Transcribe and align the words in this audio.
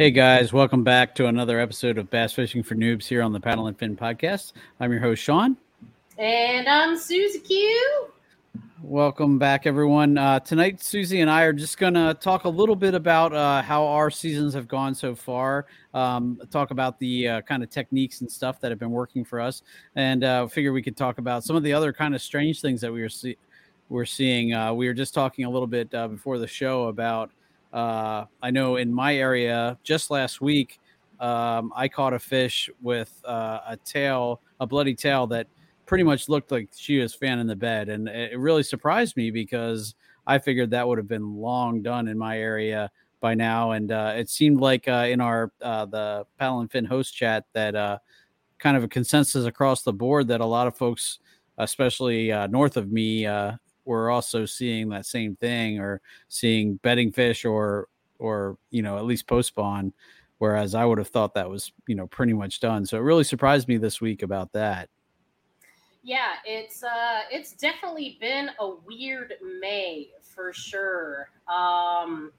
Hey 0.00 0.10
guys, 0.10 0.50
welcome 0.50 0.82
back 0.82 1.14
to 1.16 1.26
another 1.26 1.60
episode 1.60 1.98
of 1.98 2.08
Bass 2.08 2.32
Fishing 2.32 2.62
for 2.62 2.74
Noobs 2.74 3.06
here 3.06 3.20
on 3.20 3.34
the 3.34 3.38
Paddle 3.38 3.66
and 3.66 3.78
Fin 3.78 3.94
podcast. 3.94 4.54
I'm 4.80 4.90
your 4.90 5.00
host 5.02 5.22
Sean. 5.22 5.58
And 6.16 6.66
I'm 6.66 6.96
Susie 6.96 7.40
Q. 7.40 8.08
Welcome 8.82 9.38
back, 9.38 9.66
everyone. 9.66 10.16
Uh, 10.16 10.40
tonight, 10.40 10.80
Susie 10.80 11.20
and 11.20 11.30
I 11.30 11.42
are 11.42 11.52
just 11.52 11.76
going 11.76 11.92
to 11.92 12.16
talk 12.18 12.44
a 12.44 12.48
little 12.48 12.76
bit 12.76 12.94
about 12.94 13.34
uh, 13.34 13.60
how 13.60 13.86
our 13.86 14.10
seasons 14.10 14.54
have 14.54 14.66
gone 14.66 14.94
so 14.94 15.14
far. 15.14 15.66
Um, 15.92 16.40
talk 16.50 16.70
about 16.70 16.98
the 16.98 17.28
uh, 17.28 17.40
kind 17.42 17.62
of 17.62 17.68
techniques 17.68 18.22
and 18.22 18.32
stuff 18.32 18.58
that 18.60 18.70
have 18.70 18.78
been 18.78 18.92
working 18.92 19.22
for 19.22 19.38
us, 19.38 19.62
and 19.96 20.24
uh, 20.24 20.46
figure 20.46 20.72
we 20.72 20.80
could 20.80 20.96
talk 20.96 21.18
about 21.18 21.44
some 21.44 21.56
of 21.56 21.62
the 21.62 21.74
other 21.74 21.92
kind 21.92 22.14
of 22.14 22.22
strange 22.22 22.62
things 22.62 22.80
that 22.80 22.90
we 22.90 23.02
are 23.02 23.10
see- 23.10 23.36
we're 23.90 24.06
seeing. 24.06 24.54
Uh, 24.54 24.72
we 24.72 24.86
were 24.86 24.94
just 24.94 25.12
talking 25.12 25.44
a 25.44 25.50
little 25.50 25.66
bit 25.68 25.92
uh, 25.92 26.08
before 26.08 26.38
the 26.38 26.46
show 26.46 26.84
about 26.84 27.32
uh, 27.72 28.24
I 28.42 28.50
know 28.50 28.76
in 28.76 28.92
my 28.92 29.16
area 29.16 29.78
just 29.82 30.10
last 30.10 30.40
week, 30.40 30.80
um, 31.20 31.72
I 31.76 31.88
caught 31.88 32.14
a 32.14 32.18
fish 32.18 32.70
with 32.80 33.20
uh, 33.24 33.60
a 33.68 33.76
tail, 33.76 34.40
a 34.58 34.66
bloody 34.66 34.94
tail 34.94 35.26
that 35.28 35.46
pretty 35.86 36.04
much 36.04 36.28
looked 36.28 36.50
like 36.50 36.68
she 36.74 36.98
was 36.98 37.14
fanning 37.14 37.46
the 37.46 37.56
bed, 37.56 37.88
and 37.88 38.08
it 38.08 38.38
really 38.38 38.62
surprised 38.62 39.16
me 39.16 39.30
because 39.30 39.94
I 40.26 40.38
figured 40.38 40.70
that 40.70 40.86
would 40.86 40.98
have 40.98 41.08
been 41.08 41.36
long 41.36 41.82
done 41.82 42.08
in 42.08 42.16
my 42.16 42.38
area 42.38 42.90
by 43.20 43.34
now, 43.34 43.72
and 43.72 43.92
uh, 43.92 44.14
it 44.16 44.30
seemed 44.30 44.60
like 44.60 44.88
uh, 44.88 45.06
in 45.08 45.20
our 45.20 45.52
uh, 45.60 45.84
the 45.84 46.26
Paddle 46.38 46.60
and 46.60 46.70
Fin 46.70 46.86
host 46.86 47.14
chat 47.14 47.44
that 47.52 47.74
uh, 47.74 47.98
kind 48.58 48.76
of 48.76 48.84
a 48.84 48.88
consensus 48.88 49.44
across 49.44 49.82
the 49.82 49.92
board 49.92 50.28
that 50.28 50.40
a 50.40 50.46
lot 50.46 50.66
of 50.66 50.76
folks, 50.76 51.18
especially 51.58 52.28
north 52.48 52.76
of 52.76 52.90
me, 52.90 53.26
we're 53.90 54.08
also 54.08 54.46
seeing 54.46 54.88
that 54.88 55.04
same 55.04 55.34
thing 55.34 55.80
or 55.80 56.00
seeing 56.28 56.76
bedding 56.76 57.10
fish 57.10 57.44
or 57.44 57.88
or 58.20 58.56
you 58.70 58.82
know 58.82 58.96
at 58.96 59.04
least 59.04 59.26
post 59.26 59.48
spawn 59.48 59.92
whereas 60.38 60.76
i 60.76 60.84
would 60.84 60.96
have 60.96 61.08
thought 61.08 61.34
that 61.34 61.50
was 61.50 61.72
you 61.88 61.96
know 61.96 62.06
pretty 62.06 62.32
much 62.32 62.60
done. 62.60 62.86
So 62.86 62.96
it 62.96 63.00
really 63.00 63.24
surprised 63.24 63.66
me 63.66 63.78
this 63.78 64.00
week 64.00 64.22
about 64.22 64.52
that. 64.52 64.88
Yeah 66.04 66.34
it's 66.44 66.84
uh 66.84 67.22
it's 67.32 67.52
definitely 67.54 68.16
been 68.20 68.50
a 68.60 68.70
weird 68.86 69.34
may 69.60 70.10
for 70.22 70.52
sure. 70.52 71.28
Um 71.48 72.30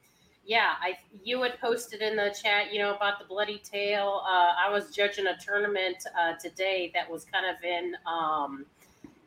yeah 0.45 0.75
i 0.81 0.93
you 1.21 1.41
had 1.41 1.59
posted 1.59 2.01
in 2.01 2.15
the 2.15 2.33
chat 2.41 2.71
you 2.73 2.79
know 2.79 2.95
about 2.95 3.19
the 3.19 3.25
bloody 3.25 3.61
tail. 3.61 4.21
Uh 4.25 4.53
i 4.65 4.69
was 4.71 4.95
judging 4.95 5.27
a 5.27 5.37
tournament 5.37 5.97
uh 6.17 6.33
today 6.41 6.91
that 6.93 7.11
was 7.11 7.25
kind 7.25 7.45
of 7.45 7.61
in 7.61 7.93
um 8.07 8.65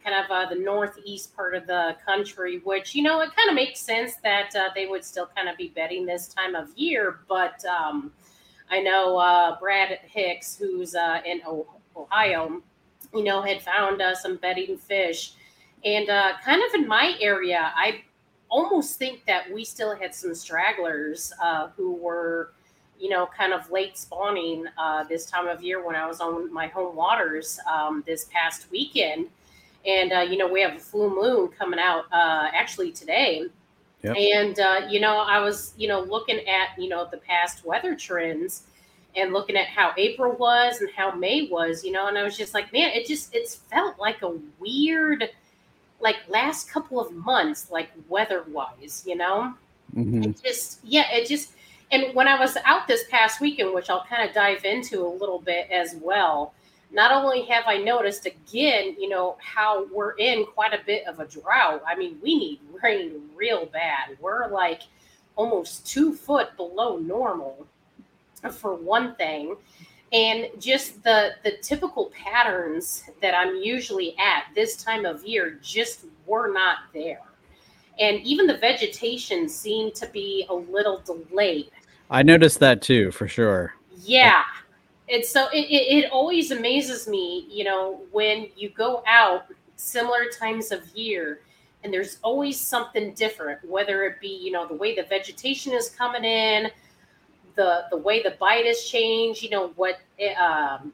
kind 0.05 0.23
of 0.23 0.31
uh, 0.31 0.49
the 0.49 0.61
northeast 0.61 1.35
part 1.35 1.55
of 1.55 1.67
the 1.67 1.97
country, 2.05 2.61
which, 2.65 2.95
you 2.95 3.03
know, 3.03 3.21
it 3.21 3.31
kind 3.35 3.49
of 3.49 3.55
makes 3.55 3.81
sense 3.81 4.17
that 4.23 4.55
uh, 4.55 4.69
they 4.75 4.87
would 4.87 5.05
still 5.05 5.29
kind 5.35 5.49
of 5.49 5.57
be 5.57 5.69
bedding 5.69 6.05
this 6.05 6.29
time 6.29 6.55
of 6.55 6.69
year. 6.77 7.21
But 7.29 7.65
um, 7.65 8.13
I 8.71 8.81
know 8.81 9.17
uh, 9.17 9.59
Brad 9.59 9.99
Hicks, 10.03 10.57
who's 10.57 10.95
uh, 10.95 11.21
in 11.25 11.41
Ohio, 11.97 12.63
you 13.15 13.25
know, 13.25 13.41
had 13.41 13.63
found 13.63 14.03
uh, 14.03 14.15
some 14.15 14.37
bedding 14.37 14.77
fish. 14.77 15.33
And 15.85 16.11
uh, 16.11 16.33
kind 16.45 16.63
of 16.63 16.75
in 16.75 16.87
my 16.87 17.17
area, 17.21 17.73
I 17.75 18.03
almost 18.51 18.99
think 18.99 19.25
that 19.27 19.51
we 19.53 19.65
still 19.65 19.97
had 19.97 20.15
some 20.15 20.35
stragglers 20.35 21.33
who 21.77 21.95
were 21.95 22.53
you 22.99 23.09
know, 23.11 23.29
kind 23.37 23.53
of 23.53 23.71
late 23.71 23.99
spawning 23.99 24.65
uh, 24.79 25.05
this 25.05 25.27
time 25.27 25.49
of 25.49 25.63
year 25.63 25.85
when 25.85 25.97
I 25.97 26.07
was 26.07 26.21
on 26.21 26.53
my 26.53 26.69
home 26.69 26.95
waters 26.95 27.59
um, 27.71 28.05
this 28.07 28.27
past 28.33 28.71
weekend. 28.71 29.27
And, 29.87 30.13
uh, 30.13 30.21
you 30.21 30.37
know, 30.37 30.49
we 30.49 30.63
have 30.63 30.77
a 30.77 30.81
full 30.81 31.11
moon 31.11 31.49
coming 31.49 31.79
out 31.79 32.05
uh, 32.13 32.49
actually 32.53 32.93
today. 32.93 33.47
Yep. 34.03 34.17
And, 34.17 34.61
uh, 34.61 34.81
you 34.89 35.01
know, 35.01 35.19
I 35.19 35.41
was, 35.41 35.73
you 35.77 35.89
know, 35.89 36.01
looking 36.01 36.39
at, 36.47 36.79
you 36.79 36.89
know, 36.89 37.09
the 37.11 37.19
past 37.19 37.65
weather 37.65 37.95
trends 37.95 38.65
and 39.17 39.33
looking 39.33 39.57
at 39.57 39.67
how 39.67 39.93
April 39.97 40.33
was 40.33 40.81
and 40.81 40.91
how 40.91 41.13
May 41.13 41.49
was, 41.49 41.85
you 41.85 41.93
know, 41.93 42.09
and 42.09 42.19
I 42.19 42.23
was 42.23 42.37
just 42.37 42.53
like, 42.53 42.73
man, 42.73 42.91
it 42.93 43.07
just, 43.07 43.35
it's 43.35 43.55
felt 43.55 43.99
like 43.99 44.23
a 44.23 44.33
weird, 44.59 45.31
like 46.01 46.17
last 46.29 46.69
couple 46.71 47.01
of 47.01 47.13
months, 47.13 47.71
like 47.71 47.91
weather 48.09 48.45
wise, 48.49 49.05
you 49.07 49.17
know? 49.17 49.55
Mm-hmm. 49.95 50.23
It 50.25 50.43
just, 50.43 50.81
yeah, 50.83 51.11
it 51.13 51.27
just, 51.27 51.53
and 51.91 52.15
when 52.15 52.27
I 52.27 52.39
was 52.39 52.57
out 52.65 52.89
this 52.89 53.05
past 53.11 53.41
weekend, 53.41 53.73
which 53.73 53.89
I'll 53.89 54.05
kind 54.05 54.29
of 54.29 54.35
dive 54.35 54.65
into 54.65 55.07
a 55.07 55.09
little 55.09 55.39
bit 55.39 55.71
as 55.71 55.95
well, 56.01 56.53
not 56.95 57.11
only 57.11 57.43
have 57.47 57.65
I 57.67 57.77
noticed 57.77 58.25
again, 58.25 58.95
you 58.99 59.09
know, 59.09 59.37
how 59.41 59.87
we're 59.93 60.13
in 60.13 60.47
quite 60.47 60.73
a 60.73 60.81
bit 60.87 61.07
of 61.09 61.19
a 61.19 61.27
drought. 61.27 61.83
I 61.87 61.97
mean, 61.97 62.19
we 62.23 62.39
need 62.39 62.61
rain 62.83 63.23
real 63.35 63.67
bad. 63.67 64.17
We're 64.21 64.49
like 64.49 64.83
almost 65.35 65.87
two 65.87 66.15
foot 66.15 66.57
below 66.57 66.97
normal 66.99 67.67
for 68.53 68.77
one 68.77 69.17
thing. 69.17 69.57
And 70.13 70.47
just 70.61 71.03
the 71.03 71.33
the 71.43 71.57
typical 71.63 72.13
patterns 72.15 73.03
that 73.21 73.35
I'm 73.35 73.57
usually 73.57 74.17
at 74.19 74.45
this 74.55 74.77
time 74.77 75.05
of 75.05 75.25
year 75.25 75.59
just 75.61 76.05
were 76.27 76.53
not 76.53 76.79
there. 76.93 77.23
And 77.99 78.21
even 78.21 78.47
the 78.47 78.59
vegetation 78.59 79.49
seemed 79.49 79.97
to 79.97 80.07
be 80.07 80.47
a 80.49 80.55
little 80.55 81.01
delayed. 81.01 81.71
I 82.09 82.23
noticed 82.23 82.61
that 82.61 82.83
too, 82.83 83.11
for 83.11 83.27
sure. 83.27 83.75
Yeah 84.05 84.45
it's 85.07 85.31
so 85.31 85.49
it, 85.53 85.67
it, 85.71 86.05
it 86.05 86.11
always 86.11 86.51
amazes 86.51 87.07
me 87.07 87.47
you 87.51 87.65
know 87.65 88.01
when 88.13 88.49
you 88.57 88.71
go 88.71 89.03
out 89.07 89.47
similar 89.77 90.27
times 90.39 90.73
of 90.73 90.87
year 90.97 91.41
and 91.83 91.93
there's 91.93 92.19
always 92.23 92.59
something 92.59 93.13
different 93.15 93.63
whether 93.69 94.05
it 94.05 94.21
be 94.21 94.29
you 94.29 94.51
know 94.51 94.67
the 94.67 94.75
way 94.75 94.95
the 94.95 95.03
vegetation 95.05 95.73
is 95.73 95.91
coming 95.91 96.25
in 96.25 96.71
the 97.57 97.85
the 97.91 97.97
way 97.97 98.23
the 98.23 98.35
bite 98.41 98.65
has 98.65 98.85
changed 98.85 99.43
you 99.43 99.51
know 99.51 99.69
what 99.77 99.99
eh, 100.19 100.35
um 100.35 100.93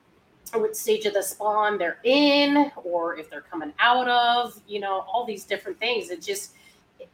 what 0.58 0.76
stage 0.76 1.06
of 1.06 1.14
the 1.14 1.22
spawn 1.22 1.78
they're 1.78 1.98
in 2.04 2.72
or 2.82 3.16
if 3.16 3.30
they're 3.30 3.40
coming 3.42 3.72
out 3.78 4.08
of 4.08 4.60
you 4.66 4.80
know 4.80 5.04
all 5.12 5.24
these 5.24 5.44
different 5.44 5.78
things. 5.78 6.10
It 6.10 6.22
just 6.22 6.52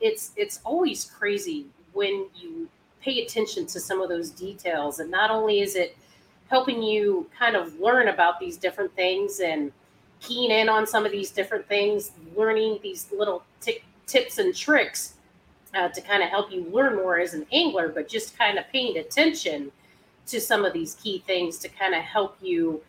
it's 0.01 0.33
it's 0.37 0.61
always 0.65 1.05
crazy 1.05 1.67
when 1.93 2.29
you 2.35 2.69
pay 3.01 3.23
attention 3.23 3.67
to 3.67 3.81
some 3.81 4.01
of 4.01 4.09
those 4.09 4.31
details 4.31 4.99
and 4.99 5.11
not 5.11 5.31
only 5.31 5.61
is 5.61 5.77
it 5.77 5.97
helping 6.49 6.83
you 6.83 7.29
kind 7.39 7.57
of 7.57 7.79
learn 7.81 8.09
about 8.09 8.39
these 8.39 8.57
different 8.57 8.95
things 8.95 9.41
and 9.41 9.73
keying 10.21 10.51
in 10.51 10.69
on 10.69 10.87
some 10.87 11.05
of 11.05 11.13
these 11.13 11.31
different 11.31 11.67
things, 11.67 12.13
learning 12.37 12.79
these 12.83 13.11
little 13.17 13.43
t- 13.61 13.83
tips 14.07 14.39
and 14.39 14.55
tricks 14.55 15.15
uh, 15.75 15.89
to 15.89 16.01
kind 16.01 16.23
of 16.23 16.29
help 16.29 16.51
you 16.51 16.65
learn 16.71 16.97
more 16.97 17.19
as 17.19 17.35
an 17.35 17.47
angler, 17.53 17.89
but 17.89 18.09
just 18.09 18.39
kind 18.39 18.59
of 18.59 18.65
paying 18.73 18.97
attention 18.99 19.71
to 20.27 20.41
some 20.41 20.65
of 20.65 20.73
these 20.73 20.95
key 20.97 21.23
things 21.27 21.59
to 21.59 21.69
kind 21.69 21.95
of 21.95 22.03
help 22.03 22.37
you 22.41 22.83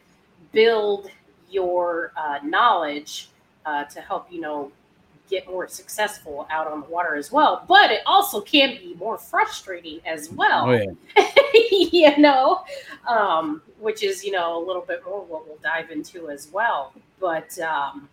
build 0.52 1.10
your 1.50 2.12
uh, 2.18 2.40
knowledge 2.44 3.30
uh, 3.66 3.84
to 3.86 4.02
help 4.02 4.32
you 4.32 4.42
know 4.42 4.72
get 5.30 5.48
more 5.48 5.68
successful 5.68 6.48
out 6.50 6.68
on 6.68 6.82
the 6.82 6.88
water 6.88 7.16
as 7.16 7.32
well. 7.32 7.66
But 7.68 7.92
it 7.92 8.02
also 8.06 8.42
can 8.42 8.78
be 8.78 8.96
more 8.96 9.18
frustrating 9.18 10.00
as 10.06 10.30
well. 10.32 10.70
Oh, 10.70 10.72
yeah. 10.72 11.30
you 11.82 12.18
know, 12.18 12.64
um, 13.08 13.62
which 13.80 14.04
is, 14.04 14.24
you 14.24 14.32
know, 14.32 14.58
a 14.58 14.64
little 14.66 14.82
bit 14.82 15.04
more 15.06 15.24
what 15.24 15.48
we'll 15.48 15.58
dive 15.58 15.92
into 15.92 16.30
as 16.30 16.50
well. 16.52 16.94
But, 17.20 17.58
um, 17.60 18.10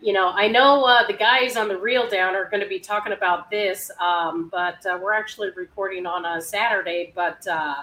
you 0.00 0.12
know, 0.12 0.30
I 0.30 0.48
know 0.48 0.84
uh, 0.84 1.06
the 1.06 1.12
guys 1.12 1.56
on 1.56 1.68
the 1.68 1.76
Reel 1.76 2.08
Down 2.08 2.34
are 2.34 2.48
going 2.48 2.62
to 2.62 2.68
be 2.68 2.80
talking 2.80 3.12
about 3.12 3.50
this, 3.50 3.90
um, 4.00 4.48
but 4.50 4.84
uh, 4.86 4.98
we're 5.00 5.12
actually 5.12 5.50
recording 5.50 6.06
on 6.06 6.24
a 6.24 6.40
Saturday. 6.40 7.12
But 7.14 7.46
uh, 7.46 7.82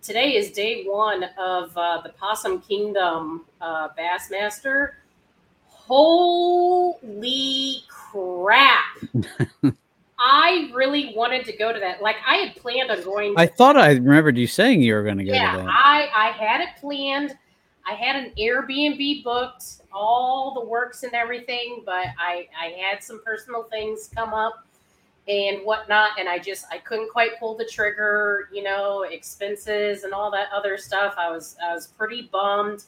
today 0.00 0.36
is 0.36 0.52
day 0.52 0.84
one 0.84 1.24
of 1.36 1.76
uh, 1.76 2.00
the 2.02 2.10
Possum 2.10 2.60
Kingdom 2.60 3.46
uh, 3.60 3.88
Bassmaster 3.98 4.92
holy 5.86 7.84
crap. 7.88 8.84
I 10.18 10.70
really 10.74 11.12
wanted 11.14 11.44
to 11.44 11.56
go 11.56 11.72
to 11.72 11.78
that. 11.80 12.02
Like 12.02 12.16
I 12.26 12.36
had 12.36 12.56
planned 12.56 12.90
on 12.90 13.02
going. 13.04 13.34
I 13.36 13.46
thought 13.46 13.76
I 13.76 13.92
remembered 13.92 14.38
you 14.38 14.46
saying 14.46 14.80
you 14.82 14.94
were 14.94 15.02
going 15.02 15.18
to 15.18 15.24
go 15.24 15.32
yeah, 15.32 15.52
to 15.52 15.58
that. 15.58 15.68
I 15.68 16.08
I 16.14 16.30
had 16.30 16.60
it 16.62 16.70
planned. 16.80 17.36
I 17.88 17.92
had 17.92 18.16
an 18.16 18.32
Airbnb 18.38 19.22
booked, 19.22 19.82
all 19.92 20.54
the 20.54 20.64
works 20.64 21.04
and 21.04 21.12
everything, 21.12 21.82
but 21.84 22.06
I 22.18 22.48
I 22.58 22.74
had 22.80 23.02
some 23.02 23.22
personal 23.24 23.64
things 23.64 24.10
come 24.14 24.32
up 24.32 24.66
and 25.28 25.58
whatnot, 25.64 26.10
and 26.18 26.28
I 26.28 26.38
just 26.38 26.64
I 26.70 26.78
couldn't 26.78 27.10
quite 27.12 27.38
pull 27.38 27.54
the 27.54 27.66
trigger. 27.66 28.48
You 28.52 28.62
know, 28.62 29.02
expenses 29.02 30.04
and 30.04 30.14
all 30.14 30.30
that 30.30 30.48
other 30.52 30.78
stuff. 30.78 31.14
I 31.18 31.30
was 31.30 31.56
I 31.62 31.74
was 31.74 31.88
pretty 31.88 32.22
bummed 32.32 32.84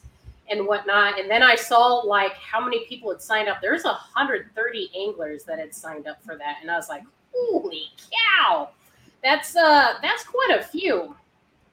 and 0.49 0.65
whatnot. 0.65 1.19
And 1.19 1.29
then 1.29 1.43
I 1.43 1.55
saw 1.55 1.99
like 1.99 2.33
how 2.33 2.63
many 2.63 2.85
people 2.85 3.11
had 3.11 3.21
signed 3.21 3.49
up. 3.49 3.57
There's 3.61 3.83
130 3.83 4.91
anglers 4.97 5.43
that 5.45 5.59
had 5.59 5.73
signed 5.73 6.07
up 6.07 6.23
for 6.23 6.35
that, 6.37 6.57
and 6.61 6.69
I 6.69 6.75
was 6.75 6.89
like, 6.89 7.03
holy 7.33 7.85
cow, 8.11 8.69
that's 9.23 9.55
uh 9.55 9.95
that's 10.01 10.23
quite 10.23 10.57
a 10.59 10.63
few. 10.63 11.15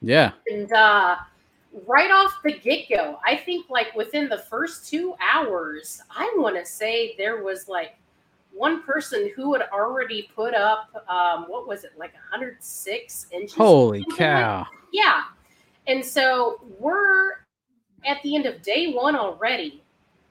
Yeah. 0.01 0.31
And 0.47 0.71
uh, 0.71 1.17
right 1.85 2.11
off 2.11 2.39
the 2.43 2.53
get 2.53 2.89
go, 2.89 3.19
I 3.25 3.35
think 3.35 3.69
like 3.69 3.95
within 3.95 4.29
the 4.29 4.39
first 4.39 4.89
two 4.89 5.15
hours, 5.21 6.01
I 6.09 6.31
want 6.37 6.55
to 6.55 6.65
say 6.65 7.15
there 7.17 7.43
was 7.43 7.67
like 7.67 7.97
one 8.53 8.83
person 8.83 9.31
who 9.35 9.53
had 9.53 9.63
already 9.71 10.29
put 10.35 10.53
up 10.53 10.89
um, 11.09 11.45
what 11.47 11.67
was 11.67 11.83
it 11.83 11.91
like 11.97 12.13
106 12.13 13.27
inches. 13.31 13.53
Holy 13.55 14.05
cow! 14.15 14.59
Like 14.59 14.67
yeah, 14.91 15.23
and 15.87 16.03
so 16.03 16.61
we're 16.79 17.46
at 18.07 18.21
the 18.23 18.35
end 18.35 18.45
of 18.45 18.61
day 18.61 18.93
one 18.93 19.15
already. 19.15 19.83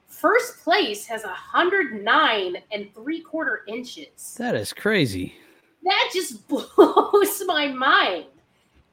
First 0.07 0.63
place 0.63 1.05
has 1.05 1.23
109 1.23 2.57
and 2.71 2.93
three 2.93 3.21
quarter 3.21 3.63
inches. 3.67 4.35
That 4.37 4.55
is 4.55 4.73
crazy. 4.73 5.35
That 5.83 6.09
just 6.13 6.47
blows 6.49 7.43
my 7.45 7.67
mind. 7.67 8.25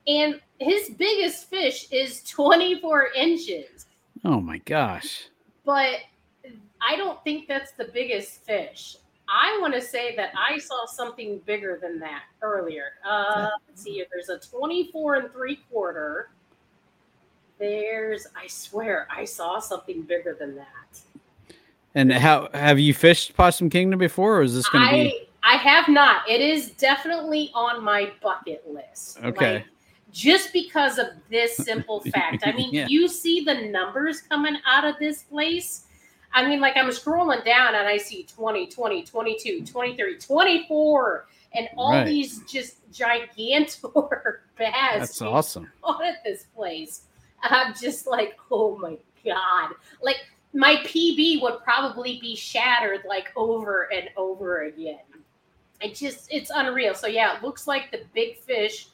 And 0.07 0.41
his 0.59 0.91
biggest 0.91 1.49
fish 1.49 1.89
is 1.91 2.23
24 2.25 3.09
inches. 3.17 3.87
Oh 4.25 4.41
my 4.41 4.59
gosh. 4.59 5.29
But 5.65 6.01
I 6.87 6.97
don't 6.97 7.23
think 7.25 7.49
that's 7.49 7.73
the 7.73 7.87
biggest 7.87 8.45
fish. 8.45 8.97
I 9.29 9.59
want 9.61 9.73
to 9.75 9.81
say 9.81 10.15
that 10.17 10.33
I 10.37 10.59
saw 10.59 10.85
something 10.87 11.41
bigger 11.47 11.79
than 11.81 11.99
that 12.01 12.25
earlier. 12.43 12.93
Uh, 13.07 13.49
let's 13.67 13.83
see 13.83 14.01
if 14.01 14.09
there's 14.13 14.29
a 14.29 14.39
24 14.47 15.15
and 15.17 15.33
three 15.33 15.61
quarter. 15.71 16.31
There's, 17.65 18.27
I 18.37 18.47
swear, 18.47 19.09
I 19.11 19.25
saw 19.25 19.59
something 19.59 20.03
bigger 20.03 20.37
than 20.39 20.55
that. 20.57 21.01
And 21.95 22.13
how 22.13 22.51
have 22.53 22.79
you 22.79 22.93
fished 22.93 23.35
Possum 23.35 23.71
Kingdom 23.71 23.99
before, 23.99 24.37
or 24.39 24.43
is 24.43 24.55
this 24.55 24.69
going 24.69 24.87
to 24.87 24.93
be? 24.93 25.29
I 25.43 25.57
have 25.57 25.89
not. 25.89 26.29
It 26.29 26.43
is 26.43 26.73
definitely 26.73 27.51
on 27.55 27.83
my 27.83 28.13
bucket 28.23 28.65
list. 28.71 29.19
Okay. 29.25 29.55
Like, 29.55 29.67
just 30.13 30.53
because 30.53 30.99
of 30.99 31.07
this 31.31 31.57
simple 31.57 32.01
fact. 32.15 32.43
I 32.47 32.53
mean, 32.53 32.69
yeah. 32.71 32.87
you 32.87 33.09
see 33.09 33.45
the 33.45 33.55
numbers 33.69 34.21
coming 34.21 34.59
out 34.67 34.85
of 34.85 34.99
this 34.99 35.23
place. 35.23 35.87
I 36.35 36.47
mean, 36.47 36.61
like 36.61 36.77
I'm 36.77 36.91
scrolling 36.91 37.47
down 37.47 37.77
and 37.77 37.89
I 37.89 37.97
see 37.97 38.25
20, 38.25 38.67
20, 38.67 39.05
22, 39.05 39.65
23, 39.65 40.19
24, 40.19 41.27
and 41.55 41.69
all 41.79 41.93
right. 41.93 42.05
these 42.05 42.41
just 42.41 42.91
gigantor 42.93 44.37
bass. 44.59 44.99
That's 44.99 45.23
awesome. 45.23 45.73
On 45.83 46.05
at 46.05 46.23
this 46.25 46.44
place. 46.55 47.03
I'm 47.44 47.74
just 47.74 48.06
like, 48.06 48.36
oh 48.51 48.77
my 48.79 48.96
God. 49.24 49.74
Like 50.03 50.17
my 50.53 50.77
PB 50.84 51.43
would 51.43 51.63
probably 51.63 52.19
be 52.20 52.34
shattered 52.36 53.01
like 53.08 53.32
over 53.36 53.93
and 53.93 54.08
over 54.17 54.63
again. 54.65 54.98
It 55.81 55.94
just, 55.94 56.32
it's 56.32 56.51
unreal. 56.55 56.94
So 56.94 57.06
yeah, 57.06 57.36
it 57.36 57.43
looks 57.43 57.67
like 57.67 57.91
the 57.91 58.03
big 58.15 58.39
fish 58.39 58.89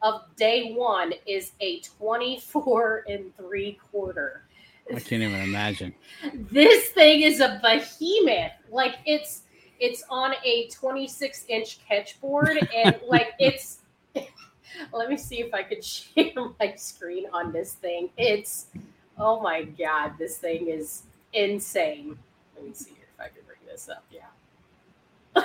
of 0.00 0.22
day 0.36 0.72
one 0.72 1.12
is 1.26 1.52
a 1.60 1.80
24 1.80 3.04
and 3.08 3.36
three 3.36 3.78
quarter. 3.90 4.44
I 4.90 4.98
can't 4.98 5.22
even 5.22 5.40
imagine. 5.40 5.94
this 6.34 6.88
thing 6.88 7.22
is 7.22 7.40
a 7.40 7.60
behemoth. 7.62 8.52
Like 8.70 8.96
it's, 9.04 9.42
it's 9.78 10.04
on 10.08 10.34
a 10.44 10.68
26 10.68 11.44
inch 11.48 11.78
catch 11.86 12.20
board 12.20 12.58
and 12.74 12.96
like 13.06 13.32
it's 13.38 13.78
let 14.92 15.08
me 15.08 15.16
see 15.16 15.40
if 15.40 15.52
I 15.54 15.62
could 15.62 15.84
share 15.84 16.32
my 16.58 16.74
screen 16.76 17.26
on 17.32 17.52
this 17.52 17.74
thing. 17.74 18.10
It's 18.16 18.66
oh 19.18 19.40
my 19.40 19.62
god, 19.64 20.12
this 20.18 20.38
thing 20.38 20.68
is 20.68 21.02
insane. 21.32 22.18
Let 22.56 22.64
me 22.64 22.72
see 22.74 22.92
if 22.92 23.20
I 23.20 23.28
can 23.28 23.42
bring 23.46 23.58
this 23.66 23.88
up. 23.88 24.04
Yeah. 24.10 24.22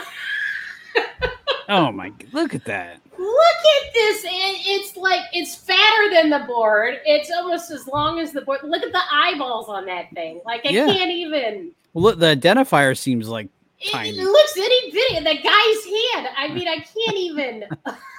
oh 1.70 1.92
my! 1.92 2.12
Look 2.34 2.54
at 2.54 2.66
that. 2.66 3.00
Look 3.18 3.58
at 3.78 3.94
this! 3.94 4.24
It, 4.26 4.30
it's 4.66 4.98
like 4.98 5.22
it's 5.34 5.56
fatter 5.56 6.14
than 6.14 6.30
the 6.30 6.46
board. 6.46 7.00
It's 7.06 7.32
almost 7.32 7.72
as 7.72 7.88
long 7.88 8.20
as 8.20 8.32
the 8.32 8.42
board. 8.42 8.60
Look 8.64 8.84
at 8.84 8.92
the 8.92 9.02
eyeballs 9.12 9.70
on 9.70 9.86
that 9.86 10.12
thing. 10.14 10.42
Like 10.46 10.66
I 10.66 10.70
yeah. 10.70 10.86
can't 10.86 11.12
even. 11.12 11.72
Well, 11.94 12.04
look, 12.04 12.20
the 12.20 12.36
identifier 12.36 12.98
seems 12.98 13.28
like. 13.28 13.50
It, 13.80 13.94
it 13.94 14.24
looks 14.24 14.58
itty 14.58 14.92
bitty. 14.92 15.20
The 15.20 15.36
guy's 15.36 16.16
hand. 16.16 16.30
I 16.36 16.50
mean, 16.52 16.68
I 16.68 16.78
can't 16.78 17.18
even. 17.18 17.66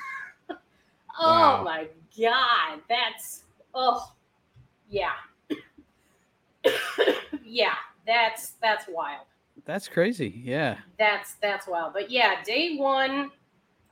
Oh 1.19 1.63
my 1.65 1.89
god, 2.19 2.81
that's 2.89 3.45
oh 3.75 4.13
yeah. 4.89 5.13
yeah, 7.45 7.75
that's 8.07 8.53
that's 8.63 8.87
wild. 8.89 9.27
That's 9.65 9.89
crazy. 9.89 10.41
Yeah. 10.45 10.79
That's 10.99 11.35
that's 11.43 11.67
wild. 11.67 11.93
But 11.93 12.11
yeah, 12.11 12.43
day 12.45 12.77
one, 12.77 13.31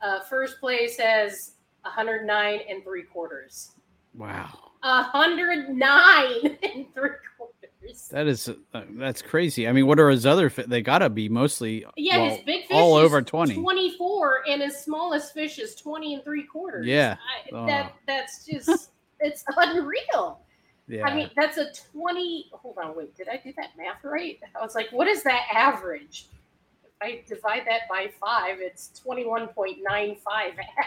uh, 0.01 0.21
first 0.21 0.59
place 0.59 0.97
has 0.97 1.53
109 1.83 2.59
and 2.69 2.83
three 2.83 3.03
quarters. 3.03 3.71
Wow. 4.15 4.71
hundred 4.81 5.69
nine 5.69 6.57
and 6.63 6.93
three 6.93 7.11
quarters. 7.37 7.53
That 8.11 8.27
is 8.27 8.49
uh, 8.73 8.81
that's 8.91 9.21
crazy. 9.21 9.67
I 9.67 9.71
mean, 9.71 9.87
what 9.87 9.99
are 9.99 10.09
his 10.09 10.25
other? 10.25 10.49
Fi- 10.49 10.63
they 10.63 10.81
gotta 10.81 11.09
be 11.09 11.29
mostly 11.29 11.85
Yeah, 11.95 12.17
well, 12.17 12.29
his 12.35 12.39
big 12.45 12.61
fish 12.67 12.75
all 12.77 12.97
is 12.99 13.05
over 13.05 13.21
twenty. 13.21 13.55
24 13.55 14.43
and 14.49 14.61
his 14.61 14.77
smallest 14.77 15.33
fish 15.33 15.59
is 15.59 15.75
20 15.75 16.15
and 16.15 16.23
three 16.23 16.43
quarters. 16.43 16.85
Yeah. 16.87 17.17
I, 17.19 17.55
Oh. 17.55 17.65
that 17.67 17.93
that's 18.07 18.45
just 18.45 18.91
it's 19.19 19.43
unreal. 19.55 20.39
Yeah, 20.89 21.05
I 21.05 21.13
mean, 21.13 21.29
that's 21.35 21.57
a 21.57 21.67
20. 21.91 22.45
Hold 22.53 22.77
on, 22.81 22.95
wait, 22.95 23.13
did 23.17 23.27
I 23.27 23.37
do 23.43 23.51
that 23.57 23.71
math 23.77 24.03
right? 24.05 24.39
I 24.57 24.63
was 24.63 24.73
like, 24.73 24.89
what 24.91 25.07
is 25.07 25.21
that 25.23 25.41
average? 25.53 26.27
If 26.85 26.91
I 27.01 27.23
divide 27.27 27.63
that 27.67 27.81
by 27.89 28.09
five, 28.19 28.59
it's 28.61 28.91
21.95 29.05 29.77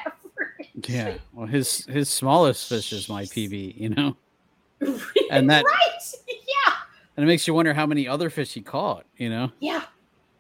average. 0.07 0.89
yeah. 0.89 1.15
Well, 1.35 1.47
his 1.47 1.85
his 1.87 2.09
smallest 2.09 2.69
fish 2.69 2.93
is 2.95 3.09
my 3.11 3.25
PB. 3.25 3.77
You 3.79 3.91
know, 3.91 4.17
And 5.31 5.51
that- 5.51 5.65
right? 5.67 6.03
Yeah. 7.21 7.23
and 7.23 7.25
it 7.25 7.27
makes 7.33 7.47
you 7.47 7.55
wonder 7.55 7.73
how 7.75 7.87
many 7.87 8.09
other 8.09 8.31
fish 8.31 8.53
he 8.55 8.63
caught. 8.63 9.05
You 9.17 9.31
know. 9.31 9.53
Yeah. 9.61 9.85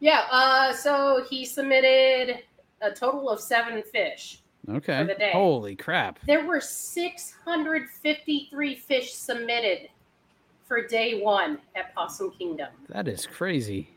Yeah. 0.00 0.22
Uh, 0.30 0.72
so 0.72 1.24
he 1.28 1.44
submitted 1.44 2.42
a 2.80 2.90
total 2.90 3.28
of 3.30 3.40
seven 3.40 3.82
fish. 3.82 4.38
Okay. 4.68 5.04
the 5.04 5.14
day. 5.14 5.30
Holy 5.32 5.74
crap! 5.74 6.18
There 6.26 6.44
were 6.46 6.60
653 6.60 8.74
fish 8.76 9.14
submitted 9.14 9.88
for 10.66 10.86
day 10.86 11.20
one 11.22 11.58
at 11.74 11.94
Possum 11.94 12.30
Kingdom. 12.32 12.68
That 12.88 13.08
is 13.08 13.26
crazy. 13.26 13.88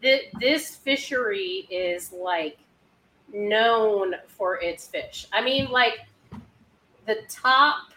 Th- 0.00 0.30
This 0.40 0.76
fishery 0.76 1.66
is 1.70 2.12
like 2.12 2.58
known 3.32 4.14
for 4.26 4.60
its 4.60 4.86
fish. 4.88 5.26
I 5.32 5.42
mean, 5.42 5.70
like 5.70 6.00
the 7.06 7.18
top, 7.28 7.92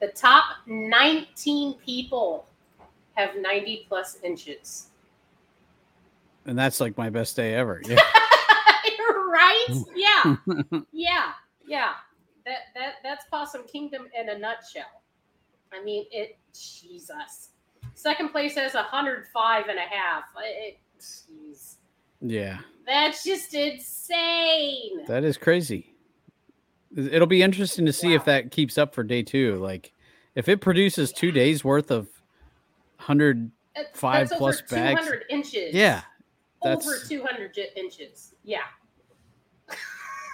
the 0.00 0.08
top 0.08 0.44
19 0.66 1.74
people 1.74 2.46
have 3.14 3.36
90 3.36 3.86
plus 3.88 4.18
inches. 4.22 4.88
And 6.46 6.58
that's 6.58 6.80
like 6.80 6.96
my 6.98 7.10
best 7.10 7.36
day 7.36 7.54
ever. 7.54 7.80
Yeah. 7.84 7.98
right? 9.32 9.64
Hmm. 9.68 9.82
Yeah. 9.94 10.36
yeah. 10.92 11.32
Yeah. 11.66 11.92
That 12.44 12.58
that 12.74 12.94
that's 13.02 13.24
Possum 13.30 13.62
Kingdom 13.64 14.08
in 14.18 14.28
a 14.28 14.38
nutshell. 14.38 15.02
I 15.72 15.82
mean, 15.82 16.04
it 16.10 16.36
Jesus. 16.52 17.50
Second 17.94 18.30
place 18.30 18.56
has 18.56 18.74
105 18.74 19.68
and 19.68 19.78
a 19.78 19.82
half. 19.82 20.24
It, 20.42 20.78
jeez. 21.00 21.76
yeah. 22.20 22.58
That's 22.86 23.22
just 23.24 23.54
insane. 23.54 25.04
That 25.06 25.24
is 25.24 25.36
crazy. 25.36 25.94
It'll 26.96 27.26
be 27.26 27.42
interesting 27.42 27.86
to 27.86 27.92
see 27.92 28.14
if 28.14 28.24
that 28.24 28.50
keeps 28.50 28.76
up 28.76 28.94
for 28.94 29.02
day 29.02 29.22
two. 29.22 29.56
Like, 29.56 29.92
if 30.34 30.48
it 30.48 30.60
produces 30.60 31.12
two 31.12 31.32
days 31.32 31.64
worth 31.64 31.90
of 31.90 32.08
hundred, 33.02 33.50
five 33.94 34.30
plus 34.30 34.60
over 34.62 34.74
bags. 34.74 35.00
200 35.00 35.24
inches. 35.30 35.74
yeah, 35.74 36.02
Over 36.62 36.76
that's- 36.76 37.08
200 37.08 37.54
j- 37.54 37.68
inches. 37.76 38.34
Yeah. 38.44 38.60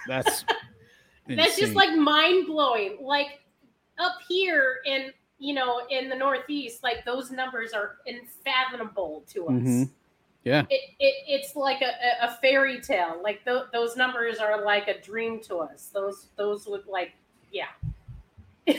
that's 0.07 0.45
That's 1.27 1.57
just 1.59 1.75
like 1.75 1.95
mind 1.95 2.47
blowing. 2.47 2.97
Like 3.01 3.41
up 3.99 4.13
here 4.27 4.77
in 4.85 5.11
you 5.37 5.53
know 5.53 5.81
in 5.91 6.09
the 6.09 6.15
Northeast, 6.15 6.81
like 6.81 7.05
those 7.05 7.29
numbers 7.29 7.71
are 7.73 7.97
unfathomable 8.07 9.23
to 9.33 9.45
us. 9.47 9.51
Mhm. 9.53 9.89
yeah, 10.43 10.63
It, 10.71 10.81
it 10.99 11.15
it's 11.27 11.55
like 11.55 11.81
a, 11.81 11.85
a- 12.23 12.29
a 12.29 12.37
fairy 12.41 12.81
tale. 12.81 13.19
Like 13.21 13.43
th- 13.45 13.65
those 13.71 13.95
numbers 13.95 14.39
are 14.39 14.63
like 14.65 14.87
a 14.87 14.99
dream 15.01 15.39
to 15.41 15.57
us. 15.57 15.91
Those 15.93 16.29
those 16.35 16.65
would 16.65 16.87
like 16.87 17.11
yeah. 17.51 17.67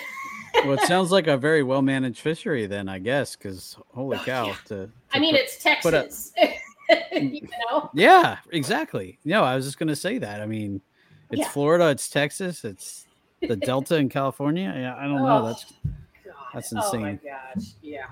well, 0.54 0.72
it 0.72 0.80
sounds 0.82 1.10
like 1.10 1.26
a 1.26 1.36
very 1.36 1.62
well 1.62 1.82
managed 1.82 2.20
fishery 2.20 2.66
then, 2.66 2.88
I 2.88 2.98
guess. 2.98 3.36
Because 3.36 3.76
holy 3.94 4.18
Oh, 4.18 4.24
cow, 4.24 4.46
yeah. 4.46 4.54
to, 4.66 4.90
I 5.12 5.18
mean, 5.18 5.34
put- 5.34 5.40
it's 5.42 5.62
Texas. 5.62 6.32
you 7.12 7.48
know. 7.70 7.90
yeah, 7.94 8.38
exactly. 8.52 9.18
No, 9.24 9.44
I 9.44 9.54
was 9.54 9.64
just 9.64 9.78
gonna 9.78 9.96
say 9.96 10.18
that. 10.18 10.40
I 10.40 10.46
mean, 10.46 10.80
it's 11.30 11.40
Yeah. 11.40 11.48
Florida, 11.48 11.88
it's 11.90 12.08
Texas, 12.08 12.64
it's 12.64 13.06
the 13.40 13.56
Delta 13.68 13.96
in 13.96 14.08
California. 14.08 14.72
Yeah, 14.76 14.96
I 14.96 15.02
don't 15.04 15.22
know. 15.22 15.42
Oh, 15.44 15.46
That's 15.46 15.64
God. 16.24 16.34
That's 16.54 16.72
insane. 16.72 17.00
Oh 17.24 17.30
my 17.30 17.54
gosh. 17.54 17.68
Yeah. 17.82 18.06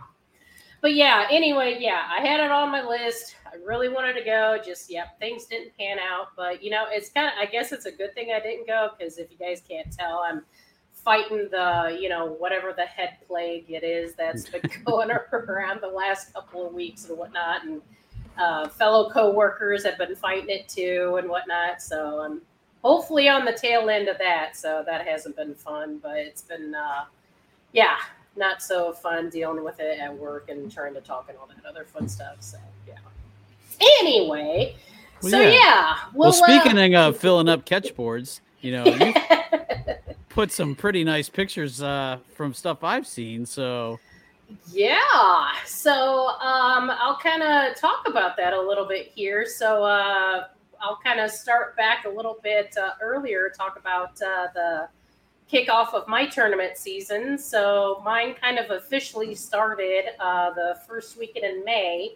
But 0.80 0.94
yeah, 0.94 1.26
anyway, 1.28 1.76
yeah, 1.80 2.02
I 2.08 2.24
had 2.24 2.38
it 2.38 2.52
on 2.52 2.70
my 2.70 2.86
list. 2.86 3.34
I 3.52 3.56
really 3.66 3.88
wanted 3.88 4.12
to 4.12 4.22
go. 4.24 4.58
Just, 4.64 4.88
yep, 4.88 5.18
things 5.18 5.46
didn't 5.46 5.76
pan 5.76 5.98
out. 5.98 6.28
But, 6.36 6.62
you 6.62 6.70
know, 6.70 6.84
it's 6.88 7.08
kind 7.08 7.26
of, 7.26 7.32
I 7.36 7.46
guess 7.50 7.72
it's 7.72 7.86
a 7.86 7.90
good 7.90 8.14
thing 8.14 8.28
I 8.32 8.38
didn't 8.38 8.68
go 8.68 8.90
because 8.96 9.18
if 9.18 9.28
you 9.32 9.36
guys 9.38 9.60
can't 9.68 9.90
tell, 9.92 10.20
I'm 10.20 10.44
fighting 11.04 11.48
the, 11.50 11.96
you 12.00 12.08
know, 12.08 12.26
whatever 12.38 12.72
the 12.76 12.84
head 12.84 13.16
plague 13.26 13.66
it 13.68 13.82
is 13.84 14.14
that's 14.14 14.48
been 14.48 14.62
going 14.84 15.10
around 15.10 15.80
the 15.80 15.88
last 15.88 16.32
couple 16.34 16.66
of 16.66 16.74
weeks 16.74 17.08
and 17.08 17.18
whatnot. 17.18 17.64
And 17.64 17.80
uh, 18.38 18.68
fellow 18.68 19.10
coworkers 19.10 19.84
have 19.84 19.98
been 19.98 20.14
fighting 20.14 20.50
it 20.50 20.68
too 20.68 21.16
and 21.18 21.28
whatnot. 21.28 21.80
So 21.82 22.20
I'm 22.20 22.42
hopefully 22.82 23.28
on 23.28 23.44
the 23.44 23.52
tail 23.52 23.88
end 23.90 24.08
of 24.08 24.18
that. 24.18 24.56
So 24.56 24.82
that 24.86 25.06
hasn't 25.06 25.36
been 25.36 25.54
fun, 25.54 25.98
but 26.02 26.16
it's 26.18 26.42
been, 26.42 26.74
uh, 26.74 27.04
yeah, 27.72 27.96
not 28.36 28.62
so 28.62 28.92
fun 28.92 29.30
dealing 29.30 29.64
with 29.64 29.80
it 29.80 29.98
at 29.98 30.16
work 30.16 30.48
and 30.48 30.70
trying 30.70 30.94
to 30.94 31.00
talk 31.00 31.26
and 31.28 31.38
all 31.38 31.48
that 31.48 31.68
other 31.68 31.84
fun 31.84 32.08
stuff. 32.08 32.36
So 32.40 32.58
yeah. 32.86 32.94
Anyway, 34.00 34.76
Well, 35.22 35.30
so 35.30 35.40
yeah. 35.40 35.50
yeah. 35.50 35.96
well. 36.14 36.28
uh, 36.30 36.32
Speaking 36.32 36.94
of 36.94 37.16
filling 37.16 37.48
up 37.48 37.64
catch 37.64 37.94
boards, 37.94 38.40
you 38.60 38.72
know, 38.72 38.84
you 38.84 39.12
put 40.38 40.52
some 40.52 40.72
pretty 40.72 41.02
nice 41.02 41.28
pictures 41.28 41.82
uh, 41.82 42.16
from 42.36 42.54
stuff 42.54 42.84
I've 42.84 43.08
seen. 43.08 43.44
So 43.44 43.98
yeah. 44.70 45.50
So 45.66 46.28
um, 46.28 46.92
I'll 46.92 47.18
kind 47.18 47.42
of 47.42 47.76
talk 47.76 48.06
about 48.06 48.36
that 48.36 48.52
a 48.52 48.60
little 48.60 48.84
bit 48.84 49.10
here. 49.12 49.44
So 49.44 49.82
uh, 49.82 50.46
I'll 50.80 51.00
kind 51.02 51.18
of 51.18 51.32
start 51.32 51.76
back 51.76 52.04
a 52.04 52.08
little 52.08 52.36
bit 52.40 52.72
uh, 52.80 52.90
earlier, 53.02 53.50
talk 53.50 53.76
about 53.76 54.10
uh, 54.22 54.46
the 54.54 54.88
kickoff 55.52 55.92
of 55.92 56.06
my 56.06 56.24
tournament 56.24 56.76
season. 56.76 57.36
So 57.36 58.00
mine 58.04 58.36
kind 58.40 58.60
of 58.60 58.70
officially 58.70 59.34
started 59.34 60.04
uh, 60.20 60.50
the 60.50 60.78
first 60.86 61.18
weekend 61.18 61.46
in 61.46 61.64
May. 61.64 62.14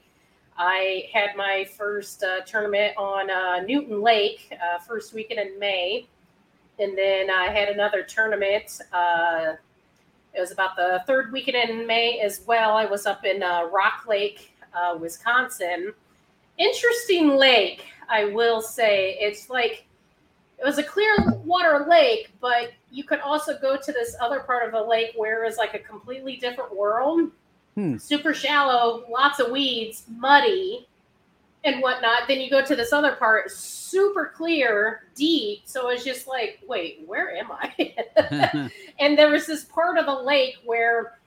I 0.56 1.08
had 1.12 1.30
my 1.36 1.66
first 1.76 2.22
uh, 2.22 2.42
tournament 2.42 2.96
on 2.96 3.30
uh, 3.30 3.64
Newton 3.66 4.00
Lake, 4.00 4.56
uh, 4.62 4.78
first 4.78 5.12
weekend 5.12 5.40
in 5.40 5.58
May. 5.58 6.06
And 6.78 6.96
then 6.96 7.30
I 7.30 7.48
had 7.48 7.68
another 7.68 8.02
tournament. 8.02 8.80
Uh, 8.92 9.54
it 10.34 10.40
was 10.40 10.50
about 10.50 10.76
the 10.76 11.02
third 11.06 11.32
weekend 11.32 11.70
in 11.70 11.86
May 11.86 12.20
as 12.20 12.42
well. 12.46 12.76
I 12.76 12.86
was 12.86 13.06
up 13.06 13.24
in 13.24 13.42
uh, 13.42 13.68
Rock 13.72 14.04
Lake, 14.08 14.54
uh, 14.74 14.96
Wisconsin. 14.98 15.92
Interesting 16.58 17.36
lake, 17.36 17.84
I 18.08 18.26
will 18.26 18.62
say. 18.62 19.16
It's 19.20 19.50
like 19.50 19.86
it 20.58 20.64
was 20.64 20.78
a 20.78 20.82
clear 20.82 21.16
water 21.44 21.86
lake, 21.88 22.30
but 22.40 22.72
you 22.90 23.04
could 23.04 23.20
also 23.20 23.58
go 23.58 23.76
to 23.76 23.92
this 23.92 24.14
other 24.20 24.40
part 24.40 24.64
of 24.64 24.72
the 24.72 24.82
lake 24.82 25.12
where 25.16 25.44
it's 25.44 25.58
like 25.58 25.74
a 25.74 25.78
completely 25.78 26.36
different 26.36 26.74
world. 26.74 27.30
Hmm. 27.74 27.96
Super 27.96 28.32
shallow, 28.32 29.04
lots 29.10 29.40
of 29.40 29.50
weeds, 29.50 30.04
muddy, 30.08 30.86
and 31.64 31.80
whatnot. 31.80 32.28
Then 32.28 32.40
you 32.40 32.50
go 32.50 32.64
to 32.64 32.74
this 32.76 32.92
other 32.92 33.12
part, 33.16 33.50
super 33.50 34.32
clear, 34.34 35.04
deep. 35.14 35.62
So 35.64 35.88
it's 35.90 36.04
just 36.04 36.26
like, 36.26 36.60
wait, 36.66 37.02
where 37.06 37.36
am 37.36 37.50
I? 37.52 37.94
and 38.98 39.18
there 39.18 39.30
was 39.30 39.46
this 39.46 39.64
part 39.64 39.98
of 39.98 40.06
the 40.06 40.14
lake 40.14 40.56
where 40.64 41.18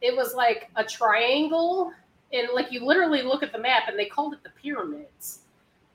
it 0.00 0.16
was 0.16 0.34
like 0.34 0.70
a 0.76 0.84
triangle 0.84 1.92
and 2.32 2.48
like 2.54 2.72
you 2.72 2.84
literally 2.84 3.22
look 3.22 3.42
at 3.42 3.52
the 3.52 3.58
map 3.58 3.84
and 3.88 3.98
they 3.98 4.06
called 4.06 4.34
it 4.34 4.42
the 4.42 4.50
pyramids 4.50 5.40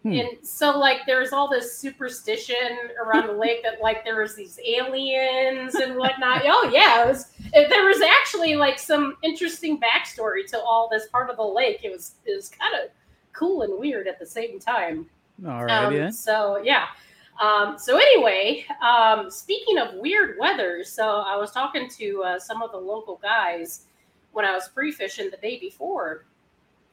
Hmm. 0.04 0.14
and 0.14 0.30
so 0.42 0.80
like 0.80 1.02
there's 1.06 1.32
all 1.32 1.48
this 1.48 1.78
superstition 1.78 2.90
around 3.04 3.28
the 3.28 3.34
lake 3.34 3.62
that 3.64 3.82
like 3.82 4.04
there 4.04 4.20
was 4.20 4.36
these 4.36 4.60
aliens 4.66 5.76
and 5.76 5.96
whatnot 5.96 6.42
oh 6.46 6.72
yeah 6.74 7.04
it 7.04 7.08
was 7.08 7.28
it, 7.54 7.70
there 7.70 7.86
was 7.86 8.02
actually 8.02 8.56
like 8.56 8.80
some 8.80 9.16
interesting 9.22 9.80
backstory 9.80 10.44
to 10.48 10.60
all 10.60 10.90
this 10.90 11.08
part 11.10 11.30
of 11.30 11.38
the 11.38 11.44
lake 11.44 11.82
it 11.84 11.92
was 11.92 12.14
it 12.26 12.36
was 12.36 12.50
kind 12.50 12.74
of 12.74 12.90
cool 13.34 13.62
and 13.64 13.80
weird 13.80 14.08
at 14.08 14.20
the 14.20 14.26
same 14.26 14.60
time 14.60 15.08
all 15.46 15.66
right, 15.66 15.86
um, 15.86 15.96
yeah. 15.96 16.10
So 16.10 16.62
yeah. 16.64 16.88
Um, 17.42 17.78
so 17.80 17.98
anyway, 17.98 18.66
um, 18.82 19.32
speaking 19.32 19.80
of 19.80 19.96
weird 19.96 20.38
weather, 20.40 20.84
so 20.84 21.24
I 21.26 21.36
was 21.38 21.52
talking 21.52 21.90
to 21.98 22.24
uh, 22.24 22.40
some 22.40 22.62
of 22.62 22.72
the 22.72 22.78
local 22.78 23.20
guys 23.22 23.86
when 24.32 24.46
I 24.46 24.54
was 24.54 24.68
pre-fishing 24.70 25.32
the 25.32 25.38
day 25.38 25.58
before, 25.58 26.26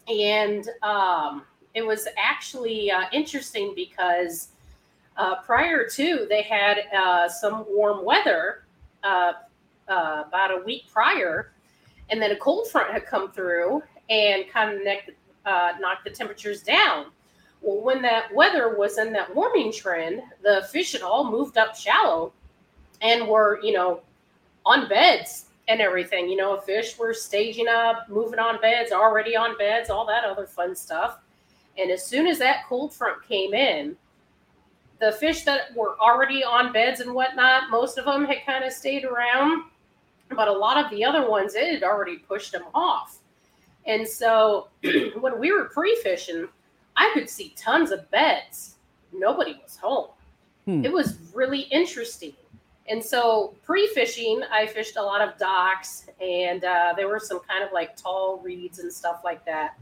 and 0.07 0.67
um, 0.83 1.43
it 1.75 1.83
was 1.83 2.09
actually 2.17 2.91
uh, 2.91 3.05
interesting 3.13 3.75
because 3.77 4.49
uh, 5.19 5.37
prior 5.43 5.87
to 5.87 6.27
they 6.31 6.43
had 6.43 6.79
uh, 6.97 7.29
some 7.29 7.67
warm 7.69 8.05
weather 8.05 8.65
uh, 9.05 9.33
uh, 9.89 10.25
about 10.27 10.51
a 10.51 10.63
week 10.65 10.85
prior, 10.91 11.53
and 12.09 12.23
then 12.23 12.31
a 12.31 12.37
cold 12.37 12.71
front 12.71 12.91
had 12.91 13.05
come 13.05 13.31
through 13.33 13.83
and 14.09 14.49
kind 14.49 14.75
of 14.75 14.83
uh, 15.49 15.73
knocked 15.81 16.05
the 16.05 16.11
temperatures 16.11 16.63
down. 16.63 17.07
Well, 17.63 17.81
when 17.81 18.03
that 18.03 18.33
weather 18.35 18.77
was 18.77 18.99
in 18.99 19.13
that 19.15 19.35
warming 19.35 19.73
trend, 19.73 20.23
the 20.43 20.69
fish 20.71 20.93
had 20.93 21.03
all 21.03 21.31
moved 21.31 21.57
up 21.57 21.75
shallow 21.75 22.33
and 23.01 23.27
were, 23.27 23.59
you 23.63 23.73
know, 23.73 24.03
on 24.67 24.89
beds 24.89 25.47
and 25.67 25.81
everything. 25.81 26.29
You 26.29 26.37
know, 26.37 26.57
fish 26.59 26.99
were 26.99 27.15
staging 27.15 27.67
up, 27.67 28.09
moving 28.09 28.39
on 28.39 28.61
beds, 28.61 28.93
already 28.93 29.37
on 29.37 29.57
beds, 29.57 29.91
all 29.91 30.07
that 30.07 30.25
other 30.25 30.47
fun 30.47 30.77
stuff. 30.77 31.19
And 31.79 31.91
as 31.91 32.05
soon 32.05 32.27
as 32.27 32.39
that 32.39 32.67
cold 32.69 32.93
front 32.93 33.27
came 33.27 33.55
in, 33.55 33.97
the 35.01 35.13
fish 35.13 35.45
that 35.45 35.75
were 35.77 35.97
already 36.01 36.45
on 36.45 36.73
beds 36.73 37.01
and 37.01 37.15
whatnot, 37.15 37.71
most 37.71 37.99
of 37.99 38.05
them 38.05 38.25
had 38.25 38.45
kind 38.45 38.65
of 38.65 38.73
stayed 38.73 39.05
around, 39.05 39.65
but 40.35 40.49
a 40.49 40.53
lot 40.53 40.85
of 40.85 40.91
the 40.91 41.05
other 41.05 41.29
ones, 41.29 41.55
it 41.55 41.73
had 41.73 41.83
already 41.85 42.17
pushed 42.17 42.53
them 42.53 42.65
off. 42.75 43.19
And 43.87 44.07
so 44.07 44.69
when 45.21 45.39
we 45.39 45.53
were 45.53 45.65
pre 45.65 45.97
fishing, 45.97 46.49
I 46.97 47.11
could 47.15 47.29
see 47.29 47.55
tons 47.57 47.91
of 47.91 48.11
beds. 48.11 48.77
Nobody 49.13 49.59
was 49.63 49.77
home. 49.77 50.09
Hmm. 50.67 50.85
It 50.85 50.93
was 50.93 51.19
really 51.33 51.61
interesting. 51.61 52.35
And 52.89 53.05
so 53.05 53.55
pre 53.65 53.87
fishing, 53.89 54.43
I 54.51 54.67
fished 54.67 54.97
a 54.97 55.03
lot 55.03 55.21
of 55.21 55.39
docks 55.39 56.07
and 56.21 56.65
uh, 56.65 56.95
there 56.97 57.09
were 57.09 57.21
some 57.21 57.41
kind 57.41 57.63
of 57.63 57.73
like 57.73 57.97
tall 57.97 58.41
reeds 58.43 58.79
and 58.79 58.93
stuff 58.93 59.23
like 59.25 59.45
that. 59.45 59.79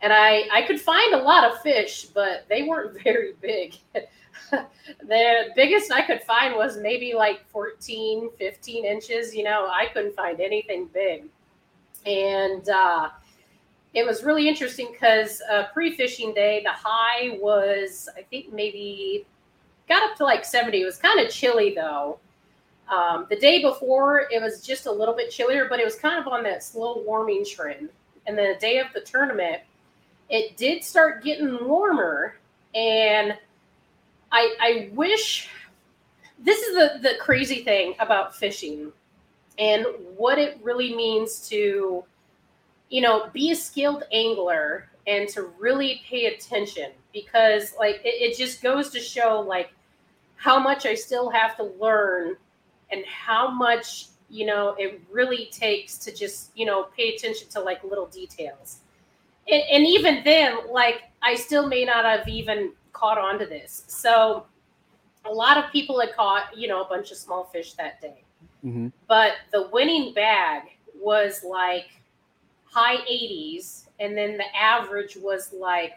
And 0.00 0.12
I, 0.12 0.48
I 0.52 0.62
could 0.62 0.80
find 0.80 1.14
a 1.14 1.18
lot 1.18 1.50
of 1.50 1.60
fish, 1.60 2.04
but 2.06 2.46
they 2.48 2.62
weren't 2.62 3.02
very 3.04 3.34
big. 3.40 3.74
the 4.50 5.44
biggest 5.56 5.92
I 5.92 6.02
could 6.02 6.22
find 6.22 6.54
was 6.54 6.78
maybe 6.78 7.14
like 7.14 7.46
14, 7.50 8.30
15 8.38 8.84
inches. 8.84 9.34
You 9.34 9.44
know, 9.44 9.68
I 9.70 9.86
couldn't 9.92 10.14
find 10.14 10.40
anything 10.40 10.88
big. 10.92 11.24
And 12.06 12.68
uh, 12.68 13.10
it 13.94 14.06
was 14.06 14.22
really 14.22 14.48
interesting 14.48 14.88
because 14.92 15.40
uh, 15.50 15.64
pre 15.72 15.94
fishing 15.94 16.34
day, 16.34 16.62
the 16.62 16.72
high 16.72 17.38
was, 17.40 18.08
I 18.16 18.22
think, 18.22 18.52
maybe 18.52 19.26
got 19.88 20.02
up 20.02 20.16
to 20.18 20.24
like 20.24 20.44
70. 20.44 20.80
It 20.80 20.84
was 20.84 20.98
kind 20.98 21.20
of 21.20 21.30
chilly 21.30 21.74
though. 21.74 22.18
Um, 22.90 23.26
the 23.28 23.36
day 23.36 23.60
before, 23.60 24.26
it 24.30 24.40
was 24.40 24.62
just 24.62 24.86
a 24.86 24.92
little 24.92 25.14
bit 25.14 25.30
chillier, 25.30 25.66
but 25.68 25.78
it 25.78 25.84
was 25.84 25.96
kind 25.96 26.18
of 26.18 26.26
on 26.30 26.42
that 26.44 26.62
slow 26.62 27.02
warming 27.04 27.44
trend. 27.44 27.90
And 28.26 28.36
then 28.36 28.52
the 28.52 28.58
day 28.58 28.78
of 28.78 28.86
the 28.94 29.00
tournament, 29.00 29.62
it 30.28 30.56
did 30.56 30.84
start 30.84 31.22
getting 31.22 31.66
warmer. 31.66 32.36
And 32.74 33.36
I, 34.32 34.54
I 34.60 34.90
wish 34.92 35.48
this 36.38 36.60
is 36.60 36.74
the, 36.74 37.08
the 37.08 37.14
crazy 37.18 37.62
thing 37.62 37.94
about 37.98 38.36
fishing 38.36 38.92
and 39.58 39.84
what 40.16 40.38
it 40.38 40.58
really 40.62 40.94
means 40.94 41.48
to, 41.48 42.04
you 42.90 43.00
know, 43.00 43.28
be 43.32 43.50
a 43.50 43.56
skilled 43.56 44.04
angler 44.12 44.88
and 45.06 45.28
to 45.30 45.50
really 45.58 46.02
pay 46.08 46.26
attention 46.26 46.92
because, 47.12 47.74
like, 47.78 47.96
it, 48.04 48.32
it 48.32 48.36
just 48.36 48.62
goes 48.62 48.90
to 48.90 49.00
show, 49.00 49.40
like, 49.40 49.70
how 50.36 50.58
much 50.58 50.86
I 50.86 50.94
still 50.94 51.30
have 51.30 51.56
to 51.56 51.64
learn 51.64 52.36
and 52.90 53.04
how 53.06 53.50
much, 53.50 54.06
you 54.30 54.46
know, 54.46 54.74
it 54.78 55.00
really 55.10 55.48
takes 55.52 55.98
to 55.98 56.14
just, 56.14 56.50
you 56.54 56.66
know, 56.66 56.84
pay 56.96 57.14
attention 57.14 57.48
to, 57.50 57.60
like, 57.60 57.82
little 57.84 58.06
details. 58.06 58.78
and, 59.50 59.62
and 59.70 59.86
even 59.86 60.22
then, 60.24 60.58
like, 60.70 61.04
I 61.22 61.34
still 61.34 61.66
may 61.66 61.84
not 61.84 62.04
have 62.04 62.28
even 62.28 62.72
caught 62.92 63.18
on 63.18 63.38
to 63.38 63.46
this. 63.46 63.84
So 63.88 64.46
a 65.24 65.30
lot 65.32 65.56
of 65.56 65.70
people 65.72 66.00
had 66.00 66.14
caught, 66.14 66.56
you 66.56 66.68
know, 66.68 66.82
a 66.82 66.88
bunch 66.88 67.10
of 67.10 67.16
small 67.16 67.44
fish 67.44 67.72
that 67.74 68.00
day. 68.00 68.24
Mm-hmm. 68.64 68.88
But 69.06 69.32
the 69.52 69.68
winning 69.72 70.14
bag 70.14 70.62
was 71.00 71.44
like 71.44 71.86
high 72.70 72.96
80s, 72.98 73.84
and 74.00 74.16
then 74.16 74.36
the 74.36 74.56
average 74.56 75.16
was 75.16 75.52
like 75.52 75.94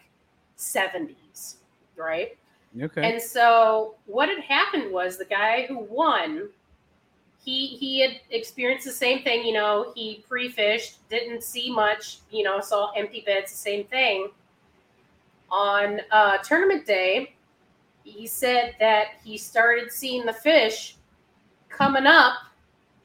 70s, 0.58 1.56
right? 1.96 2.38
Okay. 2.82 3.12
And 3.14 3.22
so 3.22 3.96
what 4.06 4.30
had 4.30 4.40
happened 4.40 4.92
was 4.92 5.18
the 5.18 5.26
guy 5.26 5.66
who 5.68 5.80
won, 5.80 6.50
he 7.44 7.68
he 7.68 8.00
had 8.00 8.22
experienced 8.30 8.86
the 8.86 8.92
same 8.92 9.24
thing. 9.24 9.46
You 9.46 9.54
know, 9.54 9.92
he 9.96 10.24
pre-fished, 10.30 11.08
didn't 11.10 11.44
see 11.44 11.72
much. 11.72 12.20
You 12.30 12.44
know, 12.44 12.62
saw 12.62 12.92
empty 12.92 13.24
beds, 13.26 13.52
the 13.52 13.58
same 13.58 13.86
thing 13.86 14.30
on 15.52 16.00
uh, 16.12 16.38
tournament 16.38 16.86
day, 16.86 17.36
he 18.04 18.26
said 18.26 18.76
that 18.80 19.08
he 19.24 19.38
started 19.38 19.92
seeing 19.92 20.26
the 20.26 20.34
fish 20.34 20.96
coming 21.70 22.06
up 22.06 22.34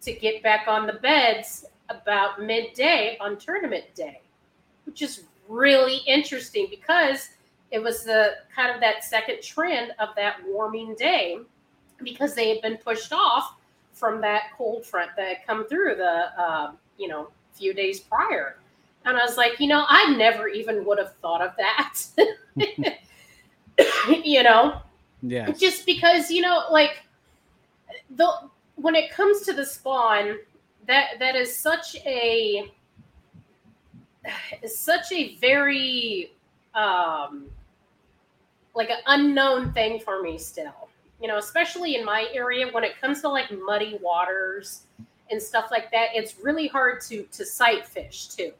to 0.03 0.13
get 0.13 0.43
back 0.43 0.69
on 0.69 0.87
the 0.87 0.95
beds 0.95 1.67
about 1.89 2.43
midday 2.43 3.17
on 3.21 3.37
tournament 3.37 3.85
day, 3.95 4.21
which 4.85 5.03
is 5.03 5.25
really 5.49 5.99
interesting 6.07 6.67
because 6.71 7.31
it 7.71 7.83
was 7.83 8.05
the 8.05 8.35
kind 8.55 8.71
of 8.71 8.81
that 8.81 9.05
second 9.05 9.43
trend 9.43 9.93
of 9.99 10.11
that 10.17 10.37
warming 10.47 10.95
day 10.95 11.39
because 12.03 12.35
they 12.35 12.49
had 12.49 12.61
been 12.63 12.77
pushed 12.77 13.13
off 13.13 13.57
from 13.93 14.21
that 14.21 14.53
cold 14.57 14.85
front 14.85 15.11
that 15.17 15.29
had 15.29 15.47
come 15.47 15.67
through 15.67 15.95
the 15.95 16.41
uh, 16.41 16.73
you 16.99 17.09
know 17.09 17.29
few 17.55 17.73
days 17.73 18.01
prior 18.01 18.57
and 19.07 19.17
I 19.17 19.25
was 19.25 19.37
like, 19.37 19.61
you 19.61 19.69
know, 19.69 19.85
I 19.89 20.15
never 20.17 20.49
even 20.49 20.85
would 20.85 20.99
have 20.99 21.15
thought 21.23 21.41
of 21.41 21.53
that. 21.57 21.97
you 24.25 24.43
know? 24.43 24.83
Yeah. 25.23 25.51
Just 25.53 25.87
because, 25.87 26.29
you 26.29 26.43
know, 26.43 26.65
like 26.71 27.03
the 28.11 28.29
when 28.75 28.97
it 28.97 29.11
comes 29.13 29.43
to 29.43 29.53
the 29.53 29.65
spawn, 29.65 30.39
that 30.87 31.19
that 31.19 31.35
is 31.37 31.57
such 31.57 31.97
a 31.97 32.73
such 34.67 35.13
a 35.13 35.37
very 35.37 36.33
um 36.75 37.47
like 38.75 38.91
an 38.91 38.99
unknown 39.07 39.73
thing 39.73 40.01
for 40.01 40.23
me 40.23 40.39
still. 40.39 40.89
You 41.21 41.29
know, 41.29 41.39
especially 41.39 41.97
in 41.97 42.05
my 42.05 42.29
area 42.33 42.69
when 42.73 42.85
it 42.85 43.01
comes 43.01 43.23
to 43.23 43.29
like 43.29 43.51
muddy 43.51 43.99
waters 44.03 44.83
and 45.31 45.41
stuff 45.41 45.69
like 45.71 45.91
that, 45.93 46.09
it's 46.15 46.39
really 46.43 46.69
hard 46.69 47.01
to 47.03 47.23
to 47.25 47.45
sight 47.45 47.87
fish 47.87 48.29
too 48.29 48.53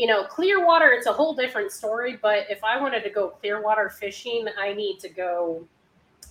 you 0.00 0.06
know, 0.06 0.24
clear 0.24 0.64
water, 0.64 0.92
it's 0.92 1.06
a 1.06 1.12
whole 1.12 1.34
different 1.34 1.70
story. 1.72 2.18
But 2.20 2.46
if 2.48 2.62
I 2.64 2.80
wanted 2.80 3.02
to 3.04 3.10
go 3.10 3.28
clear 3.28 3.60
water 3.60 3.90
fishing, 3.90 4.46
I 4.58 4.72
need 4.72 4.98
to 5.00 5.08
go 5.08 5.66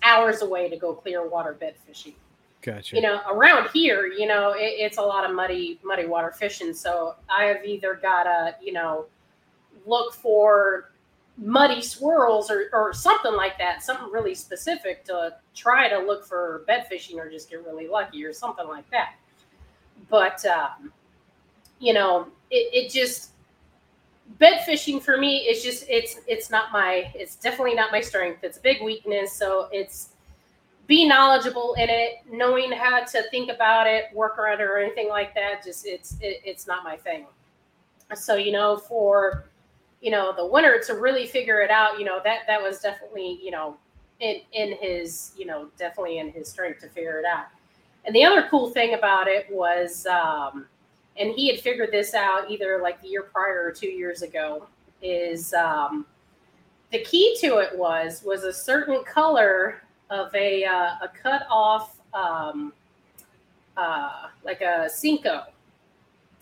hours 0.02 0.42
away 0.42 0.70
to 0.70 0.78
go 0.78 0.94
clear 0.94 1.28
water 1.28 1.54
bed 1.54 1.76
fishing. 1.86 2.16
Gotcha. 2.62 2.96
You 2.96 3.02
know, 3.02 3.22
around 3.30 3.70
here, 3.74 4.08
you 4.08 4.28
know, 4.28 4.52
it, 4.52 4.76
it's 4.78 4.98
a 4.98 5.02
lot 5.02 5.28
of 5.28 5.36
muddy, 5.36 5.80
muddy 5.84 6.06
water 6.06 6.32
fishing. 6.32 6.74
So 6.74 7.16
I 7.30 7.46
have 7.46 7.64
either 7.66 7.96
got 7.96 8.24
to, 8.24 8.56
you 8.62 8.74
know, 8.74 9.06
look 9.86 10.14
for 10.14 10.92
muddy 11.38 11.82
swirls 11.82 12.52
or, 12.52 12.70
or 12.74 12.94
something 12.94 13.34
like 13.34 13.58
that, 13.58 13.82
something 13.82 14.12
really 14.12 14.36
specific 14.36 15.06
to 15.06 15.36
try 15.56 15.88
to 15.88 16.00
look 16.00 16.26
for 16.26 16.64
bed 16.68 16.86
fishing 16.88 17.18
or 17.18 17.30
just 17.30 17.50
get 17.50 17.66
really 17.66 17.88
lucky 17.88 18.26
or 18.26 18.34
something 18.34 18.68
like 18.68 18.90
that. 18.92 19.16
But, 20.10 20.46
um, 20.46 20.92
you 21.80 21.94
know, 21.94 22.28
it, 22.52 22.86
it 22.86 22.92
just, 22.92 23.32
bed 24.38 24.64
fishing 24.64 25.00
for 25.00 25.18
me 25.18 25.38
is 25.38 25.64
just 25.64 25.86
it's 25.90 26.20
it's 26.28 26.52
not 26.52 26.72
my 26.72 27.12
it's 27.16 27.36
definitely 27.36 27.74
not 27.74 27.92
my 27.92 28.00
strength. 28.00 28.44
It's 28.44 28.60
a 28.60 28.62
big 28.62 28.82
weakness. 28.84 29.34
So 29.34 29.70
it's 29.72 30.10
be 30.90 31.08
knowledgeable 31.08 31.76
in 31.76 31.88
it, 31.88 32.16
knowing 32.30 32.72
how 32.72 33.06
to 33.06 33.24
think 33.30 33.52
about 33.52 33.86
it, 33.86 34.06
work 34.12 34.40
around 34.40 34.60
it, 34.60 34.64
or 34.64 34.80
anything 34.80 35.08
like 35.08 35.36
that. 35.36 35.64
Just 35.64 35.86
it's 35.86 36.18
it, 36.20 36.42
it's 36.44 36.66
not 36.66 36.84
my 36.84 36.98
thing. 36.98 37.28
So 38.16 38.36
you 38.36 38.52
know, 38.52 38.76
for 38.76 39.46
you 40.02 40.10
know 40.10 40.34
the 40.36 40.46
winner 40.46 40.80
to 40.88 40.96
really 40.96 41.28
figure 41.28 41.62
it 41.62 41.70
out, 41.70 42.00
you 42.00 42.06
know 42.06 42.20
that 42.24 42.40
that 42.48 42.62
was 42.62 42.80
definitely 42.80 43.40
you 43.42 43.52
know 43.52 43.78
in 44.20 44.42
in 44.52 44.74
his 44.82 45.32
you 45.38 45.46
know 45.46 45.70
definitely 45.78 46.18
in 46.18 46.32
his 46.32 46.50
strength 46.50 46.82
to 46.82 46.90
figure 46.90 47.20
it 47.20 47.26
out. 47.26 47.46
And 48.06 48.16
the 48.16 48.26
other 48.26 48.48
cool 48.50 48.72
thing 48.72 48.96
about 48.96 49.30
it 49.30 49.46
was. 49.50 50.06
Um, 50.08 50.66
and 51.18 51.34
he 51.34 51.52
had 51.52 51.60
figured 51.60 51.92
this 51.92 52.14
out 52.14 52.50
either 52.50 52.80
like 52.82 53.02
the 53.02 53.10
year 53.10 53.24
prior 53.24 53.62
or 53.66 53.74
two 53.74 53.90
years 53.90 54.22
ago 54.22 54.66
is 55.02 55.54
um, 55.54 56.06
the 56.94 57.00
key 57.00 57.36
to 57.42 57.58
it 57.58 57.78
was 57.78 58.24
was 58.24 58.46
a 58.46 58.54
certain 58.54 59.04
color 59.04 59.82
of 60.10 60.34
a 60.34 60.66
uh, 60.66 60.96
a 61.02 61.10
cut 61.22 61.46
off 61.50 61.98
um, 62.14 62.74
uh, 63.78 64.28
like 64.44 64.62
a 64.62 64.90
Senko. 64.90 65.46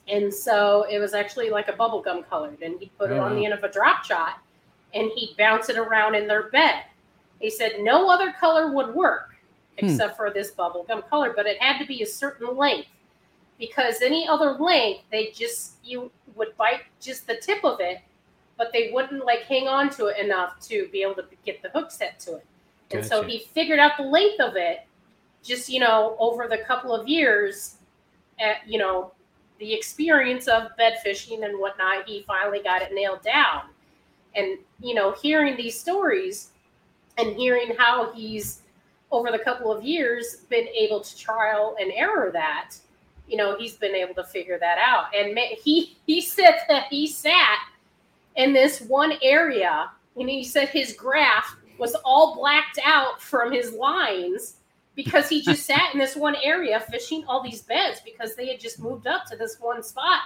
And 0.07 0.33
so 0.33 0.85
it 0.89 0.99
was 0.99 1.13
actually 1.13 1.49
like 1.49 1.67
a 1.67 1.73
bubblegum 1.73 2.29
colored, 2.29 2.61
and 2.61 2.79
he'd 2.79 2.97
put 2.97 3.11
it 3.11 3.17
on 3.17 3.35
the 3.35 3.43
end 3.43 3.53
of 3.53 3.63
a 3.63 3.69
drop 3.69 4.05
shot 4.05 4.39
and 4.93 5.11
he'd 5.15 5.35
bounce 5.37 5.69
it 5.69 5.77
around 5.77 6.15
in 6.15 6.27
their 6.27 6.49
bed. 6.49 6.83
He 7.39 7.49
said 7.49 7.73
no 7.79 8.09
other 8.09 8.33
color 8.39 8.71
would 8.71 8.93
work 8.93 9.35
hmm. 9.79 9.85
except 9.85 10.13
hmm. 10.13 10.17
for 10.17 10.31
this 10.31 10.51
bubblegum 10.51 11.07
color, 11.09 11.33
but 11.35 11.45
it 11.45 11.61
had 11.61 11.79
to 11.79 11.85
be 11.85 12.01
a 12.03 12.05
certain 12.05 12.55
length 12.55 12.89
because 13.59 14.01
any 14.01 14.27
other 14.27 14.51
length, 14.53 15.03
they 15.11 15.31
just 15.31 15.73
you 15.83 16.11
would 16.35 16.55
bite 16.57 16.81
just 17.01 17.27
the 17.27 17.37
tip 17.37 17.63
of 17.63 17.79
it, 17.79 17.99
but 18.57 18.71
they 18.71 18.91
wouldn't 18.91 19.25
like 19.25 19.41
hang 19.41 19.67
on 19.67 19.89
to 19.91 20.07
it 20.07 20.17
enough 20.23 20.59
to 20.67 20.87
be 20.91 21.01
able 21.01 21.15
to 21.15 21.25
get 21.45 21.61
the 21.61 21.69
hook 21.69 21.91
set 21.91 22.19
to 22.21 22.35
it. 22.35 22.45
And 22.91 23.05
so 23.05 23.21
he 23.23 23.39
figured 23.39 23.79
out 23.79 23.97
the 23.97 24.03
length 24.03 24.39
of 24.39 24.55
it 24.55 24.79
just 25.43 25.69
you 25.69 25.79
know 25.79 26.15
over 26.19 26.47
the 26.47 26.57
couple 26.59 26.93
of 26.93 27.07
years 27.07 27.75
at 28.39 28.57
you 28.67 28.77
know 28.77 29.11
the 29.59 29.73
experience 29.73 30.47
of 30.47 30.75
bed 30.77 30.97
fishing 31.03 31.43
and 31.43 31.59
whatnot 31.59 32.07
he 32.07 32.23
finally 32.27 32.61
got 32.61 32.81
it 32.81 32.93
nailed 32.93 33.21
down 33.21 33.63
and 34.35 34.57
you 34.81 34.93
know 34.93 35.11
hearing 35.21 35.55
these 35.55 35.79
stories 35.79 36.49
and 37.17 37.35
hearing 37.35 37.73
how 37.77 38.11
he's 38.13 38.61
over 39.11 39.31
the 39.31 39.39
couple 39.39 39.71
of 39.71 39.83
years 39.83 40.37
been 40.49 40.67
able 40.69 40.99
to 40.99 41.15
trial 41.17 41.75
and 41.79 41.91
error 41.93 42.29
that 42.31 42.75
you 43.27 43.35
know, 43.35 43.57
he's 43.57 43.75
been 43.75 43.93
able 43.93 44.15
to 44.15 44.23
figure 44.23 44.57
that 44.57 44.77
out. 44.77 45.13
And 45.15 45.37
he 45.37 45.97
he 46.05 46.21
said 46.21 46.61
that 46.69 46.85
he 46.89 47.07
sat 47.07 47.59
in 48.35 48.53
this 48.53 48.81
one 48.81 49.13
area, 49.21 49.91
and 50.15 50.29
he 50.29 50.43
said 50.43 50.69
his 50.69 50.93
graph 50.93 51.57
was 51.77 51.95
all 52.05 52.35
blacked 52.35 52.79
out 52.83 53.21
from 53.21 53.51
his 53.51 53.73
lines 53.73 54.57
because 54.95 55.29
he 55.29 55.41
just 55.41 55.65
sat 55.65 55.93
in 55.93 55.99
this 55.99 56.15
one 56.15 56.35
area 56.43 56.79
fishing 56.79 57.23
all 57.27 57.41
these 57.41 57.61
beds 57.61 58.01
because 58.03 58.35
they 58.35 58.47
had 58.47 58.59
just 58.59 58.79
moved 58.79 59.07
up 59.07 59.25
to 59.27 59.35
this 59.37 59.57
one 59.59 59.83
spot. 59.83 60.21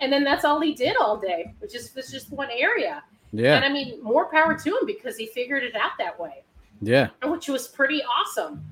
And 0.00 0.12
then 0.12 0.24
that's 0.24 0.44
all 0.44 0.60
he 0.60 0.74
did 0.74 0.96
all 1.00 1.16
day, 1.16 1.54
which 1.60 1.74
is 1.74 1.94
was 1.94 2.10
just 2.10 2.30
one 2.30 2.48
area. 2.50 3.02
Yeah. 3.32 3.56
And 3.56 3.64
I 3.64 3.68
mean, 3.68 4.02
more 4.02 4.26
power 4.26 4.54
to 4.58 4.68
him 4.68 4.86
because 4.86 5.16
he 5.16 5.26
figured 5.26 5.62
it 5.62 5.74
out 5.74 5.92
that 5.98 6.18
way. 6.18 6.42
Yeah. 6.82 7.08
Which 7.24 7.48
was 7.48 7.68
pretty 7.68 8.02
awesome. 8.02 8.64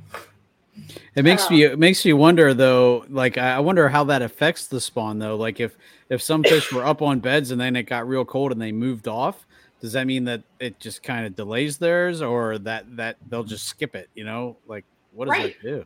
It 1.14 1.24
makes 1.24 1.46
um, 1.46 1.54
me 1.54 1.62
it 1.62 1.78
makes 1.78 2.04
you 2.04 2.16
wonder 2.16 2.52
though, 2.52 3.04
like 3.08 3.38
I 3.38 3.60
wonder 3.60 3.88
how 3.88 4.04
that 4.04 4.22
affects 4.22 4.66
the 4.66 4.80
spawn 4.80 5.18
though. 5.18 5.36
Like 5.36 5.60
if 5.60 5.76
if 6.08 6.20
some 6.20 6.42
fish 6.42 6.72
were 6.72 6.84
up 6.84 7.00
on 7.00 7.20
beds 7.20 7.52
and 7.52 7.60
then 7.60 7.76
it 7.76 7.84
got 7.84 8.08
real 8.08 8.24
cold 8.24 8.52
and 8.52 8.60
they 8.60 8.72
moved 8.72 9.06
off, 9.06 9.46
does 9.84 9.92
that 9.92 10.06
mean 10.06 10.24
that 10.24 10.42
it 10.60 10.80
just 10.80 11.02
kind 11.02 11.26
of 11.26 11.36
delays 11.36 11.76
theirs 11.76 12.22
or 12.22 12.56
that 12.56 12.96
that 12.96 13.18
they'll 13.28 13.44
just 13.44 13.66
skip 13.66 13.94
it, 13.94 14.08
you 14.14 14.24
know? 14.24 14.56
Like 14.66 14.86
what 15.12 15.26
does 15.26 15.36
Right. 15.36 15.54
it 15.56 15.62
do? 15.62 15.84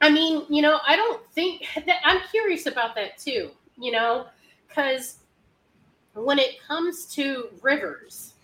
I 0.00 0.10
mean, 0.10 0.44
you 0.48 0.60
know, 0.62 0.80
I 0.84 0.96
don't 0.96 1.24
think 1.30 1.64
that 1.86 2.00
I'm 2.04 2.22
curious 2.32 2.66
about 2.66 2.96
that 2.96 3.18
too, 3.18 3.52
you 3.78 3.92
know, 3.92 4.26
because 4.66 5.18
when 6.14 6.40
it 6.40 6.60
comes 6.60 7.06
to 7.14 7.50
rivers, 7.62 8.34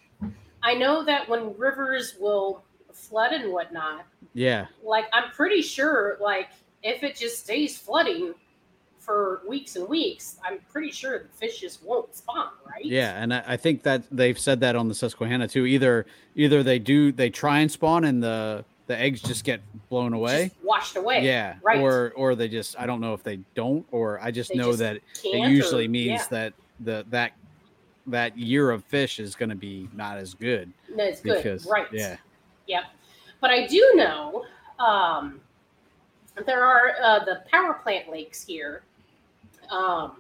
I 0.63 0.75
know 0.75 1.03
that 1.05 1.29
when 1.29 1.59
rivers 1.59 2.15
will 2.21 2.63
flood 2.93 3.33
and 3.33 3.53
whatnot, 3.53 4.07
Yeah. 4.35 4.69
like 4.85 5.07
I'm 5.13 5.33
pretty 5.33 5.63
sure, 5.63 6.17
like 6.21 6.51
if 6.85 7.03
it 7.03 7.17
just 7.17 7.41
stays 7.41 7.77
flooding 7.77 8.35
for 9.07 9.41
weeks 9.49 9.77
and 9.77 9.89
weeks, 9.89 10.37
I'm 10.45 10.59
pretty 10.73 10.91
sure 10.91 11.21
the 11.21 11.29
fish 11.29 11.61
just 11.61 11.83
won't 11.85 12.15
spawn, 12.15 12.51
right? 12.69 12.85
Yeah, 12.85 13.23
and 13.23 13.33
I, 13.33 13.45
I 13.47 13.57
think 13.57 13.85
that 13.85 14.03
they've 14.11 14.39
said 14.39 14.59
that 14.61 14.75
on 14.75 14.89
the 14.89 14.95
Susquehanna 14.95 15.47
too. 15.47 15.65
Either 15.65 16.05
either 16.35 16.63
they 16.65 16.81
do 16.81 17.13
they 17.13 17.31
try 17.31 17.61
and 17.61 17.71
spawn 17.71 18.05
and 18.05 18.21
the 18.23 18.65
the 18.89 18.99
eggs 18.99 19.23
just 19.23 19.45
get 19.45 19.61
blown 19.89 20.13
away. 20.13 20.49
Just 20.55 20.65
washed 20.65 20.97
away. 20.97 21.25
Yeah, 21.25 21.55
right. 21.63 21.79
or 21.81 22.13
or 22.17 22.35
they 22.35 22.49
just 22.49 22.79
I 22.79 22.87
don't 22.87 23.01
know 23.01 23.15
if 23.15 23.23
they 23.23 23.39
don't 23.55 23.87
or 23.93 24.21
I 24.21 24.31
just 24.33 24.51
They 24.51 24.57
know 24.57 24.69
just 24.71 24.81
that 24.81 24.97
it 24.97 25.49
usually 25.51 25.87
or- 25.87 25.91
means 25.91 26.23
yeah. 26.23 26.27
that 26.31 26.53
the 26.81 27.07
that 27.11 27.33
that 28.09 28.37
year 28.37 28.71
of 28.73 28.85
fish 28.85 29.19
is 29.21 29.35
going 29.37 29.49
to 29.51 29.57
be 29.57 29.89
not 29.95 30.19
as 30.19 30.35
good 30.35 30.73
No, 30.95 31.05
it's 31.05 31.21
good. 31.21 31.37
because 31.43 31.67
right. 31.67 31.87
yeah 31.93 32.17
Yep. 32.67 32.83
But 33.41 33.51
I 33.51 33.67
do 33.69 33.93
know 33.95 34.45
um, 34.79 35.41
there 36.47 36.65
are 36.65 36.93
uh, 37.03 37.25
the 37.25 37.43
power 37.51 37.75
plant 37.75 38.11
lakes 38.11 38.45
here. 38.45 38.83
Um, 39.71 40.19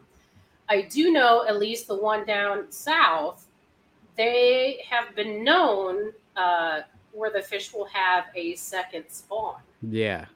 I 0.68 0.82
do 0.82 1.12
know 1.12 1.44
at 1.46 1.59
least 1.59 1.87
the 1.87 1.96
one 1.96 2.26
down 2.26 2.70
south, 2.70 3.46
they 4.16 4.82
have 4.88 5.14
been 5.14 5.44
known 5.44 6.12
uh, 6.37 6.80
where 7.12 7.30
the 7.30 7.42
fish 7.42 7.72
will 7.72 7.87
have 7.87 8.24
a 8.35 8.54
second 8.56 9.04
spawn. 9.09 9.61
yeah 9.82 10.26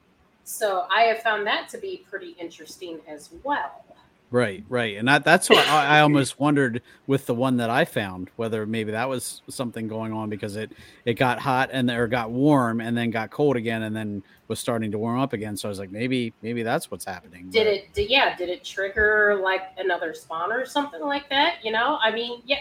So 0.43 0.85
I 0.91 1.01
have 1.03 1.19
found 1.21 1.45
that 1.47 1.69
to 1.69 1.77
be 1.77 2.05
pretty 2.09 2.35
interesting 2.39 2.99
as 3.07 3.29
well. 3.43 3.83
Right 4.31 4.63
right 4.69 4.95
and 4.97 5.07
that, 5.09 5.23
that's 5.25 5.49
what 5.49 5.67
I, 5.67 5.97
I 5.97 6.01
almost 6.01 6.39
wondered 6.39 6.81
with 7.05 7.25
the 7.25 7.35
one 7.35 7.57
that 7.57 7.69
I 7.69 7.83
found 7.85 8.29
whether 8.37 8.65
maybe 8.65 8.91
that 8.91 9.09
was 9.09 9.41
something 9.49 9.87
going 9.89 10.13
on 10.13 10.29
because 10.29 10.55
it 10.55 10.71
it 11.05 11.15
got 11.15 11.37
hot 11.39 11.69
and 11.73 11.91
or 11.91 12.07
got 12.07 12.31
warm 12.31 12.79
and 12.81 12.97
then 12.97 13.11
got 13.11 13.29
cold 13.29 13.57
again 13.57 13.83
and 13.83 13.93
then 13.95 14.23
was 14.47 14.57
starting 14.59 14.91
to 14.91 14.97
warm 14.97 15.19
up 15.19 15.33
again 15.33 15.57
so 15.57 15.67
I 15.67 15.69
was 15.69 15.79
like 15.79 15.91
maybe 15.91 16.33
maybe 16.41 16.63
that's 16.63 16.89
what's 16.89 17.03
happening 17.05 17.49
Did 17.49 17.65
but- 17.65 17.67
it? 17.73 17.93
Did, 17.93 18.09
yeah. 18.09 18.35
Did 18.37 18.49
it 18.49 18.63
trigger 18.63 19.39
like 19.43 19.61
another 19.77 20.13
spawn 20.13 20.51
or 20.51 20.65
something 20.65 21.01
like 21.01 21.29
that? 21.29 21.55
You 21.63 21.71
know, 21.71 21.97
I 22.01 22.11
mean, 22.11 22.41
yeah. 22.45 22.57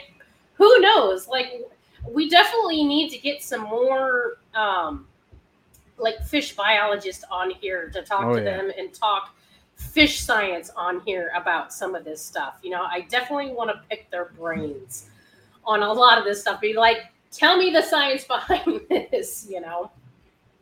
Who 0.54 0.78
knows? 0.80 1.26
Like, 1.28 1.62
we 2.06 2.28
definitely 2.28 2.84
need 2.84 3.10
to 3.10 3.18
get 3.18 3.42
some 3.42 3.62
more, 3.62 4.38
um, 4.54 5.06
like 5.98 6.22
fish 6.26 6.54
biologists 6.54 7.24
on 7.30 7.50
here 7.50 7.88
to 7.90 8.02
talk 8.02 8.24
Oh, 8.24 8.36
to 8.36 8.42
yeah. 8.42 8.56
them 8.56 8.72
and 8.76 8.92
talk 8.92 9.34
fish 9.80 10.20
science 10.20 10.70
on 10.76 11.00
here 11.00 11.30
about 11.34 11.72
some 11.72 11.94
of 11.94 12.04
this 12.04 12.22
stuff. 12.22 12.58
You 12.62 12.70
know, 12.70 12.82
I 12.82 13.02
definitely 13.08 13.52
want 13.52 13.70
to 13.70 13.80
pick 13.88 14.10
their 14.10 14.26
brains 14.38 15.06
on 15.64 15.82
a 15.82 15.92
lot 15.92 16.18
of 16.18 16.24
this 16.24 16.40
stuff. 16.40 16.60
Be 16.60 16.74
like, 16.74 16.98
tell 17.32 17.56
me 17.56 17.70
the 17.70 17.82
science 17.82 18.24
behind 18.28 18.80
this. 18.88 19.46
You 19.48 19.60
know. 19.60 19.90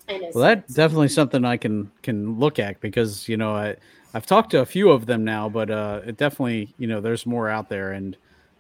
And 0.08 0.22
Well, 0.34 0.44
that's 0.44 0.72
definitely 0.72 1.08
something 1.08 1.44
I 1.44 1.58
can 1.58 1.90
can 2.02 2.38
look 2.38 2.58
at 2.58 2.80
because 2.80 3.28
you 3.28 3.36
know 3.36 3.54
I 3.54 3.76
I've 4.14 4.24
talked 4.24 4.50
to 4.52 4.60
a 4.60 4.66
few 4.66 4.90
of 4.90 5.04
them 5.04 5.22
now, 5.22 5.50
but 5.50 5.70
uh, 5.70 6.00
it 6.06 6.16
definitely 6.16 6.74
you 6.78 6.86
know 6.86 7.00
there's 7.00 7.26
more 7.26 7.48
out 7.48 7.68
there, 7.68 7.92
and 7.92 8.16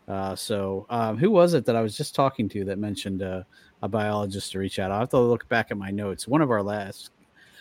uh, 0.06 0.36
so 0.36 0.86
um, 0.90 1.16
who 1.16 1.30
was 1.30 1.54
it 1.54 1.64
that 1.64 1.76
I 1.76 1.80
was 1.80 1.96
just 1.96 2.14
talking 2.14 2.48
to 2.50 2.64
that 2.66 2.78
mentioned 2.78 3.22
uh, 3.22 3.44
a 3.82 3.88
biologist 3.88 4.52
to 4.52 4.58
reach 4.58 4.78
out? 4.78 4.90
I 4.90 4.98
have 4.98 5.08
to 5.10 5.18
look 5.18 5.48
back 5.48 5.70
at 5.70 5.78
my 5.78 5.90
notes. 5.90 6.28
One 6.28 6.42
of 6.42 6.50
our 6.50 6.62
last 6.62 7.10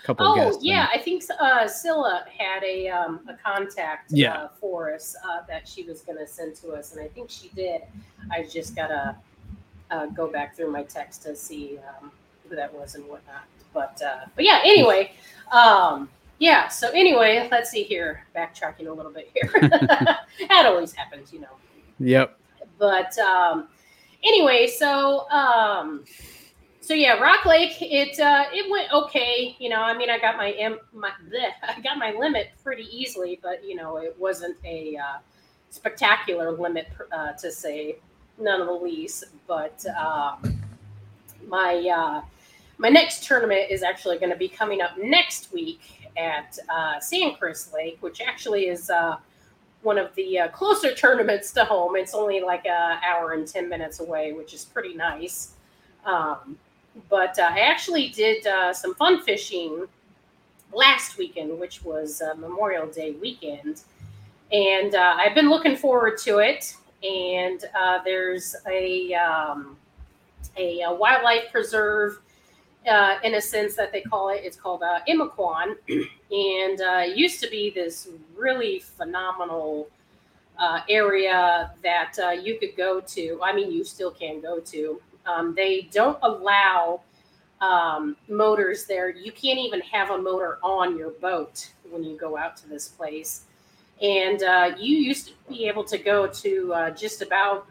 couple 0.08 0.26
Oh 0.26 0.58
yeah, 0.62 0.88
I 0.94 1.00
think 1.00 1.24
uh, 1.40 1.68
Scylla 1.68 2.24
had 2.36 2.64
a 2.64 2.88
um, 2.88 3.20
a 3.28 3.34
contact 3.34 4.12
Yeah. 4.14 4.34
uh, 4.34 4.48
for 4.60 4.94
us 4.94 5.16
uh, 5.28 5.42
that 5.50 5.68
she 5.68 5.84
was 5.84 6.02
going 6.02 6.18
to 6.18 6.26
send 6.26 6.56
to 6.58 6.70
us, 6.72 6.94
and 6.94 7.02
I 7.04 7.10
think 7.10 7.30
she 7.30 7.50
did. 7.50 7.82
I 8.32 8.44
just 8.44 8.74
gotta 8.74 9.18
uh, 9.92 10.06
go 10.08 10.32
back 10.32 10.56
through 10.56 10.72
my 10.72 10.84
text 10.84 11.24
to 11.24 11.36
see 11.36 11.78
um, 11.90 12.10
who 12.48 12.56
that 12.56 12.74
was 12.74 12.96
and 12.96 13.06
whatnot. 13.06 13.44
But 13.74 14.02
uh, 14.02 14.26
but 14.34 14.46
yeah, 14.46 14.62
anyway, 14.64 15.12
um, 15.52 16.10
yeah. 16.40 16.70
So 16.70 16.90
anyway, 16.92 17.50
let's 17.52 17.70
see 17.70 17.84
here. 17.84 18.24
Backtracking 18.34 18.88
a 18.88 18.92
little 18.94 19.12
bit 19.12 19.30
here. 19.34 19.52
that 20.50 20.66
always 20.66 20.94
happens, 20.94 21.34
you 21.34 21.42
know 21.42 21.48
Yep. 22.00 22.38
but 22.78 23.18
um 23.18 23.68
anyway 24.24 24.68
so 24.68 25.28
um 25.32 26.04
so 26.88 26.94
yeah 26.94 27.20
rock 27.20 27.44
lake 27.46 27.76
it 27.82 28.18
uh 28.22 28.46
it 28.54 28.72
went 28.72 28.90
okay 28.94 29.58
you 29.60 29.68
know 29.68 29.82
i 29.82 29.96
mean 29.98 30.10
i 30.10 30.18
got 30.18 30.38
my 30.38 30.56
my 30.94 31.12
bleh, 31.30 31.52
i 31.64 31.82
got 31.82 31.98
my 31.98 32.14
limit 32.14 32.52
pretty 32.64 32.88
easily 32.98 33.38
but 33.44 33.62
you 33.66 33.76
know 33.76 33.98
it 33.98 34.16
wasn't 34.18 34.56
a 34.64 34.96
uh, 34.96 35.18
spectacular 35.70 36.54
limit 36.54 36.88
uh, 37.12 37.34
to 37.34 37.52
say 37.52 37.98
none 38.38 38.62
of 38.62 38.68
the 38.68 38.74
least 38.74 39.26
but 39.48 39.86
um 39.98 40.58
my 41.46 41.76
uh 41.94 42.22
my 42.78 42.88
next 42.88 43.26
tournament 43.26 43.70
is 43.70 43.84
actually 43.84 44.18
going 44.18 44.30
to 44.30 44.38
be 44.38 44.48
coming 44.48 44.82
up 44.82 44.92
next 44.98 45.52
week 45.52 46.12
at 46.16 46.58
uh, 46.70 47.00
Sangchris 47.00 47.74
Lake, 47.74 47.98
which 48.02 48.22
actually 48.22 48.68
is 48.68 48.92
uh, 48.92 49.18
one 49.82 49.98
of 49.98 50.14
the 50.14 50.38
uh, 50.38 50.48
closer 50.50 50.94
tournaments 50.96 51.52
to 51.54 51.66
home. 51.66 51.96
It's 51.96 52.14
only 52.14 52.40
like 52.40 52.68
an 52.68 53.00
hour 53.04 53.32
and 53.32 53.48
10 53.48 53.68
minutes 53.68 54.00
away, 54.00 54.34
which 54.34 54.54
is 54.54 54.64
pretty 54.64 54.94
nice. 54.94 55.54
Um, 56.06 56.56
but 57.10 57.38
uh, 57.40 57.50
I 57.52 57.60
actually 57.60 58.10
did 58.10 58.46
uh, 58.48 58.74
some 58.74 58.96
fun 58.96 59.22
fishing 59.22 59.86
last 60.74 61.18
weekend, 61.18 61.60
which 61.60 61.84
was 61.84 62.22
uh, 62.22 62.34
Memorial 62.36 62.88
Day 62.88 63.12
weekend. 63.12 63.82
And 64.52 64.96
I've 64.96 65.36
been 65.36 65.50
looking 65.50 65.76
forward 65.76 66.18
to 66.20 66.40
it. 66.40 66.76
And 67.04 67.64
there's 68.04 68.56
a, 68.68 69.14
um, 69.14 69.78
a, 70.58 70.82
a 70.82 70.94
wildlife 70.94 71.52
preserve. 71.52 72.20
Uh, 72.90 73.20
in 73.24 73.36
a 73.36 73.42
sense 73.42 73.76
that 73.76 73.92
they 73.92 74.00
call 74.00 74.30
it, 74.30 74.40
it's 74.46 74.56
called 74.56 74.82
uh, 74.82 75.00
Emiquon, 75.10 75.76
and 76.32 76.82
uh, 76.82 77.04
used 77.14 77.42
to 77.42 77.50
be 77.50 77.70
this 77.70 78.08
really 78.34 78.80
phenomenal 78.80 79.90
uh, 80.58 80.80
area 80.88 81.70
that 81.84 82.14
you 82.42 82.58
could 82.58 82.78
go 82.78 83.02
to. 83.02 83.42
I 83.44 83.54
mean, 83.54 83.74
you 83.74 83.84
still 83.84 84.12
can 84.12 84.40
go 84.40 84.62
to. 84.62 85.02
Um, 85.28 85.54
they 85.56 85.90
don't 85.92 86.18
allow 86.22 87.02
um, 87.62 88.16
motors 88.30 88.86
there. 88.86 89.10
You 89.10 89.32
can't 89.32 89.60
even 89.60 89.82
have 89.82 90.12
a 90.12 90.18
motor 90.18 90.60
on 90.64 90.98
your 90.98 91.12
boat 91.12 91.72
when 91.90 92.04
you 92.04 92.18
go 92.18 92.38
out 92.38 92.58
to 92.58 92.70
this 92.70 92.88
place. 92.88 93.44
And 94.02 94.44
uh, 94.44 94.72
you 94.78 94.98
used 94.98 95.28
to 95.28 95.34
be 95.50 95.68
able 95.68 95.84
to 95.86 95.98
go 95.98 96.28
to 96.28 96.74
uh, 96.74 96.90
just 96.92 97.22
about 97.22 97.68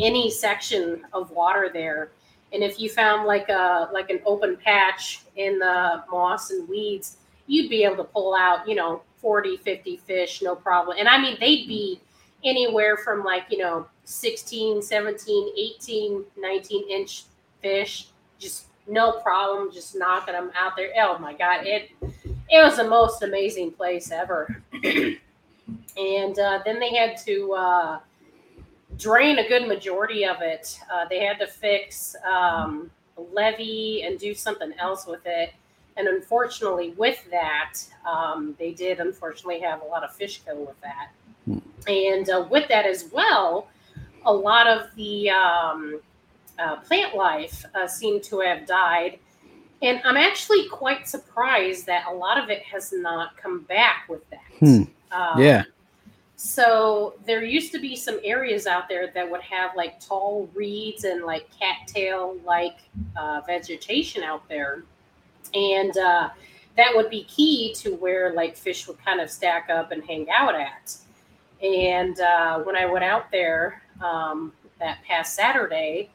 any 0.00 0.30
section 0.30 1.04
of 1.12 1.30
water 1.30 1.70
there. 1.72 2.10
And 2.52 2.62
if 2.62 2.80
you 2.80 2.88
found 2.88 3.26
like 3.26 3.48
a 3.48 3.88
like 3.92 4.10
an 4.10 4.20
open 4.24 4.56
patch 4.56 5.22
in 5.36 5.58
the 5.58 6.02
moss 6.10 6.50
and 6.50 6.68
weeds, 6.68 7.18
you'd 7.46 7.68
be 7.68 7.84
able 7.84 7.96
to 7.96 8.04
pull 8.04 8.34
out, 8.34 8.66
you 8.66 8.74
know, 8.74 9.02
40, 9.18 9.58
50 9.58 9.96
fish, 9.98 10.42
no 10.42 10.54
problem. 10.54 10.96
And 10.98 11.08
I 11.08 11.20
mean, 11.20 11.36
they'd 11.40 11.68
be 11.68 12.00
anywhere 12.44 12.96
from 12.96 13.24
like, 13.24 13.44
you 13.50 13.58
know, 13.58 13.86
16, 14.04 14.82
17, 14.82 15.52
18, 15.56 16.24
19 16.36 16.90
inch 16.90 17.24
fish, 17.60 18.08
just 18.38 18.66
no 18.86 19.12
problem, 19.12 19.70
just 19.72 19.96
knocking 19.96 20.34
them 20.34 20.50
out 20.58 20.76
there. 20.76 20.90
Oh 20.98 21.18
my 21.18 21.34
God. 21.34 21.66
It, 21.66 21.90
it 22.02 22.62
was 22.62 22.76
the 22.76 22.88
most 22.88 23.22
amazing 23.22 23.72
place 23.72 24.10
ever. 24.10 24.62
and 24.82 26.38
uh, 26.38 26.60
then 26.64 26.78
they 26.80 26.94
had 26.94 27.16
to 27.26 27.52
uh, 27.52 27.98
drain 28.98 29.38
a 29.38 29.48
good 29.48 29.68
majority 29.68 30.24
of 30.24 30.40
it. 30.40 30.78
Uh, 30.92 31.04
they 31.08 31.24
had 31.24 31.38
to 31.38 31.46
fix 31.46 32.16
um, 32.24 32.90
a 33.16 33.20
levee 33.32 34.04
and 34.06 34.18
do 34.18 34.34
something 34.34 34.72
else 34.78 35.06
with 35.06 35.22
it. 35.26 35.52
And 35.96 36.06
unfortunately, 36.06 36.94
with 36.96 37.22
that, 37.30 37.74
um, 38.08 38.54
they 38.58 38.72
did 38.72 39.00
unfortunately 39.00 39.60
have 39.60 39.82
a 39.82 39.84
lot 39.84 40.04
of 40.04 40.14
fish 40.14 40.40
kill 40.44 40.64
with 40.64 40.80
that. 40.80 41.10
And 41.86 42.28
uh, 42.28 42.46
with 42.50 42.68
that 42.68 42.86
as 42.86 43.06
well, 43.12 43.68
a 44.24 44.32
lot 44.32 44.66
of 44.66 44.94
the 44.96 45.30
um, 45.30 46.00
uh, 46.58 46.76
plant 46.76 47.14
life 47.14 47.64
uh, 47.74 47.86
seemed 47.86 48.22
to 48.24 48.40
have 48.40 48.66
died. 48.66 49.18
And 49.80 50.00
I'm 50.04 50.16
actually 50.16 50.68
quite 50.68 51.06
surprised 51.06 51.86
that 51.86 52.06
a 52.08 52.12
lot 52.12 52.42
of 52.42 52.50
it 52.50 52.62
has 52.62 52.92
not 52.92 53.36
come 53.36 53.62
back 53.62 54.06
with 54.08 54.28
that. 54.30 54.40
Hmm. 54.58 54.82
Um, 55.12 55.40
yeah. 55.40 55.62
So 56.36 57.14
there 57.26 57.42
used 57.42 57.72
to 57.72 57.80
be 57.80 57.96
some 57.96 58.20
areas 58.22 58.66
out 58.66 58.88
there 58.88 59.10
that 59.12 59.28
would 59.28 59.40
have 59.40 59.74
like 59.76 59.98
tall 60.00 60.48
reeds 60.54 61.04
and 61.04 61.24
like 61.24 61.48
cattail 61.58 62.36
like 62.44 62.78
uh, 63.16 63.40
vegetation 63.46 64.22
out 64.22 64.48
there 64.48 64.84
and 65.54 65.96
uh, 65.96 66.30
that 66.76 66.94
would 66.94 67.10
be 67.10 67.24
key 67.24 67.74
to 67.74 67.94
where 67.96 68.32
like 68.32 68.56
fish 68.56 68.86
would 68.86 69.02
kind 69.04 69.20
of 69.20 69.30
stack 69.30 69.68
up 69.70 69.92
and 69.92 70.04
hang 70.04 70.28
out 70.30 70.54
at. 70.54 70.96
And 71.62 72.18
uh, 72.20 72.60
when 72.60 72.76
I 72.76 72.86
went 72.86 73.04
out 73.04 73.30
there 73.30 73.82
um, 74.02 74.52
that 74.78 75.02
past 75.04 75.34
Saturday, 75.34 76.10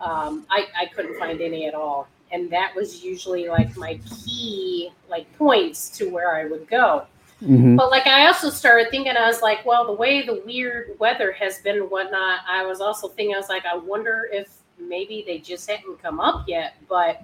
um, 0.00 0.46
I, 0.50 0.66
I 0.78 0.86
couldn't 0.86 1.18
find 1.18 1.40
any 1.40 1.66
at 1.66 1.74
all. 1.74 2.08
And 2.30 2.50
that 2.50 2.74
was 2.74 3.02
usually 3.02 3.48
like 3.48 3.76
my 3.76 4.00
key 4.24 4.90
like 5.08 5.30
points 5.36 5.90
to 5.98 6.10
where 6.10 6.34
I 6.34 6.44
would 6.44 6.68
go. 6.68 7.06
Mm-hmm. 7.42 7.76
But 7.76 7.90
like 7.90 8.06
I 8.06 8.26
also 8.26 8.50
started 8.50 8.90
thinking, 8.90 9.16
I 9.16 9.26
was 9.26 9.42
like, 9.42 9.64
well, 9.64 9.86
the 9.86 9.92
way 9.92 10.26
the 10.26 10.42
weird 10.44 10.98
weather 10.98 11.32
has 11.32 11.58
been 11.58 11.76
and 11.76 11.90
whatnot, 11.90 12.40
I 12.48 12.66
was 12.66 12.80
also 12.80 13.08
thinking, 13.08 13.34
I 13.34 13.38
was 13.38 13.48
like, 13.48 13.64
I 13.64 13.76
wonder 13.76 14.28
if 14.32 14.50
maybe 14.78 15.24
they 15.26 15.38
just 15.38 15.68
hadn't 15.70 16.02
come 16.02 16.20
up 16.20 16.44
yet. 16.48 16.74
But 16.88 17.22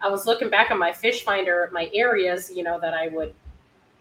I 0.00 0.08
was 0.08 0.26
looking 0.26 0.50
back 0.50 0.70
on 0.70 0.78
my 0.78 0.92
fish 0.92 1.24
finder, 1.24 1.70
my 1.72 1.90
areas, 1.94 2.50
you 2.54 2.64
know, 2.64 2.80
that 2.80 2.94
I 2.94 3.08
would, 3.08 3.32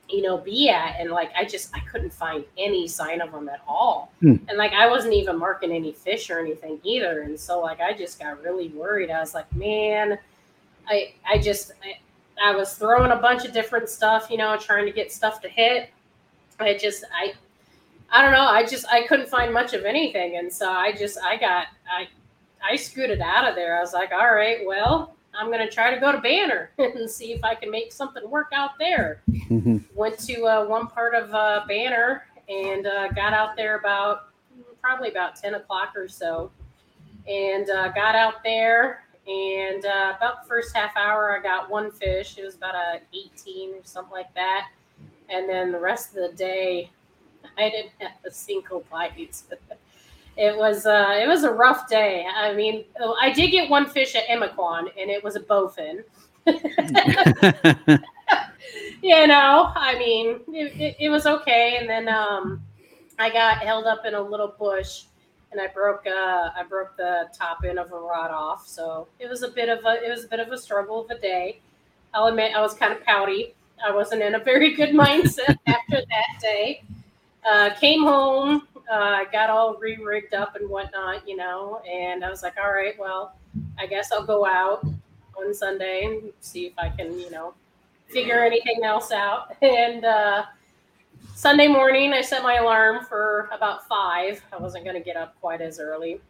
you 0.10 0.22
know, 0.22 0.38
be 0.38 0.70
at, 0.70 1.00
and 1.00 1.12
like 1.12 1.32
I 1.36 1.46
just 1.46 1.76
I 1.76 1.80
couldn't 1.80 2.14
find 2.14 2.44
any 2.58 2.88
sign 2.88 3.22
of 3.22 3.32
them 3.32 3.50
at 3.50 3.62
all, 3.68 4.12
hmm. 4.20 4.36
and 4.48 4.58
like 4.58 4.74
I 4.74 4.88
wasn't 4.88 5.14
even 5.14 5.38
marking 5.38 5.72
any 5.72 5.92
fish 5.92 6.30
or 6.30 6.40
anything 6.40 6.80
either, 6.84 7.22
and 7.22 7.40
so 7.40 7.60
like 7.62 7.80
I 7.80 7.94
just 7.94 8.20
got 8.20 8.42
really 8.42 8.70
worried. 8.70 9.10
I 9.10 9.20
was 9.20 9.34
like, 9.34 9.54
man, 9.56 10.18
I 10.88 11.14
I 11.28 11.38
just 11.38 11.72
I, 11.84 11.98
I 12.44 12.56
was 12.56 12.74
throwing 12.74 13.12
a 13.12 13.16
bunch 13.16 13.46
of 13.46 13.54
different 13.54 13.90
stuff, 13.90 14.28
you 14.30 14.38
know, 14.38 14.58
trying 14.58 14.86
to 14.86 14.92
get 14.92 15.12
stuff 15.12 15.42
to 15.42 15.50
hit. 15.50 15.90
I 16.60 16.78
just 16.78 17.06
I 17.14 17.34
I 18.12 18.22
don't 18.22 18.32
know. 18.32 18.46
I 18.46 18.66
just 18.66 18.86
I 18.90 19.08
couldn't 19.08 19.30
find 19.30 19.54
much 19.54 19.74
of 19.74 19.86
anything, 19.86 20.38
and 20.38 20.52
so 20.52 20.70
I 20.70 20.92
just 20.92 21.18
I 21.20 21.38
got 21.38 21.68
I 21.90 22.08
I 22.64 22.76
scooted 22.76 23.22
out 23.22 23.48
of 23.48 23.56
there. 23.56 23.78
I 23.78 23.82
was 23.82 23.94
like, 23.94 24.12
all 24.12 24.34
right, 24.34 24.60
well, 24.66 25.16
I'm 25.36 25.48
going 25.48 25.60
to 25.60 25.70
try 25.70 25.94
to 25.94 26.00
go 26.00 26.12
to 26.12 26.20
Banner 26.20 26.72
and 26.78 27.10
see 27.10 27.34
if 27.34 27.44
I 27.44 27.56
can 27.56 27.72
make 27.72 27.92
something 27.92 28.30
work 28.30 28.50
out 28.54 28.72
there. 28.80 29.22
Mm-hmm. 29.30 29.78
Went 29.96 30.20
to 30.20 30.46
uh, 30.46 30.66
one 30.66 30.88
part 30.88 31.16
of 31.16 31.34
uh, 31.34 31.64
Banner 31.68 32.26
and 32.50 32.86
uh, 32.86 33.10
got 33.10 33.34
out 33.34 33.56
there 33.56 33.78
about 33.78 34.30
probably 34.82 35.10
about 35.10 35.36
10 35.36 35.56
o'clock 35.56 35.94
or 35.96 36.08
so. 36.08 36.52
And 37.28 37.70
uh, 37.70 37.88
got 37.90 38.16
out 38.16 38.44
there, 38.44 39.04
and 39.28 39.86
uh, 39.86 40.14
about 40.18 40.44
the 40.44 40.50
first 40.50 40.76
half 40.76 40.96
hour, 40.98 41.38
I 41.38 41.42
got 41.42 41.70
one 41.70 41.90
fish. 41.92 42.38
It 42.38 42.44
was 42.44 42.56
about 42.56 42.76
a 42.76 43.00
18 43.14 43.76
or 43.76 43.78
something 43.86 44.12
like 44.12 44.34
that. 44.36 44.68
And 45.30 45.48
then 45.48 45.72
the 45.72 45.80
rest 45.80 46.10
of 46.10 46.30
the 46.30 46.36
day, 46.36 46.92
I 47.58 47.70
didn't 47.70 47.92
have 48.00 48.12
a 48.26 48.32
single 48.32 48.84
bite. 48.92 49.14
it 50.36 50.58
was 50.58 50.86
uh, 50.86 51.20
it 51.22 51.28
was 51.28 51.44
a 51.44 51.52
rough 51.52 51.88
day. 51.88 52.26
I 52.26 52.54
mean, 52.54 52.86
I 53.22 53.32
did 53.32 53.52
get 53.52 53.70
one 53.70 53.86
fish 53.86 54.16
at 54.16 54.28
Emiquon, 54.28 54.90
and 55.00 55.10
it 55.10 55.24
was 55.24 55.36
a 55.36 55.40
bowfin. 55.40 56.04
you 59.02 59.28
know, 59.28 59.72
I 59.76 59.96
mean, 59.98 60.42
it, 60.50 60.80
it, 60.80 60.96
it, 61.00 61.10
was 61.10 61.26
okay. 61.26 61.78
And 61.80 61.90
then 61.90 62.10
um, 62.10 62.62
I 63.18 63.30
got 63.30 63.60
held 63.60 63.86
up 63.86 64.06
in 64.06 64.14
a 64.14 64.22
little 64.22 64.54
bush, 64.60 65.04
and 65.52 65.62
I 65.62 65.68
broke 65.68 66.06
uh, 66.08 66.50
I 66.56 66.64
broke 66.68 66.98
the 66.98 67.30
top 67.38 67.60
end 67.64 67.78
of 67.78 67.92
a 67.92 68.00
rod 68.00 68.32
off. 68.32 68.68
So 68.68 69.08
it 69.20 69.30
was 69.30 69.44
a 69.44 69.50
bit 69.50 69.70
of 69.70 69.86
a 69.86 70.04
it 70.04 70.10
was 70.10 70.26
a 70.26 70.28
bit 70.28 70.40
of 70.40 70.52
a 70.52 70.58
struggle 70.58 71.06
of 71.06 71.12
a 71.12 71.20
day. 71.20 71.60
I'll 72.14 72.28
admit 72.28 72.56
I 72.56 72.62
was 72.62 72.74
kind 72.74 72.92
of 72.92 73.04
pouty. 73.04 73.54
I 73.86 73.92
wasn't 73.92 74.22
in 74.22 74.36
a 74.36 74.40
very 74.40 74.74
good 74.74 74.90
mindset 74.96 75.58
after 75.68 76.02
that 76.10 76.42
day. 76.42 76.84
Uh, 77.50 77.72
came 77.76 78.04
home, 78.04 78.68
uh, 78.92 78.96
I 78.96 79.26
got 79.32 79.50
all 79.50 79.76
re 79.76 79.98
rigged 79.98 80.34
up 80.34 80.56
and 80.56 80.70
whatnot, 80.70 81.28
you 81.28 81.36
know, 81.36 81.82
and 81.90 82.24
I 82.24 82.30
was 82.30 82.44
like, 82.44 82.56
all 82.58 82.72
right, 82.72 82.98
well, 83.00 83.36
I 83.78 83.86
guess 83.86 84.12
I'll 84.12 84.26
go 84.26 84.46
out 84.46 84.86
on 85.38 85.54
Sunday 85.54 86.06
and 86.06 86.32
see 86.42 86.68
if 86.68 86.74
I 86.78 86.90
can, 86.90 87.20
you 87.20 87.32
know, 87.32 87.54
figure 88.08 88.44
anything 88.44 88.84
else 88.84 89.12
out. 89.12 89.56
And 89.62 90.06
uh, 90.06 90.44
Sunday 91.36 91.68
morning, 91.68 92.14
I 92.14 92.22
set 92.22 92.44
my 92.44 92.56
alarm 92.56 93.06
for 93.06 93.50
about 93.52 93.88
five. 93.88 94.42
I 94.52 94.58
wasn't 94.58 94.84
going 94.84 94.96
to 94.96 95.04
get 95.04 95.16
up 95.16 95.36
quite 95.42 95.62
as 95.62 95.80
early. 95.80 96.22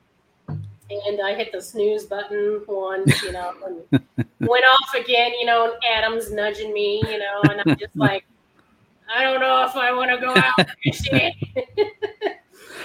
And 0.47 1.21
I 1.23 1.33
hit 1.33 1.51
the 1.51 1.61
snooze 1.61 2.05
button 2.05 2.61
once, 2.67 3.21
you 3.23 3.31
know, 3.31 3.53
and 3.65 4.05
went 4.39 4.65
off 4.65 4.93
again, 4.95 5.31
you 5.39 5.45
know, 5.45 5.65
and 5.65 5.73
Adam's 5.91 6.31
nudging 6.31 6.73
me, 6.73 7.01
you 7.07 7.17
know, 7.17 7.41
and 7.49 7.61
I'm 7.65 7.77
just 7.77 7.95
like, 7.95 8.25
I 9.13 9.23
don't 9.23 9.39
know 9.39 9.65
if 9.65 9.75
I 9.75 9.91
want 9.91 10.11
to 10.11 10.17
go 10.17 10.33
out 10.35 10.69
fishing. 10.83 11.33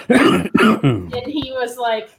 and 0.09 1.27
he 1.27 1.53
was 1.53 1.77
like, 1.77 2.11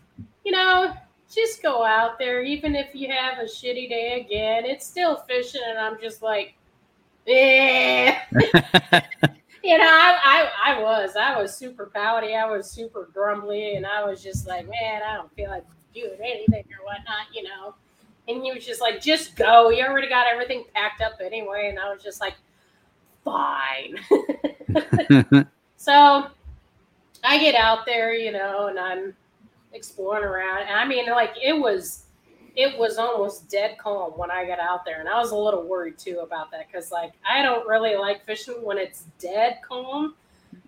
you 0.44 0.52
know, 0.52 0.94
just 1.34 1.62
go 1.62 1.84
out 1.86 2.18
there, 2.18 2.42
even 2.42 2.76
if 2.76 2.94
you 2.94 3.10
have 3.10 3.40
a 3.40 3.44
shitty 3.44 3.90
day 3.90 4.22
again, 4.22 4.66
it's 4.66 4.86
still 4.86 5.18
fishing. 5.28 5.62
And 5.68 5.78
I'm 5.78 6.00
just 6.00 6.22
like, 6.22 6.56
eh. 7.28 8.20
you 9.64 9.78
know, 9.78 9.86
I, 9.86 10.18
I, 10.24 10.74
I 10.74 10.82
was, 10.82 11.16
I 11.16 11.40
was 11.40 11.56
super 11.56 11.86
pouty, 11.94 12.36
I 12.36 12.46
was 12.46 12.70
super 12.70 13.10
grumbly, 13.14 13.76
and 13.76 13.86
I 13.86 14.04
was 14.04 14.24
just 14.24 14.48
like, 14.48 14.68
man, 14.68 15.02
I 15.04 15.16
don't 15.16 15.34
feel 15.36 15.50
like 15.50 15.66
doing 15.94 16.20
anything 16.20 16.66
or 16.80 16.86
whatnot, 16.86 17.28
you 17.34 17.44
know. 17.44 17.76
And 18.28 18.44
he 18.44 18.52
was 18.52 18.66
just 18.66 18.82
like, 18.82 19.02
just 19.02 19.36
go. 19.36 19.70
You 19.70 19.84
already 19.86 20.08
got 20.08 20.28
everything 20.32 20.64
packed 20.74 21.02
up 21.02 21.14
anyway. 21.20 21.70
And 21.70 21.80
I 21.80 21.92
was 21.92 22.04
just 22.04 22.22
like, 22.22 22.36
fine. 23.26 23.98
so 25.78 26.28
I 27.24 27.38
get 27.40 27.56
out 27.56 27.86
there, 27.86 28.14
you 28.14 28.32
know, 28.32 28.68
and 28.68 28.80
I'm 28.80 29.14
exploring 29.74 30.24
around. 30.24 30.62
And 30.62 30.72
I 30.72 30.86
mean, 30.86 31.10
like 31.10 31.34
it 31.42 31.54
was, 31.54 32.04
it 32.56 32.78
was 32.78 32.98
almost 32.98 33.50
dead 33.50 33.78
calm 33.78 34.12
when 34.14 34.32
I 34.32 34.46
got 34.46 34.60
out 34.60 34.86
there, 34.86 35.00
and 35.00 35.08
I 35.08 35.18
was 35.20 35.32
a 35.32 35.38
little 35.38 35.64
worried 35.64 35.98
too 35.98 36.20
about 36.20 36.52
that 36.52 36.68
because, 36.68 36.92
like, 36.92 37.14
I 37.30 37.42
don't 37.42 37.68
really 37.68 37.96
like 37.96 38.26
fishing 38.26 38.64
when 38.64 38.78
it's 38.78 39.04
dead 39.20 39.60
calm. 39.68 40.16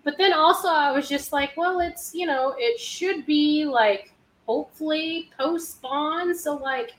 But 0.04 0.16
then 0.16 0.32
also, 0.32 0.68
I 0.68 0.92
was 0.92 1.08
just 1.08 1.32
like, 1.32 1.56
well, 1.56 1.80
it's 1.80 2.14
you 2.14 2.26
know, 2.26 2.54
it 2.56 2.78
should 2.78 3.26
be 3.26 3.64
like 3.64 4.12
hopefully 4.46 5.30
post 5.38 5.72
spawn, 5.72 6.34
so 6.34 6.56
like 6.56 6.94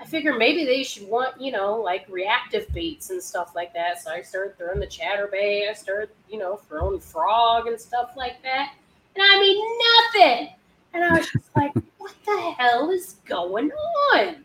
I 0.00 0.04
figure 0.04 0.36
maybe 0.36 0.64
they 0.64 0.84
should 0.84 1.08
want, 1.08 1.40
you 1.40 1.50
know, 1.50 1.76
like 1.76 2.06
reactive 2.08 2.72
baits 2.72 3.10
and 3.10 3.22
stuff 3.22 3.54
like 3.56 3.74
that. 3.74 4.00
So 4.00 4.10
I 4.12 4.22
started 4.22 4.56
throwing 4.56 4.78
the 4.78 4.86
chatterbait. 4.86 5.68
I 5.68 5.72
started, 5.72 6.10
you 6.28 6.38
know, 6.38 6.56
throwing 6.68 7.00
frog 7.00 7.66
and 7.66 7.80
stuff 7.80 8.12
like 8.16 8.40
that. 8.44 8.74
And 9.18 9.32
I 9.32 9.40
mean, 9.40 9.78
nothing. 10.14 10.48
And 10.94 11.04
I 11.04 11.18
was 11.18 11.30
just 11.30 11.56
like, 11.56 11.74
what 11.98 12.14
the 12.24 12.54
hell 12.56 12.90
is 12.90 13.16
going 13.24 13.70
on? 14.14 14.44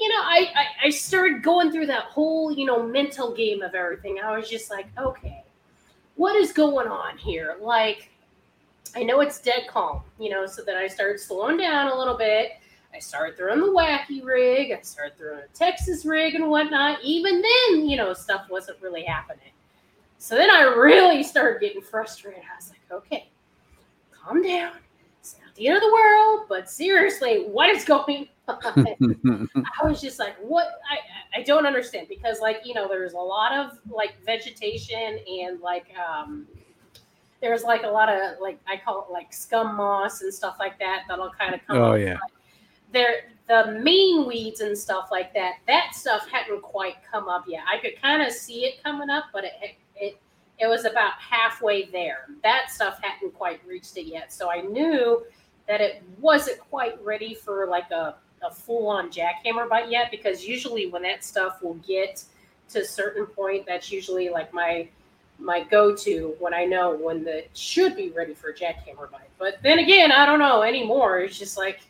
You 0.00 0.08
know, 0.08 0.20
I, 0.22 0.48
I, 0.54 0.86
I 0.86 0.90
started 0.90 1.42
going 1.42 1.70
through 1.70 1.86
that 1.86 2.04
whole, 2.04 2.50
you 2.50 2.64
know, 2.64 2.82
mental 2.82 3.34
game 3.34 3.62
of 3.62 3.74
everything. 3.74 4.18
I 4.22 4.36
was 4.36 4.48
just 4.48 4.70
like, 4.70 4.86
okay, 4.98 5.44
what 6.16 6.34
is 6.36 6.52
going 6.52 6.88
on 6.88 7.18
here? 7.18 7.56
Like, 7.60 8.10
I 8.96 9.02
know 9.04 9.20
it's 9.20 9.40
dead 9.40 9.66
calm, 9.68 10.02
you 10.18 10.30
know, 10.30 10.46
so 10.46 10.62
then 10.64 10.76
I 10.76 10.88
started 10.88 11.20
slowing 11.20 11.58
down 11.58 11.92
a 11.92 11.96
little 11.96 12.16
bit 12.16 12.52
I 12.94 12.98
started 12.98 13.36
throwing 13.36 13.60
the 13.60 13.66
wacky 13.66 14.24
rig. 14.24 14.72
I 14.72 14.80
started 14.82 15.16
throwing 15.16 15.40
a 15.40 15.48
Texas 15.54 16.04
rig 16.04 16.34
and 16.34 16.48
whatnot. 16.48 16.98
Even 17.02 17.40
then, 17.40 17.88
you 17.88 17.96
know, 17.96 18.12
stuff 18.12 18.46
wasn't 18.50 18.80
really 18.82 19.04
happening. 19.04 19.52
So 20.18 20.34
then 20.34 20.50
I 20.50 20.62
really 20.76 21.22
started 21.22 21.60
getting 21.60 21.82
frustrated. 21.82 22.42
I 22.42 22.56
was 22.56 22.70
like, 22.70 22.80
okay, 22.90 23.28
calm 24.22 24.42
down. 24.42 24.72
It's 25.20 25.36
not 25.44 25.54
the 25.54 25.68
end 25.68 25.76
of 25.76 25.82
the 25.82 25.92
world, 25.92 26.46
but 26.48 26.70
seriously, 26.70 27.44
what 27.46 27.68
is 27.70 27.84
going 27.84 28.28
on? 28.48 29.48
I 29.82 29.86
was 29.86 30.00
just 30.00 30.18
like, 30.18 30.36
what? 30.38 30.80
I, 30.90 31.40
I 31.40 31.42
don't 31.42 31.66
understand 31.66 32.08
because, 32.08 32.40
like, 32.40 32.62
you 32.64 32.74
know, 32.74 32.88
there's 32.88 33.12
a 33.12 33.18
lot 33.18 33.52
of 33.52 33.78
like 33.88 34.14
vegetation 34.24 35.18
and 35.28 35.60
like, 35.60 35.86
um, 35.98 36.46
there's 37.40 37.62
like 37.62 37.84
a 37.84 37.88
lot 37.88 38.08
of 38.08 38.38
like 38.40 38.58
I 38.68 38.76
call 38.76 39.06
it 39.08 39.12
like 39.12 39.32
scum 39.32 39.76
moss 39.76 40.22
and 40.22 40.32
stuff 40.32 40.56
like 40.58 40.78
that 40.78 41.04
that'll 41.08 41.30
kind 41.30 41.54
of 41.54 41.60
come. 41.66 41.78
Oh 41.78 41.94
yeah 41.94 42.16
there 42.92 43.30
the 43.48 43.78
main 43.82 44.26
weeds 44.26 44.60
and 44.60 44.76
stuff 44.76 45.08
like 45.10 45.32
that 45.34 45.54
that 45.66 45.94
stuff 45.94 46.28
hadn't 46.30 46.62
quite 46.62 46.96
come 47.10 47.28
up 47.28 47.44
yet 47.46 47.62
i 47.72 47.78
could 47.78 48.00
kind 48.00 48.22
of 48.22 48.32
see 48.32 48.64
it 48.64 48.82
coming 48.82 49.10
up 49.10 49.24
but 49.32 49.44
it, 49.44 49.52
it 49.62 49.76
it 49.96 50.18
was 50.68 50.84
about 50.84 51.12
halfway 51.14 51.86
there 51.86 52.26
that 52.42 52.70
stuff 52.70 52.98
hadn't 53.02 53.32
quite 53.34 53.60
reached 53.66 53.96
it 53.96 54.06
yet 54.06 54.32
so 54.32 54.50
i 54.50 54.60
knew 54.60 55.24
that 55.70 55.80
it 55.80 56.02
wasn't 56.18 56.58
quite 56.58 57.02
ready 57.04 57.32
for 57.32 57.66
like 57.66 57.88
a, 57.92 58.16
a 58.42 58.50
full-on 58.52 59.08
jackhammer 59.08 59.68
bite 59.68 59.88
yet 59.88 60.10
because 60.10 60.44
usually 60.44 60.88
when 60.88 61.02
that 61.02 61.22
stuff 61.22 61.62
will 61.62 61.74
get 61.86 62.24
to 62.70 62.80
a 62.80 62.84
certain 62.84 63.26
point, 63.26 63.66
that's 63.66 63.92
usually 63.92 64.28
like 64.30 64.52
my 64.52 64.88
my 65.38 65.62
go-to 65.64 66.34
when 66.38 66.52
I 66.52 66.66
know 66.66 66.94
when 66.94 67.24
the 67.24 67.44
should 67.54 67.96
be 67.96 68.10
ready 68.10 68.34
for 68.34 68.50
a 68.50 68.54
jackhammer 68.54 69.10
bite. 69.10 69.30
But 69.38 69.58
then 69.62 69.78
again, 69.78 70.12
I 70.12 70.26
don't 70.26 70.38
know 70.38 70.62
anymore. 70.62 71.20
It's 71.20 71.38
just 71.38 71.56
like 71.56 71.80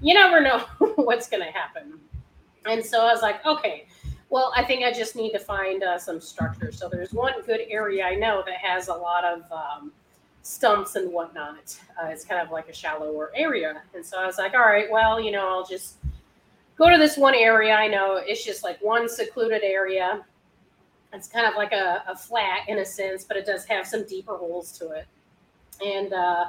you 0.00 0.14
never 0.14 0.40
know 0.40 0.58
what's 0.96 1.28
to 1.42 1.50
happen. 1.50 1.98
And 2.66 2.84
so 2.84 3.00
I 3.00 3.12
was 3.12 3.22
like, 3.22 3.44
okay, 3.44 3.86
well, 4.32 4.52
I 4.56 4.64
think 4.64 4.82
I 4.82 4.92
just 4.92 5.14
need 5.14 5.32
to 5.32 5.38
find 5.38 5.82
uh, 5.82 5.98
some 5.98 6.18
structure. 6.18 6.72
So 6.72 6.88
there's 6.88 7.12
one 7.12 7.34
good 7.44 7.60
area 7.68 8.04
I 8.04 8.14
know 8.14 8.42
that 8.46 8.56
has 8.56 8.88
a 8.88 8.94
lot 8.94 9.24
of 9.24 9.42
um, 9.52 9.92
stumps 10.42 10.96
and 10.96 11.12
whatnot. 11.12 11.78
Uh, 12.02 12.06
it's 12.06 12.24
kind 12.24 12.40
of 12.40 12.50
like 12.50 12.68
a 12.70 12.72
shallower 12.72 13.30
area. 13.36 13.82
And 13.94 14.04
so 14.04 14.18
I 14.18 14.26
was 14.26 14.38
like, 14.38 14.54
all 14.54 14.60
right, 14.60 14.90
well, 14.90 15.20
you 15.20 15.32
know, 15.32 15.46
I'll 15.46 15.66
just 15.66 15.96
go 16.78 16.88
to 16.88 16.96
this 16.96 17.18
one 17.18 17.34
area 17.34 17.74
I 17.74 17.88
know. 17.88 18.22
It's 18.24 18.42
just 18.42 18.64
like 18.64 18.82
one 18.82 19.06
secluded 19.06 19.62
area 19.62 20.24
it's 21.12 21.28
kind 21.28 21.46
of 21.46 21.54
like 21.56 21.72
a, 21.72 22.02
a, 22.08 22.16
flat 22.16 22.68
in 22.68 22.78
a 22.78 22.84
sense, 22.84 23.24
but 23.24 23.36
it 23.36 23.44
does 23.44 23.66
have 23.66 23.86
some 23.86 24.06
deeper 24.06 24.36
holes 24.36 24.72
to 24.78 24.92
it. 24.92 25.06
And 25.84 26.12
uh, 26.12 26.46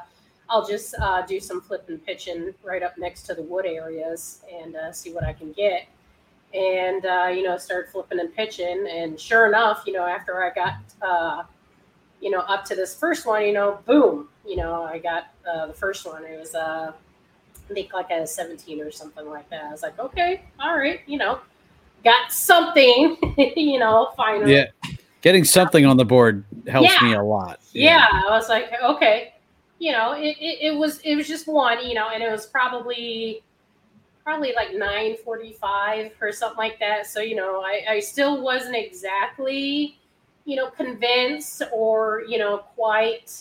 I'll 0.50 0.66
just 0.66 0.96
uh, 1.02 1.26
do 1.26 1.40
some 1.40 1.60
flip 1.60 1.86
and 1.90 2.04
pitching 2.06 2.54
right 2.64 2.82
up 2.82 2.98
next 2.98 3.24
to 3.24 3.34
the 3.34 3.42
wood 3.42 3.66
areas 3.66 4.42
and 4.50 4.76
uh, 4.76 4.92
see 4.92 5.12
what 5.12 5.26
I 5.26 5.34
can 5.34 5.52
get. 5.52 5.88
And, 6.54 7.06
uh, 7.06 7.32
you 7.34 7.44
know, 7.44 7.58
started 7.58 7.92
flipping 7.92 8.20
and 8.20 8.34
pitching. 8.36 8.88
And 8.90 9.20
sure 9.20 9.48
enough, 9.48 9.84
you 9.88 9.94
know, 9.94 10.06
after 10.06 10.44
I 10.44 10.52
got, 10.54 10.76
uh, 11.02 11.44
you 12.22 12.30
know, 12.30 12.40
up 12.40 12.64
to 12.66 12.76
this 12.76 12.96
first 12.96 13.26
one, 13.26 13.44
you 13.44 13.54
know, 13.54 13.80
boom, 13.86 14.30
you 14.46 14.56
know, 14.56 14.84
I 14.84 15.00
got 15.00 15.30
uh, 15.52 15.68
the 15.68 15.74
first 15.74 16.06
one. 16.06 16.24
It 16.26 16.40
was, 16.40 16.54
I 16.54 16.94
think, 17.74 17.94
like 17.94 18.12
a 18.12 18.28
17 18.28 18.82
or 18.82 18.92
something 18.92 19.28
like 19.28 19.50
that. 19.50 19.66
I 19.66 19.72
was 19.72 19.82
like, 19.82 19.98
okay, 20.00 20.44
all 20.60 20.78
right, 20.78 21.02
you 21.08 21.18
know, 21.18 21.40
got 22.04 22.32
something, 22.32 23.18
you 23.56 23.80
know, 23.80 24.12
finally. 24.16 24.54
Yeah. 24.54 24.66
Getting 25.22 25.46
something 25.46 25.86
on 25.86 25.96
the 25.96 26.06
board 26.06 26.44
helps 26.68 26.92
yeah. 26.92 27.08
me 27.08 27.14
a 27.14 27.24
lot. 27.24 27.62
Yeah. 27.72 28.08
yeah. 28.12 28.22
I 28.28 28.32
was 28.32 28.50
like, 28.50 28.70
okay, 28.84 29.34
you 29.80 29.92
know, 29.92 30.14
it, 30.14 30.36
it, 30.40 30.74
it, 30.74 30.78
was 30.78 31.00
it 31.00 31.16
was 31.16 31.28
just 31.28 31.48
one, 31.48 31.86
you 31.86 31.94
know, 31.94 32.10
and 32.14 32.22
it 32.22 32.30
was 32.30 32.46
probably 32.46 33.42
probably 34.24 34.54
like 34.56 34.74
945 34.74 36.12
or 36.22 36.32
something 36.32 36.58
like 36.58 36.80
that. 36.80 37.08
So, 37.08 37.20
you 37.20 37.36
know, 37.36 37.62
I, 37.62 37.84
I 37.90 38.00
still 38.00 38.42
wasn't 38.42 38.76
exactly, 38.76 39.98
you 40.46 40.56
know, 40.56 40.70
convinced 40.70 41.62
or, 41.72 42.24
you 42.28 42.38
know, 42.38 42.60
quite 42.76 43.32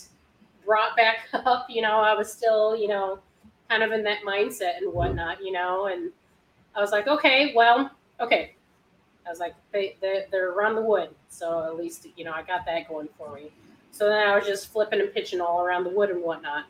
brought 0.66 0.96
back 0.96 1.18
up. 1.32 1.66
You 1.68 1.82
know, 1.82 2.00
I 2.00 2.14
was 2.14 2.32
still, 2.32 2.76
you 2.76 2.88
know, 2.88 3.20
kind 3.68 3.82
of 3.82 3.92
in 3.92 4.02
that 4.04 4.18
mindset 4.26 4.78
and 4.78 4.92
whatnot, 4.92 5.42
you 5.42 5.52
know, 5.52 5.86
and 5.86 6.10
I 6.74 6.80
was 6.80 6.90
like, 6.90 7.06
okay, 7.06 7.52
well, 7.54 7.90
okay. 8.20 8.54
I 9.26 9.30
was 9.30 9.38
like, 9.38 9.54
they, 9.72 9.96
they 10.00 10.24
they're 10.32 10.50
around 10.50 10.74
the 10.74 10.82
wood, 10.82 11.10
so 11.28 11.64
at 11.64 11.76
least 11.76 12.08
you 12.16 12.24
know 12.24 12.32
I 12.32 12.42
got 12.42 12.66
that 12.66 12.88
going 12.88 13.08
for 13.16 13.32
me. 13.32 13.52
So 13.92 14.08
then 14.08 14.26
I 14.26 14.34
was 14.34 14.46
just 14.46 14.72
flipping 14.72 15.00
and 15.00 15.12
pitching 15.12 15.40
all 15.40 15.64
around 15.64 15.84
the 15.84 15.90
wood 15.90 16.10
and 16.10 16.22
whatnot. 16.22 16.64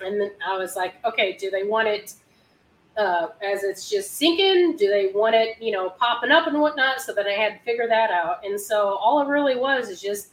And 0.00 0.20
then 0.20 0.30
I 0.46 0.56
was 0.56 0.76
like, 0.76 0.94
okay, 1.04 1.36
do 1.36 1.50
they 1.50 1.64
want 1.64 1.88
it 1.88 2.14
uh, 2.96 3.28
as 3.42 3.62
it's 3.62 3.88
just 3.88 4.16
sinking? 4.16 4.76
Do 4.76 4.88
they 4.88 5.12
want 5.14 5.34
it, 5.34 5.60
you 5.60 5.72
know, 5.72 5.90
popping 5.90 6.30
up 6.30 6.46
and 6.46 6.60
whatnot? 6.60 7.00
So 7.00 7.12
then 7.12 7.26
I 7.26 7.32
had 7.32 7.58
to 7.58 7.64
figure 7.64 7.88
that 7.88 8.10
out. 8.10 8.44
And 8.44 8.60
so 8.60 8.96
all 8.96 9.22
it 9.22 9.28
really 9.28 9.56
was 9.56 9.88
is 9.88 10.00
just 10.00 10.28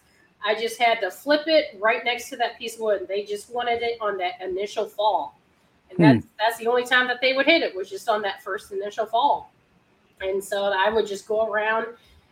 I 0.46 0.56
just 0.56 0.80
had 0.80 1.02
to 1.02 1.12
flip 1.12 1.44
it 1.48 1.78
right 1.80 2.04
next 2.04 2.30
to 2.30 2.38
that 2.38 2.58
piece 2.58 2.76
of 2.76 2.82
wood. 2.82 3.08
They 3.08 3.24
just 3.24 3.54
wanted 3.54 3.82
it 3.82 3.98
on 4.00 4.18
that 4.18 4.42
initial 4.42 4.86
fall. 4.86 5.38
And 5.90 6.00
that's 6.00 6.26
hmm. 6.26 6.32
that's 6.38 6.58
the 6.58 6.68
only 6.68 6.86
time 6.86 7.08
that 7.08 7.20
they 7.22 7.34
would 7.34 7.46
hit 7.46 7.62
it 7.62 7.76
was 7.76 7.90
just 7.90 8.08
on 8.08 8.22
that 8.22 8.44
first 8.44 8.72
initial 8.72 9.06
fall. 9.06 9.52
And 10.22 10.44
so 10.44 10.66
I 10.66 10.90
would 10.90 11.08
just 11.08 11.28
go 11.28 11.52
around 11.52 11.88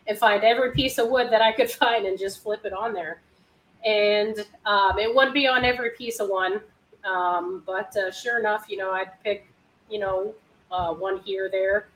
and 0.08 0.18
find 0.18 0.44
every 0.44 0.72
piece 0.72 0.98
of 0.98 1.10
wood 1.10 1.30
that 1.32 1.42
I 1.42 1.52
could 1.52 1.70
find 1.84 2.06
and 2.06 2.18
just 2.18 2.44
flip 2.44 2.66
it 2.66 2.74
on 2.74 2.94
there. 2.94 3.22
And 3.86 4.46
um, 4.66 4.98
it 5.00 5.14
wouldn't 5.14 5.34
be 5.34 5.48
on 5.48 5.64
every 5.64 5.92
piece 5.92 6.20
of 6.20 6.30
one. 6.30 6.62
Um, 7.04 7.64
but 7.66 7.96
uh, 7.96 8.12
sure 8.12 8.40
enough, 8.40 8.66
you 8.68 8.78
know, 8.78 8.92
I'd 8.92 9.12
pick, 9.24 9.48
you 9.90 10.00
know, 10.00 10.34
uh, 10.72 10.94
one 10.94 11.20
here, 11.20 11.50
there. 11.50 11.88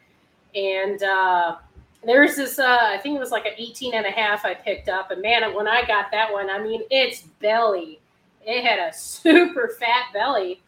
And 0.55 1.01
uh, 1.03 1.57
there's 2.03 2.35
this, 2.35 2.59
uh, 2.59 2.77
I 2.81 2.97
think 2.97 3.15
it 3.15 3.19
was 3.19 3.31
like 3.31 3.45
an 3.45 3.53
18 3.57 3.93
and 3.93 4.05
a 4.05 4.11
half 4.11 4.45
I 4.45 4.53
picked 4.53 4.89
up. 4.89 5.11
And 5.11 5.21
man, 5.21 5.53
when 5.53 5.67
I 5.67 5.85
got 5.85 6.11
that 6.11 6.31
one, 6.31 6.49
I 6.49 6.61
mean, 6.61 6.81
its 6.89 7.21
belly, 7.41 7.99
it 8.45 8.63
had 8.63 8.79
a 8.79 8.93
super 8.97 9.75
fat 9.79 10.05
belly. 10.13 10.61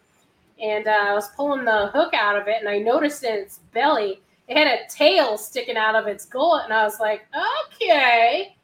And 0.61 0.87
uh, 0.87 0.91
I 0.91 1.13
was 1.13 1.29
pulling 1.29 1.65
the 1.65 1.87
hook 1.87 2.13
out 2.13 2.37
of 2.39 2.47
it 2.47 2.57
and 2.59 2.69
I 2.69 2.77
noticed 2.79 3.23
in 3.23 3.33
its 3.33 3.59
belly, 3.73 4.21
it 4.47 4.57
had 4.57 4.67
a 4.67 4.87
tail 4.89 5.37
sticking 5.37 5.77
out 5.77 5.95
of 5.95 6.07
its 6.07 6.25
gullet, 6.25 6.65
and 6.65 6.73
I 6.73 6.83
was 6.83 6.99
like, 6.99 7.25
okay, 7.73 8.55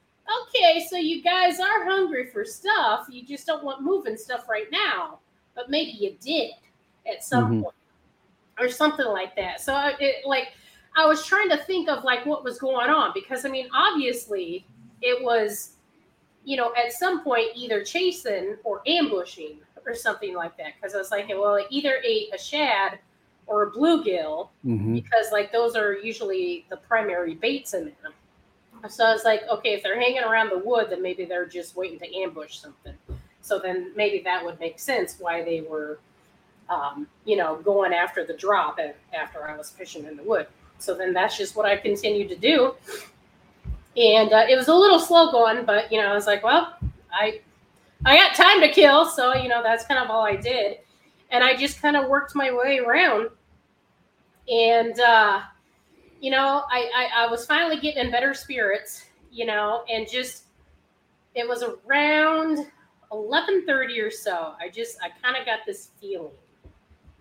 okay, 0.41 0.85
so 0.89 0.97
you 0.97 1.23
guys 1.23 1.59
are 1.59 1.85
hungry 1.85 2.27
for 2.31 2.43
stuff. 2.43 3.07
You 3.09 3.25
just 3.25 3.47
don't 3.47 3.63
want 3.63 3.81
moving 3.81 4.17
stuff 4.17 4.49
right 4.49 4.67
now, 4.71 5.19
but 5.55 5.69
maybe 5.69 5.91
you 5.91 6.15
did 6.21 6.51
at 7.11 7.23
some 7.23 7.45
mm-hmm. 7.45 7.61
point, 7.63 7.75
or 8.59 8.69
something 8.69 9.07
like 9.07 9.35
that. 9.35 9.61
So 9.61 9.91
it 9.99 10.25
like 10.25 10.49
I 10.95 11.05
was 11.05 11.25
trying 11.25 11.49
to 11.49 11.57
think 11.57 11.89
of 11.89 12.03
like 12.03 12.25
what 12.25 12.43
was 12.43 12.59
going 12.59 12.89
on 12.89 13.11
because 13.13 13.45
I 13.45 13.49
mean, 13.49 13.69
obviously, 13.73 14.65
it 15.01 15.23
was 15.23 15.71
you 16.45 16.57
know 16.57 16.73
at 16.75 16.91
some 16.93 17.23
point 17.23 17.47
either 17.55 17.83
chasing 17.83 18.55
or 18.63 18.81
ambushing 18.87 19.59
or 19.85 19.95
something 19.95 20.35
like 20.35 20.57
that 20.57 20.73
because 20.75 20.95
I 20.95 20.97
was 20.97 21.11
like, 21.11 21.29
well, 21.29 21.55
it 21.55 21.67
either 21.69 21.95
ate 22.03 22.33
a 22.33 22.37
shad 22.37 22.99
or 23.47 23.63
a 23.63 23.71
bluegill 23.71 24.49
mm-hmm. 24.65 24.93
because 24.93 25.31
like 25.31 25.51
those 25.51 25.75
are 25.75 25.93
usually 25.93 26.65
the 26.69 26.77
primary 26.77 27.33
baits 27.33 27.73
in 27.73 27.85
them. 27.85 28.13
So 28.87 29.03
I 29.03 29.11
was 29.11 29.25
like, 29.25 29.41
okay, 29.51 29.73
if 29.73 29.83
they're 29.83 29.99
hanging 29.99 30.23
around 30.23 30.51
the 30.51 30.59
wood, 30.59 30.87
then 30.89 31.01
maybe 31.01 31.25
they're 31.25 31.45
just 31.45 31.75
waiting 31.75 31.99
to 31.99 32.15
ambush 32.15 32.59
something. 32.59 32.93
So 33.41 33.59
then 33.59 33.91
maybe 33.95 34.21
that 34.23 34.45
would 34.45 34.59
make 34.59 34.79
sense 34.79 35.17
why 35.19 35.43
they 35.43 35.61
were, 35.61 35.99
um, 36.69 37.07
you 37.25 37.35
know, 37.35 37.57
going 37.57 37.93
after 37.93 38.25
the 38.25 38.33
drop 38.33 38.79
after 39.13 39.47
I 39.47 39.57
was 39.57 39.69
fishing 39.69 40.05
in 40.05 40.15
the 40.15 40.23
wood. 40.23 40.47
So 40.77 40.95
then 40.95 41.13
that's 41.13 41.37
just 41.37 41.55
what 41.55 41.65
I 41.65 41.75
continued 41.75 42.29
to 42.29 42.35
do. 42.35 42.75
And 43.97 44.31
uh, 44.31 44.45
it 44.47 44.55
was 44.55 44.67
a 44.67 44.73
little 44.73 44.99
slow 44.99 45.31
going, 45.31 45.65
but 45.65 45.91
you 45.91 45.99
know, 45.99 46.07
I 46.07 46.13
was 46.13 46.27
like, 46.27 46.43
well, 46.43 46.77
I 47.11 47.41
I 48.05 48.15
got 48.15 48.35
time 48.35 48.61
to 48.61 48.69
kill, 48.69 49.05
so 49.05 49.35
you 49.35 49.49
know 49.49 49.61
that's 49.61 49.85
kind 49.85 50.01
of 50.01 50.09
all 50.09 50.23
I 50.25 50.35
did. 50.35 50.77
And 51.31 51.43
I 51.43 51.55
just 51.55 51.81
kind 51.81 51.97
of 51.97 52.07
worked 52.07 52.33
my 52.35 52.51
way 52.51 52.79
around 52.79 53.29
and 54.49 54.99
uh, 54.99 55.41
you 56.19 56.31
know, 56.31 56.63
I, 56.69 56.89
I 56.95 57.25
I 57.25 57.31
was 57.31 57.45
finally 57.45 57.79
getting 57.79 58.05
in 58.05 58.11
better 58.11 58.33
spirits, 58.33 59.05
you 59.31 59.45
know, 59.45 59.83
and 59.89 60.09
just 60.09 60.45
it 61.35 61.47
was 61.47 61.63
around 61.63 62.67
11:30 63.11 64.03
or 64.03 64.11
so. 64.11 64.53
I 64.59 64.69
just 64.69 64.97
I 65.01 65.09
kind 65.21 65.37
of 65.37 65.45
got 65.45 65.59
this 65.65 65.89
feeling, 66.01 66.31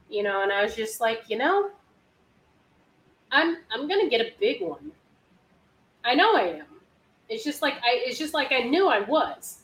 you 0.09 0.23
know, 0.23 0.42
and 0.42 0.53
I 0.53 0.62
was 0.62 0.75
just 0.75 1.01
like, 1.01 1.23
you 1.29 1.38
know, 1.38 1.71
I'm 3.31 3.59
I'm 3.73 3.88
gonna 3.88 4.09
get 4.09 4.21
a 4.21 4.33
big 4.40 4.62
one. 4.62 4.92
I 6.05 6.14
know 6.14 6.35
I 6.35 6.42
am. 6.61 6.66
It's 7.29 7.44
just 7.44 7.62
like 7.62 7.75
I 7.75 8.03
it's 8.07 8.18
just 8.18 8.35
like 8.35 8.53
I 8.53 8.61
knew 8.61 8.88
I 8.88 9.01
was. 9.01 9.59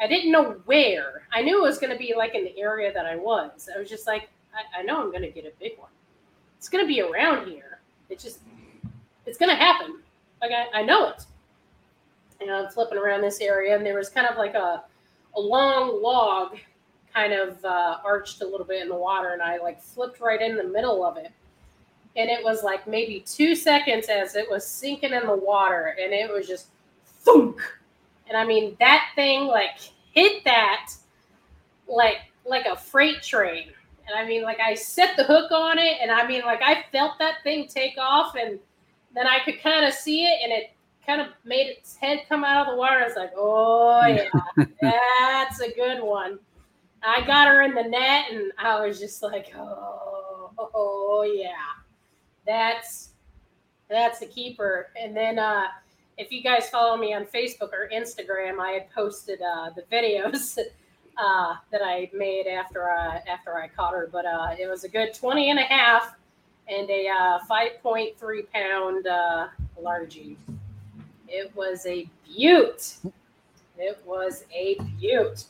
I 0.00 0.06
didn't 0.06 0.32
know 0.32 0.60
where. 0.66 1.22
I 1.32 1.42
knew 1.42 1.58
it 1.58 1.68
was 1.68 1.78
gonna 1.78 1.96
be 1.96 2.14
like 2.16 2.34
in 2.34 2.44
the 2.44 2.58
area 2.58 2.92
that 2.92 3.06
I 3.06 3.16
was. 3.16 3.68
I 3.74 3.78
was 3.78 3.88
just 3.88 4.06
like, 4.06 4.28
I, 4.54 4.80
I 4.80 4.82
know 4.82 5.00
I'm 5.00 5.12
gonna 5.12 5.30
get 5.30 5.44
a 5.46 5.52
big 5.58 5.78
one 5.78 5.90
it's 6.66 6.68
gonna 6.68 6.86
be 6.86 7.00
around 7.00 7.46
here. 7.46 7.78
It's 8.08 8.24
just 8.24 8.40
it's 9.24 9.38
gonna 9.38 9.54
happen. 9.54 10.00
Like 10.40 10.50
I, 10.50 10.80
I 10.80 10.82
know 10.82 11.08
it. 11.08 11.24
And 12.40 12.50
I'm 12.50 12.68
flipping 12.70 12.98
around 12.98 13.22
this 13.22 13.40
area, 13.40 13.76
and 13.76 13.84
there 13.84 13.96
was 13.96 14.08
kind 14.08 14.26
of 14.26 14.36
like 14.36 14.54
a 14.54 14.82
a 15.36 15.40
long 15.40 16.02
log 16.02 16.58
kind 17.16 17.32
of 17.32 17.64
uh, 17.64 17.98
arched 18.04 18.42
a 18.42 18.46
little 18.46 18.66
bit 18.66 18.82
in 18.82 18.88
the 18.88 18.94
water, 18.94 19.30
and 19.30 19.42
I 19.42 19.56
like 19.58 19.80
flipped 19.80 20.20
right 20.20 20.40
in 20.40 20.56
the 20.56 20.64
middle 20.64 21.04
of 21.04 21.16
it. 21.16 21.32
And 22.16 22.30
it 22.30 22.42
was 22.42 22.62
like 22.62 22.86
maybe 22.86 23.20
two 23.26 23.54
seconds 23.54 24.08
as 24.08 24.36
it 24.36 24.50
was 24.50 24.66
sinking 24.66 25.12
in 25.12 25.26
the 25.26 25.36
water, 25.36 25.96
and 26.00 26.12
it 26.12 26.30
was 26.30 26.46
just 26.46 26.68
thunk. 27.20 27.60
And 28.28 28.36
I 28.36 28.44
mean 28.44 28.76
that 28.80 29.08
thing 29.14 29.46
like 29.46 29.78
hit 30.12 30.44
that 30.44 30.92
like 31.88 32.18
like 32.44 32.66
a 32.66 32.76
freight 32.76 33.22
train 33.22 33.70
and 34.06 34.16
I 34.16 34.26
mean, 34.26 34.42
like 34.42 34.60
I 34.60 34.74
set 34.74 35.16
the 35.16 35.24
hook 35.24 35.50
on 35.50 35.78
it, 35.78 35.96
and 36.00 36.10
I 36.10 36.26
mean, 36.26 36.42
like 36.42 36.62
I 36.62 36.84
felt 36.92 37.18
that 37.18 37.42
thing 37.42 37.66
take 37.66 37.98
off, 37.98 38.36
and 38.36 38.58
then 39.14 39.26
I 39.26 39.40
could 39.44 39.60
kind 39.60 39.84
of 39.84 39.92
see 39.92 40.24
it, 40.24 40.38
and 40.42 40.52
it 40.52 40.70
kind 41.04 41.20
of 41.20 41.28
made 41.44 41.66
its 41.68 41.96
head 41.96 42.20
come 42.28 42.44
out 42.44 42.66
of 42.66 42.72
the 42.72 42.78
water. 42.78 42.96
I 42.96 43.04
was 43.04 43.16
like, 43.16 43.32
oh 43.36 44.06
yeah, 44.06 44.64
that's 44.80 45.60
a 45.60 45.72
good 45.74 46.02
one. 46.02 46.38
I 47.06 47.24
got 47.26 47.48
her 47.48 47.62
in 47.62 47.74
the 47.74 47.84
net, 47.84 48.26
and 48.32 48.52
I 48.58 48.84
was 48.84 48.98
just 48.98 49.22
like, 49.22 49.52
oh, 49.56 50.50
oh 50.58 51.22
yeah, 51.22 51.50
that's 52.46 53.10
that's 53.88 54.22
a 54.22 54.26
keeper. 54.26 54.88
And 55.00 55.16
then 55.16 55.38
uh, 55.38 55.68
if 56.18 56.32
you 56.32 56.42
guys 56.42 56.68
follow 56.68 56.96
me 56.96 57.14
on 57.14 57.24
Facebook 57.26 57.72
or 57.72 57.88
Instagram, 57.94 58.58
I 58.60 58.72
had 58.72 58.90
posted 58.90 59.40
uh, 59.40 59.70
the 59.70 59.82
videos. 59.82 60.58
uh, 61.16 61.54
that 61.70 61.80
I 61.82 62.10
made 62.12 62.46
after 62.46 62.88
I 62.88 63.22
after 63.28 63.56
I 63.56 63.68
caught 63.68 63.92
her. 63.92 64.08
But 64.10 64.26
uh, 64.26 64.54
it 64.58 64.68
was 64.68 64.84
a 64.84 64.88
good 64.88 65.14
20 65.14 65.50
and 65.50 65.58
a 65.58 65.62
half 65.62 66.16
and 66.68 66.88
a 66.90 67.08
uh, 67.08 67.38
5.3 67.48 68.50
pound 68.52 69.06
uh, 69.06 69.48
largie. 69.80 70.36
It 71.28 71.54
was 71.54 71.86
a 71.86 72.08
beaut. 72.24 72.96
It 73.78 74.00
was 74.04 74.44
a 74.54 74.78
beaut. 74.98 75.44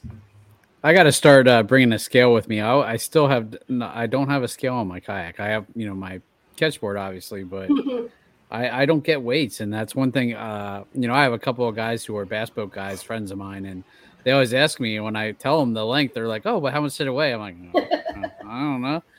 I 0.87 0.93
got 0.93 1.03
to 1.03 1.11
start 1.11 1.49
uh, 1.49 1.65
bringing 1.65 1.93
a 1.93 1.99
scale 1.99 2.33
with 2.33 2.47
me. 2.47 2.61
I, 2.61 2.93
I 2.93 2.97
still 2.97 3.27
have, 3.27 3.57
I 3.83 4.07
don't 4.07 4.29
have 4.29 4.45
a 4.45 4.49
scale 4.49 4.75
on 4.75 4.87
my 4.87 5.01
kayak. 5.01 5.41
I 5.41 5.49
have, 5.49 5.67
you 5.75 5.85
know, 5.85 5.95
my 5.95 6.21
catchboard, 6.57 6.97
obviously, 6.97 7.43
but 7.43 7.69
I, 8.53 8.83
I 8.83 8.87
don't 8.87 9.03
get 9.03 9.21
weights, 9.21 9.59
and 9.59 9.75
that's 9.75 9.97
one 9.97 10.13
thing. 10.13 10.35
Uh, 10.35 10.85
you 10.95 11.09
know, 11.09 11.13
I 11.13 11.25
have 11.25 11.33
a 11.33 11.41
couple 11.41 11.69
of 11.69 11.75
guys 11.75 12.05
who 12.05 12.17
are 12.17 12.25
bass 12.25 12.51
boat 12.51 12.71
guys, 12.71 13.03
friends 13.03 13.33
of 13.33 13.39
mine, 13.39 13.67
and 13.67 13.83
they 14.23 14.31
always 14.31 14.55
ask 14.55 14.79
me 14.79 15.01
when 15.01 15.17
I 15.17 15.33
tell 15.33 15.59
them 15.59 15.75
the 15.75 15.85
length. 15.85 16.15
They're 16.15 16.29
like, 16.29 16.47
"Oh, 16.47 16.61
but 16.61 16.73
how 16.73 16.81
much 16.81 16.97
did 16.97 17.09
it 17.09 17.11
weigh?" 17.11 17.35
I'm 17.35 17.41
like, 17.41 17.57
oh, 17.75 17.81
I 18.47 18.61
don't 18.61 18.83
know. 18.83 19.03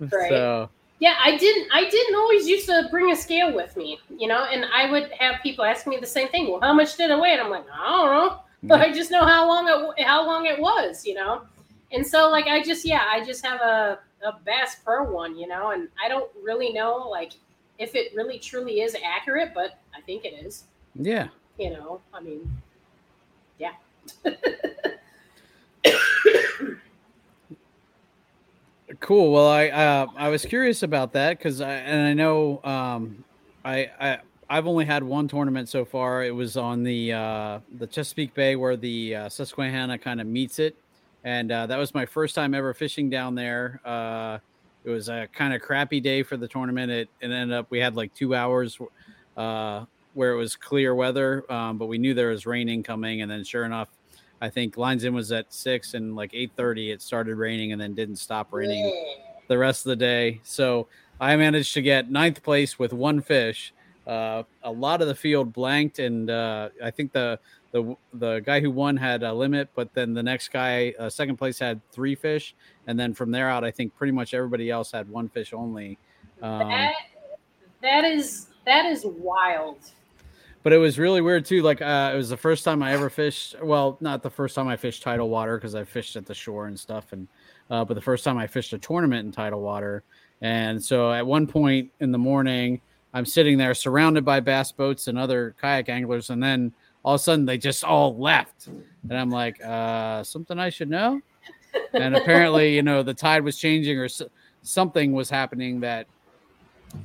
Right. 0.00 0.28
So 0.28 0.68
yeah, 0.98 1.14
I 1.22 1.36
didn't. 1.36 1.68
I 1.72 1.88
didn't 1.88 2.16
always 2.16 2.48
used 2.48 2.66
to 2.66 2.88
bring 2.90 3.12
a 3.12 3.16
scale 3.16 3.54
with 3.54 3.76
me, 3.76 4.00
you 4.18 4.26
know, 4.26 4.42
and 4.42 4.64
I 4.74 4.90
would 4.90 5.12
have 5.20 5.36
people 5.40 5.64
ask 5.64 5.86
me 5.86 5.98
the 5.98 6.06
same 6.06 6.28
thing. 6.30 6.50
Well, 6.50 6.60
how 6.60 6.72
much 6.72 6.96
did 6.96 7.10
it 7.10 7.20
weigh? 7.20 7.30
And 7.30 7.40
I'm 7.40 7.50
like, 7.50 7.66
I 7.72 7.88
don't 7.88 8.10
know, 8.10 8.40
but 8.62 8.80
I 8.80 8.92
just 8.92 9.10
know 9.10 9.24
how 9.24 9.46
long 9.46 9.68
it 9.68 10.04
how 10.04 10.26
long 10.26 10.46
it 10.46 10.58
was, 10.58 11.04
you 11.06 11.14
know. 11.14 11.42
And 11.90 12.06
so, 12.06 12.30
like, 12.30 12.46
I 12.46 12.62
just 12.62 12.84
yeah, 12.84 13.04
I 13.10 13.24
just 13.24 13.44
have 13.44 13.60
a 13.60 13.98
a 14.24 14.32
Bass 14.44 14.76
Pro 14.84 15.10
one, 15.10 15.36
you 15.36 15.48
know, 15.48 15.70
and 15.70 15.88
I 16.02 16.08
don't 16.08 16.30
really 16.42 16.72
know 16.72 17.08
like 17.08 17.32
if 17.78 17.94
it 17.94 18.14
really 18.14 18.38
truly 18.38 18.80
is 18.80 18.96
accurate, 19.04 19.52
but 19.54 19.78
I 19.96 20.00
think 20.02 20.24
it 20.24 20.44
is. 20.44 20.64
Yeah. 20.94 21.28
You 21.58 21.70
know, 21.70 22.00
I 22.14 22.20
mean, 22.20 22.50
yeah. 23.58 23.72
cool. 29.00 29.32
Well, 29.32 29.48
I 29.48 29.68
uh, 29.68 30.06
I 30.16 30.28
was 30.28 30.44
curious 30.44 30.82
about 30.82 31.12
that 31.12 31.38
because 31.38 31.60
I 31.60 31.72
and 31.72 32.00
I 32.06 32.14
know 32.14 32.60
um, 32.64 33.24
I 33.64 33.90
I 34.00 34.18
I've 34.52 34.66
only 34.66 34.84
had 34.84 35.02
one 35.02 35.28
tournament 35.28 35.70
so 35.70 35.82
far. 35.82 36.24
It 36.24 36.34
was 36.34 36.58
on 36.58 36.82
the 36.82 37.14
uh, 37.14 37.60
the 37.78 37.86
Chesapeake 37.86 38.34
Bay 38.34 38.54
where 38.54 38.76
the 38.76 39.16
uh, 39.16 39.28
Susquehanna 39.30 39.96
kind 39.96 40.20
of 40.20 40.26
meets 40.26 40.58
it, 40.58 40.76
and 41.24 41.50
uh, 41.50 41.64
that 41.68 41.78
was 41.78 41.94
my 41.94 42.04
first 42.04 42.34
time 42.34 42.52
ever 42.52 42.74
fishing 42.74 43.08
down 43.08 43.34
there. 43.34 43.80
Uh, 43.82 44.40
it 44.84 44.90
was 44.90 45.08
a 45.08 45.26
kind 45.32 45.54
of 45.54 45.62
crappy 45.62 46.00
day 46.00 46.22
for 46.22 46.36
the 46.36 46.46
tournament. 46.46 46.92
It, 46.92 47.08
it 47.22 47.30
ended 47.30 47.56
up 47.56 47.66
we 47.70 47.78
had 47.78 47.96
like 47.96 48.12
two 48.12 48.34
hours 48.34 48.78
uh, 49.38 49.86
where 50.12 50.32
it 50.32 50.36
was 50.36 50.54
clear 50.54 50.94
weather, 50.94 51.50
um, 51.50 51.78
but 51.78 51.86
we 51.86 51.96
knew 51.96 52.12
there 52.12 52.28
was 52.28 52.44
raining 52.44 52.82
coming, 52.82 53.22
and 53.22 53.30
then 53.30 53.44
sure 53.44 53.64
enough, 53.64 53.88
I 54.42 54.50
think 54.50 54.76
lines 54.76 55.04
in 55.04 55.14
was 55.14 55.32
at 55.32 55.50
six 55.50 55.94
and 55.94 56.14
like 56.14 56.32
eight 56.34 56.50
thirty 56.58 56.90
it 56.90 57.00
started 57.00 57.36
raining 57.36 57.72
and 57.72 57.80
then 57.80 57.94
didn't 57.94 58.16
stop 58.16 58.52
raining 58.52 58.84
yeah. 58.84 59.38
the 59.48 59.56
rest 59.56 59.86
of 59.86 59.88
the 59.88 59.96
day. 59.96 60.42
So 60.44 60.88
I 61.18 61.36
managed 61.36 61.72
to 61.72 61.80
get 61.80 62.10
ninth 62.10 62.42
place 62.42 62.78
with 62.78 62.92
one 62.92 63.22
fish. 63.22 63.72
Uh, 64.06 64.42
a 64.62 64.70
lot 64.70 65.00
of 65.00 65.08
the 65.08 65.14
field 65.14 65.52
blanked, 65.52 65.98
and 65.98 66.28
uh, 66.28 66.70
I 66.82 66.90
think 66.90 67.12
the 67.12 67.38
the 67.70 67.96
the 68.14 68.40
guy 68.40 68.60
who 68.60 68.70
won 68.70 68.96
had 68.96 69.22
a 69.22 69.32
limit, 69.32 69.68
but 69.74 69.94
then 69.94 70.12
the 70.12 70.22
next 70.22 70.48
guy, 70.48 70.94
uh, 70.98 71.08
second 71.08 71.36
place, 71.36 71.58
had 71.58 71.80
three 71.92 72.14
fish, 72.14 72.54
and 72.86 72.98
then 72.98 73.14
from 73.14 73.30
there 73.30 73.48
out, 73.48 73.64
I 73.64 73.70
think 73.70 73.94
pretty 73.96 74.12
much 74.12 74.34
everybody 74.34 74.70
else 74.70 74.90
had 74.92 75.08
one 75.08 75.28
fish 75.28 75.52
only. 75.52 75.98
Um, 76.42 76.68
that, 76.68 76.94
that 77.80 78.04
is 78.04 78.48
that 78.66 78.86
is 78.86 79.04
wild 79.04 79.78
but 80.62 80.72
it 80.72 80.78
was 80.78 80.98
really 80.98 81.20
weird 81.20 81.44
too. 81.44 81.62
Like 81.62 81.82
uh, 81.82 82.12
it 82.14 82.16
was 82.16 82.28
the 82.28 82.36
first 82.36 82.64
time 82.64 82.82
I 82.82 82.92
ever 82.92 83.10
fished. 83.10 83.56
Well, 83.62 83.96
not 84.00 84.22
the 84.22 84.30
first 84.30 84.54
time 84.54 84.68
I 84.68 84.76
fished 84.76 85.02
tidal 85.02 85.28
water 85.28 85.56
because 85.56 85.74
I 85.74 85.84
fished 85.84 86.16
at 86.16 86.26
the 86.26 86.34
shore 86.34 86.66
and 86.66 86.78
stuff, 86.78 87.12
and 87.12 87.26
uh, 87.70 87.84
but 87.84 87.94
the 87.94 88.00
first 88.00 88.24
time 88.24 88.38
I 88.38 88.46
fished 88.46 88.72
a 88.72 88.78
tournament 88.78 89.26
in 89.26 89.32
tidal 89.32 89.60
water. 89.60 90.04
And 90.40 90.82
so 90.82 91.12
at 91.12 91.26
one 91.26 91.46
point 91.46 91.90
in 92.00 92.12
the 92.12 92.18
morning, 92.18 92.80
I'm 93.14 93.26
sitting 93.26 93.58
there 93.58 93.74
surrounded 93.74 94.24
by 94.24 94.40
bass 94.40 94.72
boats 94.72 95.08
and 95.08 95.18
other 95.18 95.54
kayak 95.60 95.88
anglers, 95.88 96.30
and 96.30 96.42
then 96.42 96.72
all 97.04 97.14
of 97.14 97.20
a 97.20 97.22
sudden 97.22 97.44
they 97.44 97.58
just 97.58 97.84
all 97.84 98.16
left, 98.16 98.68
and 98.68 99.12
I'm 99.12 99.30
like, 99.30 99.62
uh, 99.64 100.22
something 100.24 100.58
I 100.58 100.70
should 100.70 100.90
know. 100.90 101.20
And 101.92 102.16
apparently, 102.16 102.74
you 102.74 102.82
know, 102.82 103.02
the 103.02 103.14
tide 103.14 103.44
was 103.44 103.58
changing 103.58 103.98
or 103.98 104.08
something 104.62 105.12
was 105.12 105.30
happening 105.30 105.80
that 105.80 106.06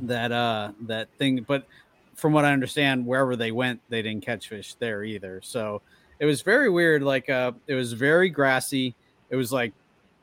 that 0.02 0.34
uh 0.34 0.70
that 0.82 1.08
thing 1.18 1.46
but 1.48 1.66
from 2.18 2.34
what 2.34 2.44
I 2.44 2.52
understand, 2.52 3.06
wherever 3.06 3.36
they 3.36 3.52
went, 3.52 3.80
they 3.90 4.02
didn't 4.02 4.26
catch 4.26 4.50
fish 4.50 4.74
there 4.74 5.04
either. 5.04 5.40
So 5.44 5.84
it 6.20 6.26
was 6.26 6.42
very 6.42 6.70
weird. 6.70 7.04
Like 7.04 7.30
uh, 7.30 7.52
it 7.68 7.76
was 7.76 7.94
very 7.94 8.28
grassy. 8.28 8.96
It 9.30 9.36
was 9.36 9.54
like 9.54 9.72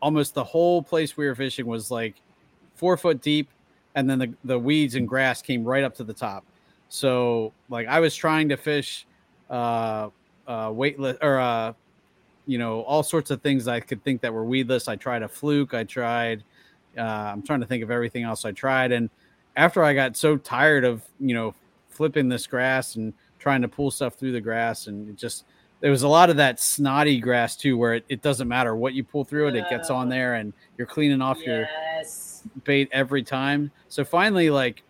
almost 0.03 0.35
the 0.35 0.45
whole 0.45 0.83
place 0.83 1.17
we 1.17 1.27
were 1.27 1.37
fishing 1.37 1.67
was 1.67 1.91
like 1.91 2.17
four 2.75 2.97
foot 2.97 3.23
deep, 3.23 3.49
and 3.95 4.09
then 4.09 4.19
the 4.19 4.35
the 4.45 4.59
weeds 4.59 4.95
and 4.95 5.09
grass 5.09 5.43
came 5.43 5.65
right 5.65 5.85
up 5.85 5.95
to 5.97 6.05
the 6.05 6.15
top. 6.15 6.45
So 6.89 7.53
like 7.69 7.87
I 7.87 8.01
was 8.01 8.15
trying 8.15 8.49
to 8.51 8.57
fish 8.57 9.07
uh 9.51 10.09
uh 10.47 10.71
weightless 10.73 11.17
or 11.21 11.39
uh 11.39 11.73
you 12.47 12.59
know 12.59 12.83
all 12.83 13.03
sorts 13.03 13.31
of 13.31 13.41
things 13.43 13.69
I 13.69 13.81
could 13.81 14.03
think 14.05 14.21
that 14.23 14.33
were 14.33 14.45
weedless. 14.45 14.89
I 14.89 14.97
tried 14.97 15.23
a 15.23 15.29
fluke. 15.29 15.75
I 15.75 15.85
tried. 15.85 16.43
Uh, 16.97 17.03
I'm 17.03 17.43
trying 17.43 17.61
to 17.61 17.67
think 17.67 17.83
of 17.83 17.91
everything 17.91 18.23
else 18.23 18.45
I 18.45 18.53
tried, 18.53 18.93
and 18.93 19.11
after 19.57 19.83
I 19.83 19.95
got 19.95 20.17
so 20.17 20.37
tired 20.37 20.85
of 20.85 21.03
you 21.19 21.35
know 21.35 21.55
flipping 21.89 22.29
this 22.29 22.47
grass 22.47 22.97
and 22.97 23.13
trying 23.39 23.63
to 23.63 23.69
pull 23.69 23.91
stuff 23.91 24.15
through 24.15 24.33
the 24.33 24.41
grass 24.41 24.87
and 24.87 25.09
it 25.09 25.17
just 25.17 25.45
there 25.81 25.91
was 25.91 26.03
a 26.03 26.09
lot 26.09 26.31
of 26.31 26.37
that 26.37 26.59
snotty 26.59 27.21
grass 27.21 27.57
too 27.57 27.77
where 27.77 27.95
it, 27.95 28.05
it 28.09 28.23
doesn't 28.23 28.49
matter 28.49 28.75
what 28.75 28.95
you 28.95 29.05
pull 29.05 29.25
through 29.25 29.49
it 29.49 29.55
it 29.55 29.69
gets 29.71 29.91
on 29.91 30.09
there 30.09 30.35
and 30.35 30.53
you're 30.77 30.87
cleaning 30.87 31.21
off 31.21 31.39
yes. 31.39 31.47
your 31.47 31.69
bait 32.65 32.89
every 32.93 33.23
time 33.23 33.71
so 33.89 34.05
finally 34.05 34.51
like 34.51 34.83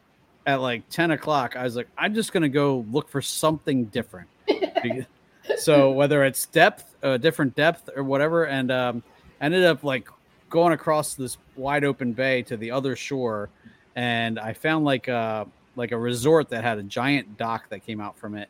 at 0.46 0.60
like 0.60 0.88
10 0.90 1.12
o'clock 1.12 1.56
i 1.56 1.62
was 1.62 1.76
like 1.76 1.88
i'm 1.96 2.14
just 2.14 2.32
gonna 2.32 2.48
go 2.48 2.84
look 2.90 3.08
for 3.08 3.22
something 3.22 3.84
different 3.86 4.28
so 5.56 5.90
whether 5.90 6.24
it's 6.24 6.46
depth 6.46 6.94
a 7.02 7.10
uh, 7.10 7.16
different 7.16 7.54
depth 7.54 7.90
or 7.96 8.02
whatever 8.02 8.44
and 8.44 8.70
um 8.70 9.02
ended 9.40 9.64
up 9.64 9.84
like 9.84 10.08
going 10.50 10.72
across 10.72 11.14
this 11.14 11.38
wide 11.56 11.84
open 11.84 12.12
bay 12.12 12.42
to 12.42 12.56
the 12.56 12.70
other 12.70 12.94
shore 12.94 13.48
and 13.96 14.38
i 14.38 14.52
found 14.52 14.84
like 14.84 15.08
uh 15.08 15.44
like 15.76 15.92
a 15.92 15.98
resort 15.98 16.48
that 16.50 16.62
had 16.62 16.78
a 16.78 16.82
giant 16.82 17.36
dock 17.36 17.68
that 17.68 17.84
came 17.84 18.00
out 18.00 18.16
from 18.16 18.34
it, 18.34 18.48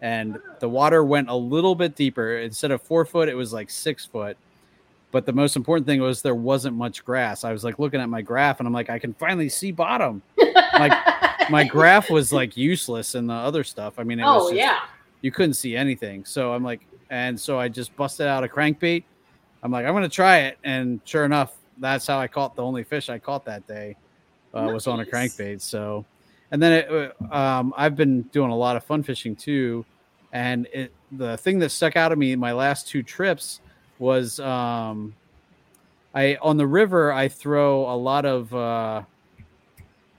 and 0.00 0.38
the 0.60 0.68
water 0.68 1.04
went 1.04 1.28
a 1.28 1.34
little 1.34 1.74
bit 1.74 1.94
deeper. 1.94 2.38
Instead 2.38 2.70
of 2.70 2.82
four 2.82 3.04
foot, 3.04 3.28
it 3.28 3.34
was 3.34 3.52
like 3.52 3.70
six 3.70 4.04
foot. 4.04 4.36
But 5.14 5.26
the 5.26 5.32
most 5.32 5.54
important 5.54 5.86
thing 5.86 6.00
was 6.00 6.22
there 6.22 6.34
wasn't 6.34 6.76
much 6.76 7.04
grass. 7.04 7.44
I 7.44 7.52
was 7.52 7.62
like 7.62 7.78
looking 7.78 8.00
at 8.00 8.08
my 8.08 8.20
graph, 8.20 8.58
and 8.58 8.66
I'm 8.66 8.72
like, 8.72 8.90
I 8.90 8.98
can 8.98 9.14
finally 9.14 9.48
see 9.48 9.70
bottom. 9.70 10.20
like 10.36 10.92
my 11.50 11.62
graph 11.62 12.10
was 12.10 12.32
like 12.32 12.56
useless, 12.56 13.14
and 13.14 13.30
the 13.30 13.34
other 13.34 13.62
stuff. 13.62 13.94
I 13.96 14.02
mean, 14.02 14.18
it 14.18 14.24
oh 14.24 14.38
was 14.38 14.44
just, 14.46 14.56
yeah, 14.56 14.80
you 15.20 15.30
couldn't 15.30 15.54
see 15.54 15.76
anything. 15.76 16.24
So 16.24 16.52
I'm 16.52 16.64
like, 16.64 16.80
and 17.10 17.38
so 17.38 17.60
I 17.60 17.68
just 17.68 17.94
busted 17.94 18.26
out 18.26 18.42
a 18.42 18.48
crankbait. 18.48 19.04
I'm 19.62 19.70
like, 19.70 19.86
I'm 19.86 19.94
gonna 19.94 20.08
try 20.08 20.38
it, 20.38 20.58
and 20.64 21.00
sure 21.04 21.24
enough, 21.24 21.52
that's 21.78 22.08
how 22.08 22.18
I 22.18 22.26
caught 22.26 22.56
the 22.56 22.64
only 22.64 22.82
fish 22.82 23.08
I 23.08 23.20
caught 23.20 23.44
that 23.44 23.64
day. 23.68 23.94
Uh, 24.52 24.62
nice. 24.62 24.74
Was 24.74 24.86
on 24.88 24.98
a 24.98 25.04
crankbait. 25.04 25.60
So 25.60 26.04
and 26.50 26.60
then 26.60 26.72
it, 26.72 27.14
uh, 27.30 27.32
um, 27.32 27.72
I've 27.76 27.94
been 27.94 28.22
doing 28.22 28.50
a 28.50 28.56
lot 28.56 28.74
of 28.74 28.82
fun 28.82 29.04
fishing 29.04 29.36
too, 29.36 29.84
and 30.32 30.66
it, 30.72 30.92
the 31.12 31.36
thing 31.36 31.60
that 31.60 31.70
stuck 31.70 31.94
out 31.94 32.10
of 32.10 32.18
me 32.18 32.32
in 32.32 32.40
my 32.40 32.50
last 32.50 32.88
two 32.88 33.04
trips 33.04 33.60
was 33.98 34.40
um, 34.40 35.14
I 36.14 36.36
on 36.42 36.56
the 36.56 36.66
river 36.66 37.12
I 37.12 37.28
throw 37.28 37.92
a 37.92 37.96
lot 37.96 38.24
of 38.24 38.54
uh, 38.54 39.02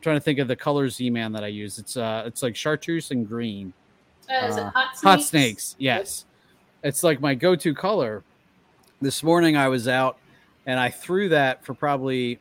trying 0.02 0.18
to 0.18 0.22
think 0.22 0.40
of 0.40 0.48
the 0.48 0.56
color 0.56 0.90
Z-Man 0.90 1.32
that 1.34 1.44
I 1.44 1.48
use. 1.48 1.80
It's 1.80 1.98
uh 1.98 2.24
it's 2.26 2.44
like 2.44 2.56
chartreuse 2.56 3.12
and 3.12 3.28
green. 3.28 3.74
Uh, 4.30 4.34
it 4.58 4.64
hot 4.64 4.98
snakes? 4.98 5.04
Hot 5.04 5.24
snakes, 5.24 5.76
yes. 5.78 6.26
It's 6.84 7.04
like 7.04 7.20
my 7.22 7.34
go-to 7.36 7.74
color. 7.74 8.24
This 9.02 9.24
morning 9.24 9.58
I 9.58 9.68
was 9.68 9.88
out 9.88 10.18
and 10.66 10.80
I 10.80 10.90
threw 10.90 11.30
that 11.30 11.64
for 11.66 11.74
probably 11.74 12.40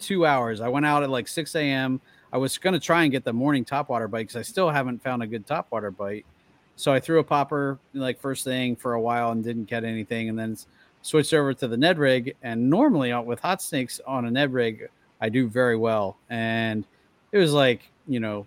two 0.00 0.26
hours. 0.26 0.60
I 0.60 0.68
went 0.68 0.86
out 0.86 1.02
at 1.02 1.10
like 1.10 1.28
6 1.28 1.54
a.m. 1.56 2.00
I 2.32 2.38
was 2.38 2.58
going 2.58 2.74
to 2.74 2.80
try 2.80 3.02
and 3.02 3.12
get 3.12 3.24
the 3.24 3.32
morning 3.32 3.64
topwater 3.64 4.10
bite 4.10 4.22
because 4.22 4.36
I 4.36 4.42
still 4.42 4.70
haven't 4.70 5.02
found 5.02 5.22
a 5.22 5.26
good 5.26 5.46
topwater 5.46 5.94
bite. 5.94 6.24
So 6.80 6.92
I 6.92 7.00
threw 7.00 7.18
a 7.18 7.24
popper 7.24 7.78
like 7.92 8.18
first 8.18 8.42
thing 8.42 8.74
for 8.74 8.94
a 8.94 9.00
while 9.00 9.32
and 9.32 9.44
didn't 9.44 9.66
get 9.66 9.84
anything, 9.84 10.30
and 10.30 10.38
then 10.38 10.56
switched 11.02 11.34
over 11.34 11.52
to 11.54 11.68
the 11.68 11.76
Ned 11.76 11.98
rig. 11.98 12.36
And 12.42 12.70
normally 12.70 13.12
uh, 13.12 13.20
with 13.20 13.38
hot 13.40 13.60
snakes 13.60 14.00
on 14.06 14.24
a 14.24 14.30
Ned 14.30 14.52
rig, 14.52 14.88
I 15.20 15.28
do 15.28 15.46
very 15.46 15.76
well. 15.76 16.16
And 16.30 16.86
it 17.32 17.38
was 17.38 17.52
like 17.52 17.90
you 18.08 18.18
know 18.18 18.46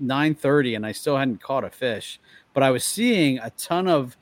9:30, 0.00 0.76
and 0.76 0.86
I 0.86 0.92
still 0.92 1.16
hadn't 1.16 1.42
caught 1.42 1.64
a 1.64 1.70
fish, 1.70 2.20
but 2.54 2.62
I 2.62 2.70
was 2.70 2.84
seeing 2.84 3.38
a 3.38 3.50
ton 3.50 3.88
of 3.88 4.16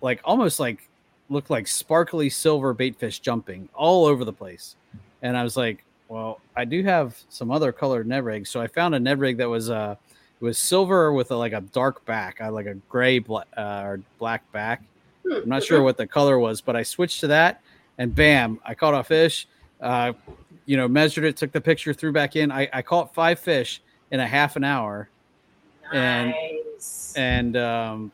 like 0.00 0.20
almost 0.24 0.60
like 0.60 0.88
looked 1.28 1.50
like 1.50 1.66
sparkly 1.66 2.30
silver 2.30 2.72
bait 2.72 2.96
fish 2.96 3.18
jumping 3.18 3.68
all 3.74 4.06
over 4.06 4.24
the 4.24 4.32
place. 4.32 4.76
And 5.22 5.36
I 5.36 5.42
was 5.42 5.56
like, 5.56 5.84
well, 6.08 6.40
I 6.54 6.64
do 6.64 6.84
have 6.84 7.18
some 7.30 7.50
other 7.50 7.72
colored 7.72 8.06
Ned 8.06 8.24
rigs. 8.24 8.50
So 8.50 8.60
I 8.60 8.68
found 8.68 8.94
a 8.94 9.00
Ned 9.00 9.18
rig 9.18 9.38
that 9.38 9.48
was 9.48 9.70
uh 9.70 9.96
it 10.42 10.44
was 10.44 10.58
silver 10.58 11.12
with 11.12 11.30
a, 11.30 11.36
like 11.36 11.52
a 11.52 11.60
dark 11.60 12.04
back, 12.04 12.40
I 12.40 12.48
like 12.48 12.66
a 12.66 12.74
gray 12.88 13.20
black 13.20 13.46
uh, 13.56 13.82
or 13.84 14.00
black 14.18 14.50
back. 14.50 14.82
I'm 15.24 15.48
not 15.48 15.62
sure 15.62 15.84
what 15.84 15.96
the 15.96 16.06
color 16.06 16.36
was, 16.36 16.60
but 16.60 16.74
I 16.74 16.82
switched 16.82 17.20
to 17.20 17.28
that, 17.28 17.62
and 17.98 18.12
bam, 18.12 18.58
I 18.64 18.74
caught 18.74 18.92
a 18.92 19.04
fish. 19.04 19.46
Uh, 19.80 20.14
you 20.66 20.76
know, 20.76 20.88
measured 20.88 21.22
it, 21.22 21.36
took 21.36 21.52
the 21.52 21.60
picture, 21.60 21.94
threw 21.94 22.10
back 22.10 22.34
in. 22.34 22.50
I, 22.50 22.68
I 22.72 22.82
caught 22.82 23.14
five 23.14 23.38
fish 23.38 23.80
in 24.10 24.18
a 24.18 24.26
half 24.26 24.56
an 24.56 24.64
hour, 24.64 25.08
nice. 25.92 27.14
and 27.16 27.56
um, 27.56 28.10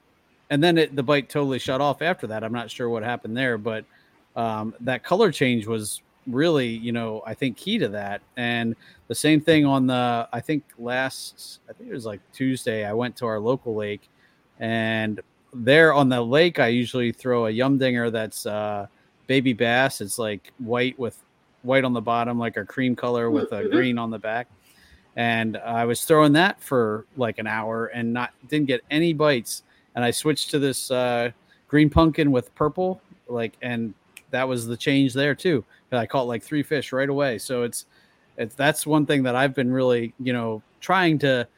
and 0.51 0.63
then 0.63 0.77
it, 0.77 0.95
the 0.95 1.03
bite 1.03 1.31
totally 1.31 1.59
shut 1.59 1.81
off 1.81 2.03
after 2.03 2.27
that. 2.27 2.45
I'm 2.45 2.53
not 2.53 2.71
sure 2.71 2.91
what 2.91 3.03
happened 3.03 3.39
there, 3.39 3.57
but 3.57 3.87
um, 4.37 4.75
that 4.81 5.03
color 5.03 5.33
change 5.33 5.67
was 5.67 6.03
really, 6.29 6.69
you 6.69 6.93
know, 6.93 7.23
I 7.27 7.35
think 7.35 7.57
key 7.57 7.79
to 7.79 7.89
that. 7.89 8.21
And 8.37 8.77
the 9.09 9.15
same 9.15 9.41
thing 9.41 9.65
on 9.65 9.87
the, 9.87 10.29
I 10.33 10.41
think 10.41 10.65
last, 10.79 11.61
I 11.69 11.73
think 11.73 11.91
it 11.91 11.95
was 11.95 12.07
like 12.07 12.21
Tuesday, 12.33 12.85
I 12.85 12.93
went 12.93 13.17
to 13.17 13.27
our 13.27 13.41
local 13.41 13.75
lake, 13.75 14.09
and 14.61 15.21
there 15.53 15.95
on 15.95 16.09
the 16.09 16.21
lake, 16.21 16.59
I 16.59 16.69
usually 16.69 17.13
throw 17.13 17.47
a 17.47 17.51
yum 17.51 17.79
dinger 17.79 18.11
that's 18.11 18.45
uh, 18.45 18.87
baby 19.27 19.53
bass. 19.53 20.01
It's 20.01 20.19
like 20.19 20.53
white 20.59 20.99
with 20.99 21.23
white 21.63 21.85
on 21.85 21.93
the 21.93 22.01
bottom, 22.01 22.39
like 22.39 22.57
a 22.57 22.65
cream 22.65 22.95
color 22.95 23.31
with 23.31 23.53
a 23.53 23.69
green 23.69 23.99
on 23.99 24.11
the 24.11 24.19
back. 24.19 24.49
And 25.17 25.57
I 25.57 25.85
was 25.85 26.05
throwing 26.05 26.33
that 26.35 26.63
for 26.63 27.07
like 27.17 27.39
an 27.39 27.47
hour 27.47 27.87
and 27.87 28.13
not 28.13 28.33
didn't 28.49 28.67
get 28.67 28.83
any 28.91 29.13
bites. 29.13 29.63
And 29.95 30.05
I 30.05 30.11
switched 30.11 30.51
to 30.51 30.59
this 30.59 30.91
uh, 30.91 31.31
green 31.67 31.91
pumpkin 31.91 32.31
with 32.31 32.55
purple, 32.55 33.01
like, 33.27 33.55
and 33.63 33.95
that 34.31 34.47
was 34.49 34.67
the 34.67 34.77
change 34.77 35.15
there 35.15 35.35
too. 35.35 35.65
I 35.93 36.07
caught 36.07 36.27
like 36.27 36.43
three 36.43 36.63
fish 36.63 36.93
right 36.93 37.09
away. 37.09 37.39
So 37.39 37.63
it's 37.63 37.87
it's 38.37 38.55
that's 38.55 38.87
one 38.87 39.07
thing 39.07 39.23
that 39.25 39.35
I've 39.35 39.55
been 39.55 39.73
really, 39.73 40.15
you 40.21 40.33
know, 40.33 40.63
trying 40.81 41.19
to, 41.21 41.49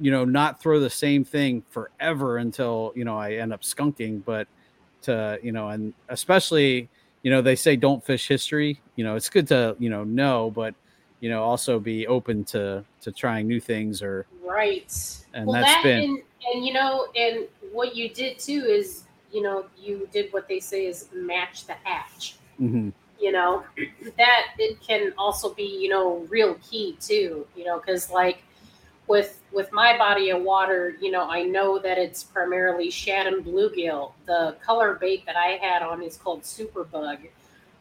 you 0.00 0.10
know, 0.10 0.24
not 0.24 0.62
throw 0.62 0.80
the 0.80 0.88
same 0.90 1.24
thing 1.24 1.62
forever 1.70 2.38
until 2.38 2.92
you 2.94 3.04
know 3.04 3.18
I 3.18 3.34
end 3.34 3.52
up 3.52 3.62
skunking, 3.62 4.24
but 4.24 4.46
to 5.02 5.38
you 5.42 5.52
know, 5.52 5.68
and 5.68 5.92
especially 6.08 6.88
you 7.22 7.30
know 7.30 7.42
they 7.42 7.56
say 7.56 7.76
don't 7.76 8.04
fish 8.04 8.28
history. 8.28 8.80
You 8.96 9.04
know, 9.04 9.16
it's 9.16 9.28
good 9.28 9.48
to 9.48 9.76
you 9.78 9.90
know 9.90 10.04
know, 10.04 10.50
but 10.50 10.74
you 11.20 11.28
know 11.28 11.42
also 11.42 11.78
be 11.80 12.06
open 12.06 12.44
to 12.44 12.84
to 13.02 13.12
trying 13.12 13.46
new 13.48 13.60
things 13.60 14.02
or 14.02 14.26
Right. 14.50 14.92
And 15.32 15.46
well, 15.46 15.60
that's 15.60 15.72
that 15.74 15.82
been- 15.82 16.02
and, 16.02 16.22
and 16.54 16.66
you 16.66 16.72
know, 16.72 17.06
and 17.16 17.46
what 17.72 17.94
you 17.94 18.08
did 18.08 18.38
too 18.38 18.64
is, 18.66 19.04
you 19.32 19.42
know, 19.42 19.66
you 19.78 20.08
did 20.12 20.32
what 20.32 20.48
they 20.48 20.60
say 20.60 20.86
is 20.86 21.08
match 21.14 21.66
the 21.66 21.74
hatch. 21.84 22.36
Mhm. 22.60 22.92
You 23.18 23.32
know, 23.32 23.64
that 24.16 24.46
it 24.58 24.80
can 24.80 25.12
also 25.18 25.52
be, 25.52 25.64
you 25.64 25.88
know, 25.88 26.26
real 26.30 26.54
key 26.68 26.96
too. 27.00 27.46
You 27.54 27.64
know, 27.64 27.78
because 27.78 28.10
like 28.10 28.42
with 29.06 29.40
with 29.52 29.70
my 29.72 29.98
body 29.98 30.30
of 30.30 30.42
water, 30.42 30.96
you 31.00 31.10
know, 31.10 31.28
I 31.28 31.42
know 31.42 31.78
that 31.78 31.98
it's 31.98 32.22
primarily 32.22 32.90
shad 32.90 33.26
and 33.26 33.44
bluegill. 33.44 34.12
The 34.26 34.56
color 34.64 34.94
bait 34.94 35.26
that 35.26 35.36
I 35.36 35.58
had 35.60 35.82
on 35.82 36.02
is 36.02 36.16
called 36.16 36.42
Superbug. 36.42 37.28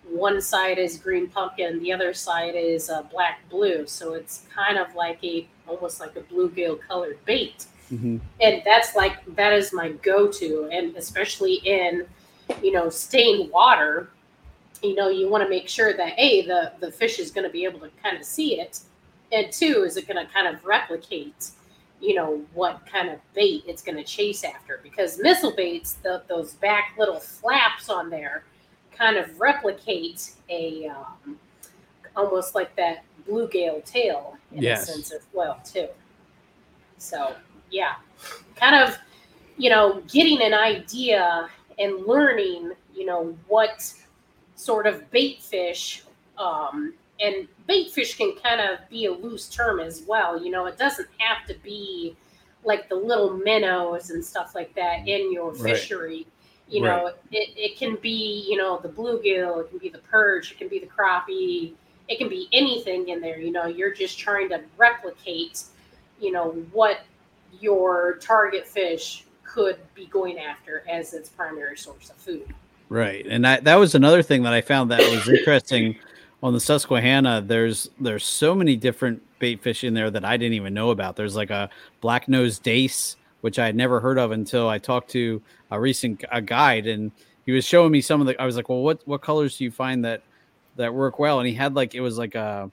One 0.09 0.41
side 0.41 0.79
is 0.79 0.97
green 0.97 1.29
pumpkin, 1.29 1.79
the 1.83 1.93
other 1.93 2.13
side 2.15 2.55
is 2.55 2.89
uh, 2.89 3.03
black 3.03 3.47
blue. 3.49 3.85
So 3.85 4.13
it's 4.13 4.45
kind 4.53 4.77
of 4.77 4.95
like 4.95 5.23
a 5.23 5.47
almost 5.67 5.99
like 5.99 6.15
a 6.15 6.21
bluegill 6.21 6.79
colored 6.81 7.23
bait 7.25 7.65
Mhm. 7.91 8.19
and 8.41 8.61
that's 8.65 8.95
like 8.95 9.15
that 9.35 9.53
is 9.53 9.73
my 9.73 9.89
go-to 10.03 10.69
and 10.71 10.95
especially 10.95 11.55
in 11.65 12.05
you 12.61 12.71
know 12.71 12.89
stained 12.89 13.49
water 13.51 14.09
you 14.83 14.95
know 14.95 15.09
you 15.09 15.27
want 15.29 15.43
to 15.43 15.49
make 15.49 15.67
sure 15.67 15.93
that 15.97 16.13
a 16.17 16.45
the 16.45 16.71
the 16.79 16.91
fish 16.91 17.19
is 17.19 17.31
going 17.31 17.43
to 17.45 17.49
be 17.51 17.63
able 17.65 17.79
to 17.79 17.89
kind 18.03 18.15
of 18.17 18.23
see 18.23 18.59
it 18.59 18.79
and 19.31 19.51
two 19.51 19.83
is 19.83 19.97
it 19.97 20.07
going 20.07 20.23
to 20.25 20.31
kind 20.33 20.47
of 20.47 20.63
replicate 20.65 21.49
you 22.01 22.13
know 22.15 22.41
what 22.53 22.85
kind 22.85 23.09
of 23.09 23.19
bait 23.33 23.63
it's 23.67 23.81
going 23.81 23.97
to 23.97 24.03
chase 24.03 24.43
after 24.43 24.79
because 24.83 25.19
missile 25.19 25.53
baits 25.55 25.93
the, 26.03 26.21
those 26.29 26.53
back 26.55 26.93
little 26.97 27.19
flaps 27.19 27.89
on 27.89 28.09
there 28.09 28.43
kind 28.95 29.17
of 29.17 29.39
replicate 29.39 30.31
a 30.49 30.87
um, 30.87 31.37
almost 32.15 32.53
like 32.55 32.73
that 32.75 33.03
bluegill 33.27 33.83
tail 33.83 34.37
in 34.53 34.63
Yes. 34.63 34.87
a 34.89 34.93
sense 34.93 35.11
as 35.11 35.21
well 35.33 35.59
too 35.65 35.87
so 36.97 37.35
yeah. 37.71 37.95
Kind 38.55 38.75
of 38.75 38.97
you 39.57 39.69
know 39.69 40.01
getting 40.11 40.41
an 40.41 40.53
idea 40.53 41.49
and 41.79 42.05
learning 42.05 42.71
you 42.95 43.05
know 43.05 43.35
what 43.47 43.93
sort 44.55 44.87
of 44.87 45.09
bait 45.11 45.41
fish 45.41 46.03
um, 46.37 46.93
and 47.19 47.47
bait 47.67 47.91
fish 47.91 48.17
can 48.17 48.33
kind 48.43 48.61
of 48.61 48.79
be 48.89 49.05
a 49.05 49.11
loose 49.11 49.47
term 49.49 49.79
as 49.79 50.03
well 50.07 50.41
you 50.43 50.51
know 50.51 50.65
it 50.65 50.77
doesn't 50.77 51.07
have 51.17 51.45
to 51.47 51.53
be 51.63 52.15
like 52.63 52.89
the 52.89 52.95
little 52.95 53.37
minnows 53.37 54.09
and 54.11 54.23
stuff 54.23 54.55
like 54.55 54.73
that 54.75 55.07
in 55.07 55.31
your 55.31 55.51
Right. 55.53 55.77
fishery. 55.77 56.27
You 56.67 56.83
know 56.83 57.07
it, 57.31 57.49
it 57.57 57.77
can 57.77 57.95
be 57.95 58.45
you 58.47 58.55
know 58.57 58.79
the 58.79 58.89
bluegill 58.89 59.61
it 59.61 59.69
can 59.69 59.79
be 59.79 59.89
the 59.89 59.97
perch 59.99 60.51
it 60.51 60.57
can 60.59 60.67
be 60.67 60.79
the 60.79 60.85
crappie 60.87 61.73
it 62.07 62.17
can 62.19 62.29
be 62.29 62.47
anything 62.53 63.09
in 63.09 63.21
there 63.21 63.39
you 63.39 63.51
know 63.51 63.65
you're 63.65 63.93
just 63.93 64.19
trying 64.19 64.49
to 64.49 64.61
replicate 64.77 65.63
you 66.19 66.31
know 66.31 66.51
what 66.71 66.99
your 67.59 68.17
target 68.17 68.67
fish 68.67 69.25
could 69.43 69.77
be 69.95 70.05
going 70.07 70.37
after 70.37 70.83
as 70.89 71.13
its 71.13 71.29
primary 71.29 71.75
source 71.77 72.09
of 72.09 72.15
food 72.17 72.53
Right, 72.89 73.25
and 73.27 73.45
that 73.45 73.63
that 73.65 73.75
was 73.75 73.93
another 73.93 74.23
thing 74.23 74.43
that 74.43 74.53
I 74.53 74.61
found 74.61 74.89
that 74.89 74.99
was 74.99 75.29
interesting 75.29 75.95
on 76.43 76.53
the 76.53 76.59
Susquehanna. 76.59 77.43
There's 77.45 77.87
there's 78.01 78.25
so 78.25 78.55
many 78.55 78.75
different 78.75 79.21
bait 79.37 79.61
fish 79.61 79.83
in 79.83 79.93
there 79.93 80.09
that 80.09 80.25
I 80.25 80.37
didn't 80.37 80.55
even 80.55 80.73
know 80.73 80.89
about. 80.89 81.15
There's 81.15 81.35
like 81.35 81.51
a 81.51 81.69
black 82.01 82.27
nosed 82.27 82.63
dace, 82.63 83.15
which 83.41 83.59
I 83.59 83.67
had 83.67 83.75
never 83.75 83.99
heard 83.99 84.17
of 84.17 84.31
until 84.31 84.67
I 84.67 84.79
talked 84.79 85.11
to 85.11 85.39
a 85.69 85.79
recent 85.79 86.25
a 86.31 86.41
guide, 86.41 86.87
and 86.87 87.11
he 87.45 87.51
was 87.51 87.63
showing 87.63 87.91
me 87.91 88.01
some 88.01 88.21
of 88.21 88.27
the. 88.27 88.41
I 88.41 88.45
was 88.45 88.55
like, 88.55 88.69
well, 88.69 88.81
what 88.81 89.07
what 89.07 89.21
colors 89.21 89.55
do 89.57 89.65
you 89.65 89.71
find 89.71 90.03
that 90.03 90.23
that 90.75 90.91
work 90.91 91.19
well? 91.19 91.39
And 91.39 91.47
he 91.47 91.53
had 91.53 91.75
like 91.75 91.93
it 91.93 92.01
was 92.01 92.17
like 92.17 92.33
a 92.33 92.71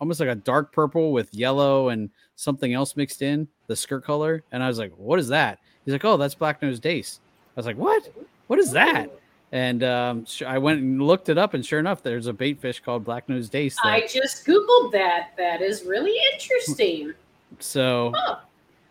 almost 0.00 0.18
like 0.18 0.28
a 0.28 0.34
dark 0.34 0.72
purple 0.72 1.12
with 1.12 1.32
yellow 1.32 1.90
and 1.90 2.10
something 2.34 2.74
else 2.74 2.96
mixed 2.96 3.22
in 3.22 3.46
the 3.72 3.76
skirt 3.76 4.04
color, 4.04 4.42
and 4.52 4.62
I 4.62 4.68
was 4.68 4.78
like, 4.78 4.92
what 4.96 5.18
is 5.18 5.28
that? 5.28 5.58
He's 5.84 5.92
like, 5.92 6.04
oh, 6.04 6.18
that's 6.18 6.34
black 6.34 6.60
Nose 6.60 6.78
dace. 6.78 7.20
I 7.56 7.60
was 7.60 7.66
like, 7.66 7.78
what? 7.78 8.08
What 8.46 8.58
is 8.58 8.70
that? 8.72 9.10
And 9.50 9.82
um, 9.82 10.26
I 10.46 10.58
went 10.58 10.80
and 10.80 11.02
looked 11.02 11.28
it 11.28 11.36
up, 11.38 11.54
and 11.54 11.64
sure 11.64 11.78
enough, 11.78 12.02
there's 12.02 12.26
a 12.26 12.32
bait 12.32 12.60
fish 12.60 12.80
called 12.80 13.04
black 13.04 13.28
nose 13.28 13.50
dace. 13.50 13.76
i 13.84 14.06
just 14.06 14.46
googled 14.46 14.92
that 14.92 15.32
that 15.36 15.60
is 15.60 15.84
really 15.84 16.16
interesting 16.32 17.12
so 17.58 18.12
Huh. 18.14 18.36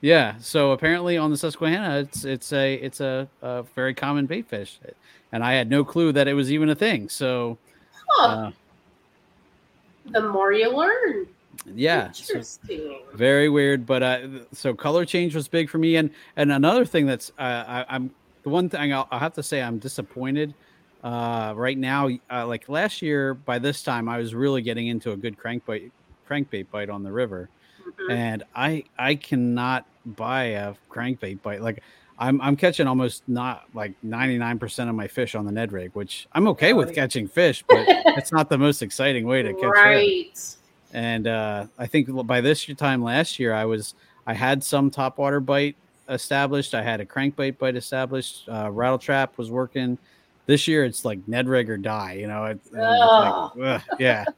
yeah, 0.02 0.36
so 0.40 0.72
apparently 0.72 1.18
on 1.18 1.32
the 1.32 1.38
Susquehanna, 1.38 2.00
it's 2.00 2.26
it's 2.26 2.54
a 2.54 2.76
it's 2.76 3.02
a, 3.02 3.28
a 3.42 3.64
very 3.76 3.94
common 3.94 4.28
bait 4.28 4.48
fish, 4.48 4.80
and 5.32 5.44
I 5.44 5.54
had 5.54 5.70
no 5.70 5.84
clue 5.84 6.12
that 6.12 6.28
it 6.28 6.34
was 6.34 6.52
even 6.52 6.70
a 6.70 6.76
thing. 6.76 7.10
So 7.10 7.58
huh. 8.10 8.28
uh, 8.28 8.52
the 10.12 10.30
more 10.30 10.54
you 10.54 10.76
learn 10.76 11.28
yeah, 11.74 12.12
so 12.12 12.42
very 13.14 13.50
weird. 13.50 13.86
But 13.86 14.04
uh, 14.04 14.28
so 14.52 14.74
color 14.74 15.06
change 15.06 15.36
was 15.36 15.48
big 15.48 15.70
for 15.70 15.78
me, 15.78 15.96
and 15.96 16.10
and 16.36 16.52
another 16.52 16.86
thing 16.86 17.06
that's 17.06 17.32
uh, 17.38 17.64
I, 17.68 17.86
I'm 17.90 18.12
the 18.44 18.50
one 18.50 18.70
thing 18.70 18.94
I'll, 18.94 19.08
I'll 19.12 19.20
have 19.20 19.34
to 19.34 19.44
say 19.44 19.62
I'm 19.62 19.78
disappointed. 19.80 20.54
Uh, 21.04 21.54
right 21.56 21.78
now, 21.78 22.10
uh, 22.32 22.46
like 22.46 22.70
last 22.70 23.02
year, 23.02 23.34
by 23.34 23.58
this 23.58 23.82
time, 23.84 24.08
I 24.08 24.18
was 24.18 24.36
really 24.36 24.62
getting 24.62 24.88
into 24.88 25.12
a 25.12 25.18
good 25.18 25.38
crankbait 25.38 25.92
crankbait 26.30 26.68
bite 26.72 26.90
on 26.90 27.04
the 27.04 27.12
river. 27.12 27.50
Mhm. 27.82 28.12
and 28.12 28.44
I 28.56 28.84
I 28.98 29.16
cannot 29.16 29.86
buy 30.06 30.44
a 30.44 30.76
crankbait 30.92 31.42
bite. 31.42 31.62
Like 31.62 31.82
I'm 32.20 32.40
I'm 32.40 32.56
catching 32.56 32.86
almost 32.86 33.24
not 33.28 33.64
like 33.74 33.94
99% 34.06 34.88
of 34.88 34.94
my 34.94 35.08
fish 35.08 35.34
on 35.34 35.46
the 35.48 35.52
Ned 35.52 35.72
rig, 35.72 35.90
which 35.94 36.28
I'm 36.34 36.48
okay 36.50 36.74
with 36.74 36.94
catching 36.94 37.28
fish, 37.28 37.64
but 37.68 37.86
it's 38.18 38.32
not 38.32 38.50
the 38.50 38.58
most 38.60 38.84
exciting 38.84 39.26
way 39.26 39.42
to 39.42 39.54
catch 39.54 39.62
fish. 39.64 39.72
Right 40.94 41.00
And 41.00 41.28
uh, 41.28 41.68
I 41.78 41.88
think 41.88 42.10
by 42.26 42.42
this 42.42 42.66
time 42.78 43.04
last 43.04 43.40
year, 43.40 43.54
I 43.54 43.66
was 43.66 43.96
I 44.28 44.34
had 44.34 44.64
some 44.64 44.92
topwater 44.92 45.44
bite 45.44 45.76
established. 46.10 46.74
I 46.74 46.84
had 46.84 47.02
a 47.02 47.06
crankbait 47.06 47.58
bite 47.58 47.76
established. 47.76 48.48
Uh, 48.50 48.70
rattle 48.72 49.00
trap 49.00 49.38
was 49.38 49.50
working. 49.50 49.98
This 50.46 50.68
year, 50.68 50.86
it's 50.86 51.06
like 51.06 51.20
Ned 51.28 51.48
rig 51.48 51.70
or 51.70 51.78
die. 51.78 52.14
You 52.14 52.28
know, 52.28 52.46
it, 52.46 52.60
and 52.74 53.56
like, 53.56 53.82
yeah, 54.00 54.26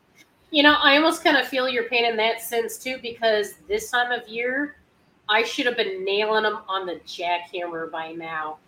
You 0.54 0.62
know, 0.62 0.76
I 0.84 0.98
almost 0.98 1.24
kind 1.24 1.36
of 1.36 1.48
feel 1.48 1.68
your 1.68 1.86
pain 1.86 2.06
in 2.06 2.16
that 2.18 2.40
sense 2.40 2.78
too, 2.78 3.00
because 3.02 3.56
this 3.68 3.90
time 3.90 4.12
of 4.12 4.28
year, 4.28 4.76
I 5.28 5.42
should 5.42 5.66
have 5.66 5.76
been 5.76 6.06
nailing 6.06 6.44
them 6.44 6.60
on 6.68 6.86
the 6.86 7.00
jackhammer 7.08 7.90
by 7.90 8.12
now. 8.12 8.60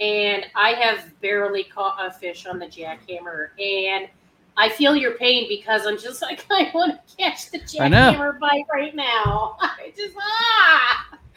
And 0.00 0.46
I 0.56 0.70
have 0.70 1.20
barely 1.20 1.64
caught 1.64 1.98
a 2.00 2.10
fish 2.10 2.46
on 2.46 2.58
the 2.58 2.64
jackhammer. 2.64 3.48
And 3.58 4.08
I 4.56 4.68
feel 4.68 4.94
your 4.94 5.12
pain 5.12 5.48
because 5.48 5.86
I'm 5.86 5.98
just 5.98 6.22
like, 6.22 6.46
I 6.50 6.70
want 6.74 7.00
to 7.06 7.16
catch 7.16 7.50
the 7.50 7.58
jackhammer 7.60 8.38
bite 8.38 8.64
right 8.72 8.94
now. 8.94 9.56
I 9.60 9.92
just, 9.96 10.14
ah! 10.18 11.18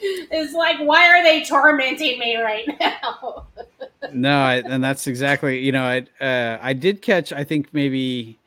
it's 0.00 0.54
like, 0.54 0.78
why 0.80 1.08
are 1.08 1.22
they 1.22 1.44
tormenting 1.44 2.18
me 2.18 2.36
right 2.36 2.68
now? 2.80 3.46
no, 4.12 4.38
I, 4.38 4.56
and 4.56 4.82
that's 4.82 5.06
exactly 5.06 5.58
you 5.60 5.72
know 5.72 5.82
I 5.82 6.24
uh, 6.24 6.58
I 6.60 6.72
did 6.72 7.02
catch 7.02 7.32
I 7.32 7.44
think 7.44 7.72
maybe 7.72 8.38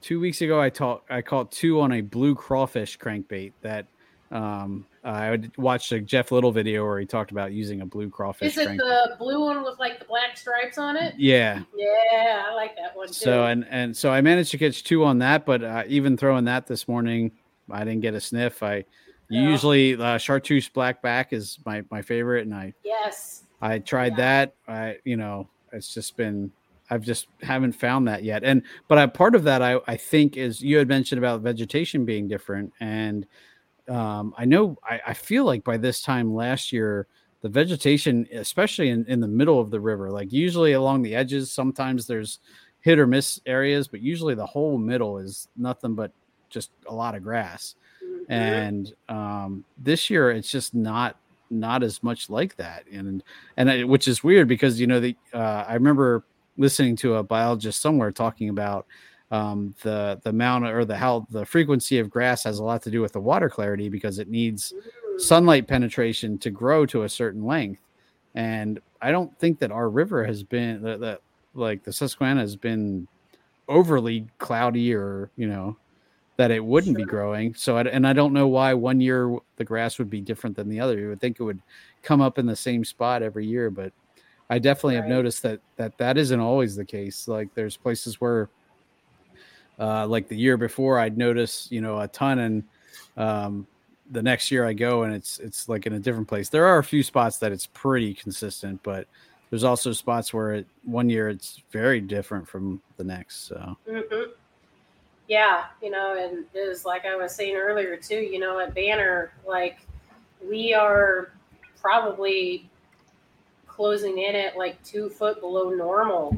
two 0.00 0.20
weeks 0.20 0.40
ago 0.42 0.60
I 0.60 0.70
taught 0.70 1.02
I 1.10 1.22
caught 1.22 1.50
two 1.50 1.80
on 1.80 1.92
a 1.92 2.00
blue 2.00 2.34
crawfish 2.34 2.98
crankbait 2.98 3.52
that 3.62 3.86
um 4.30 4.86
I 5.04 5.30
would 5.30 5.56
watch 5.58 5.90
a 5.90 6.00
Jeff 6.00 6.30
Little 6.30 6.52
video 6.52 6.84
where 6.84 7.00
he 7.00 7.06
talked 7.06 7.32
about 7.32 7.52
using 7.52 7.80
a 7.80 7.86
blue 7.86 8.08
crawfish 8.08 8.52
Is 8.52 8.58
it 8.58 8.68
crankbait. 8.68 8.78
the 8.78 9.16
blue 9.18 9.40
one 9.40 9.64
with 9.64 9.78
like 9.80 9.98
the 9.98 10.04
black 10.04 10.36
stripes 10.36 10.78
on 10.78 10.96
it? 10.96 11.14
yeah. 11.18 11.62
Yeah, 11.76 12.44
I 12.48 12.54
like 12.54 12.76
that 12.76 12.94
one 12.96 13.08
too. 13.08 13.14
So 13.14 13.44
and 13.46 13.66
and 13.68 13.96
so 13.96 14.10
I 14.12 14.20
managed 14.20 14.52
to 14.52 14.58
catch 14.58 14.84
two 14.84 15.04
on 15.04 15.18
that, 15.18 15.44
but 15.44 15.64
uh, 15.64 15.82
even 15.88 16.16
throwing 16.16 16.44
that 16.44 16.66
this 16.66 16.86
morning, 16.86 17.32
I 17.70 17.80
didn't 17.84 18.00
get 18.02 18.14
a 18.14 18.20
sniff. 18.20 18.62
I 18.62 18.84
Yeah. 19.28 19.48
Usually, 19.48 19.96
uh, 20.00 20.18
chartreuse 20.18 20.68
blackback 20.68 21.32
is 21.32 21.58
my 21.66 21.82
my 21.90 22.02
favorite, 22.02 22.46
and 22.46 22.54
I 22.54 22.72
yes 22.84 23.44
I 23.60 23.80
tried 23.80 24.12
yeah. 24.12 24.16
that. 24.16 24.54
I 24.68 24.98
you 25.04 25.16
know 25.16 25.48
it's 25.72 25.92
just 25.92 26.16
been 26.16 26.52
I've 26.90 27.02
just 27.02 27.26
haven't 27.40 27.72
found 27.72 28.06
that 28.06 28.22
yet. 28.22 28.44
And 28.44 28.62
but 28.86 28.98
I, 28.98 29.06
part 29.06 29.34
of 29.34 29.42
that 29.44 29.62
I 29.62 29.80
I 29.88 29.96
think 29.96 30.36
is 30.36 30.60
you 30.60 30.76
had 30.76 30.86
mentioned 30.86 31.18
about 31.18 31.40
vegetation 31.40 32.04
being 32.04 32.28
different, 32.28 32.72
and 32.78 33.26
um, 33.92 34.34
I 34.38 34.46
know 34.46 34.78
I, 34.82 35.00
I 35.08 35.14
feel 35.14 35.44
like 35.44 35.64
by 35.64 35.76
this 35.76 36.00
time 36.00 36.34
last 36.34 36.72
year 36.72 37.06
the 37.42 37.48
vegetation, 37.48 38.26
especially 38.32 38.88
in, 38.88 39.04
in 39.06 39.20
the 39.20 39.28
middle 39.28 39.60
of 39.60 39.70
the 39.70 39.80
river, 39.80 40.10
like 40.10 40.32
usually 40.32 40.72
along 40.72 41.02
the 41.02 41.14
edges, 41.14 41.50
sometimes 41.50 42.06
there's 42.06 42.38
hit 42.80 42.98
or 42.98 43.06
miss 43.06 43.40
areas, 43.44 43.88
but 43.88 44.00
usually 44.00 44.34
the 44.34 44.46
whole 44.46 44.78
middle 44.78 45.18
is 45.18 45.48
nothing 45.56 45.94
but 45.94 46.12
just 46.48 46.70
a 46.88 46.94
lot 46.94 47.14
of 47.14 47.22
grass. 47.22 47.74
Mm-hmm. 48.02 48.32
And 48.32 48.94
um, 49.08 49.64
this 49.76 50.08
year, 50.08 50.30
it's 50.30 50.50
just 50.50 50.74
not 50.74 51.18
not 51.50 51.82
as 51.82 52.02
much 52.02 52.30
like 52.30 52.56
that, 52.56 52.84
and 52.90 53.22
and 53.58 53.70
I, 53.70 53.84
which 53.84 54.08
is 54.08 54.24
weird 54.24 54.48
because 54.48 54.80
you 54.80 54.86
know 54.86 55.00
the 55.00 55.16
uh, 55.34 55.64
I 55.68 55.74
remember 55.74 56.24
listening 56.56 56.96
to 56.96 57.16
a 57.16 57.22
biologist 57.22 57.80
somewhere 57.80 58.10
talking 58.10 58.48
about 58.48 58.86
um, 59.32 59.74
the 59.82 60.20
the 60.22 60.30
amount 60.30 60.66
or 60.66 60.84
the 60.84 60.96
how 60.96 61.26
the 61.30 61.44
frequency 61.44 61.98
of 61.98 62.10
grass 62.10 62.44
has 62.44 62.58
a 62.58 62.64
lot 62.64 62.82
to 62.82 62.90
do 62.90 63.00
with 63.00 63.12
the 63.12 63.20
water 63.20 63.48
clarity 63.48 63.88
because 63.88 64.18
it 64.18 64.28
needs 64.28 64.74
sunlight 65.16 65.66
penetration 65.66 66.38
to 66.38 66.50
grow 66.50 66.84
to 66.86 67.02
a 67.02 67.08
certain 67.08 67.44
length. 67.44 67.80
And 68.34 68.78
I 69.00 69.10
don't 69.10 69.36
think 69.38 69.58
that 69.60 69.72
our 69.72 69.88
river 69.88 70.24
has 70.24 70.42
been 70.42 70.82
that 70.82 71.20
like 71.54 71.82
the 71.82 71.92
Susquehanna 71.92 72.42
has 72.42 72.56
been 72.56 73.08
overly 73.68 74.26
cloudy 74.38 74.94
or 74.94 75.30
you 75.36 75.48
know 75.48 75.78
that 76.36 76.50
it 76.50 76.62
wouldn't 76.62 76.96
sure. 76.96 77.06
be 77.06 77.10
growing. 77.10 77.54
So 77.54 77.78
I, 77.78 77.82
and 77.84 78.06
I 78.06 78.12
don't 78.12 78.34
know 78.34 78.48
why 78.48 78.74
one 78.74 79.00
year 79.00 79.36
the 79.56 79.64
grass 79.64 79.98
would 79.98 80.10
be 80.10 80.20
different 80.20 80.56
than 80.56 80.68
the 80.68 80.80
other. 80.80 80.98
You 80.98 81.08
would 81.08 81.20
think 81.20 81.40
it 81.40 81.44
would 81.44 81.60
come 82.02 82.20
up 82.20 82.38
in 82.38 82.44
the 82.44 82.56
same 82.56 82.84
spot 82.84 83.22
every 83.22 83.46
year, 83.46 83.70
but 83.70 83.92
I 84.50 84.58
definitely 84.58 84.96
right. 84.96 85.04
have 85.04 85.10
noticed 85.10 85.42
that 85.42 85.60
that 85.76 85.96
that 85.96 86.18
isn't 86.18 86.40
always 86.40 86.76
the 86.76 86.84
case. 86.84 87.28
Like 87.28 87.54
there's 87.54 87.78
places 87.78 88.20
where 88.20 88.50
uh, 89.82 90.06
like 90.06 90.28
the 90.28 90.36
year 90.36 90.56
before, 90.56 91.00
I'd 91.00 91.18
notice 91.18 91.66
you 91.70 91.80
know 91.80 91.98
a 92.00 92.06
ton, 92.08 92.38
and 92.38 92.64
um, 93.16 93.66
the 94.12 94.22
next 94.22 94.50
year 94.50 94.64
I 94.64 94.74
go 94.74 95.02
and 95.02 95.12
it's 95.12 95.40
it's 95.40 95.68
like 95.68 95.86
in 95.86 95.94
a 95.94 95.98
different 95.98 96.28
place. 96.28 96.48
There 96.48 96.66
are 96.66 96.78
a 96.78 96.84
few 96.84 97.02
spots 97.02 97.38
that 97.38 97.50
it's 97.50 97.66
pretty 97.66 98.14
consistent, 98.14 98.80
but 98.84 99.08
there's 99.50 99.64
also 99.64 99.92
spots 99.92 100.32
where 100.32 100.54
it 100.54 100.66
one 100.84 101.10
year 101.10 101.28
it's 101.28 101.62
very 101.72 102.00
different 102.00 102.46
from 102.46 102.80
the 102.96 103.02
next. 103.04 103.48
So. 103.48 103.76
Mm-hmm. 103.90 104.30
Yeah, 105.26 105.64
you 105.82 105.90
know, 105.90 106.16
and 106.16 106.44
it 106.54 106.68
was 106.68 106.84
like 106.84 107.04
I 107.04 107.16
was 107.16 107.34
saying 107.34 107.56
earlier 107.56 107.96
too. 107.96 108.20
You 108.20 108.38
know, 108.38 108.60
at 108.60 108.74
Banner, 108.74 109.32
like 109.46 109.78
we 110.46 110.74
are 110.74 111.32
probably 111.80 112.70
closing 113.66 114.18
in 114.18 114.36
at 114.36 114.56
like 114.56 114.80
two 114.84 115.08
foot 115.08 115.40
below 115.40 115.70
normal 115.70 116.36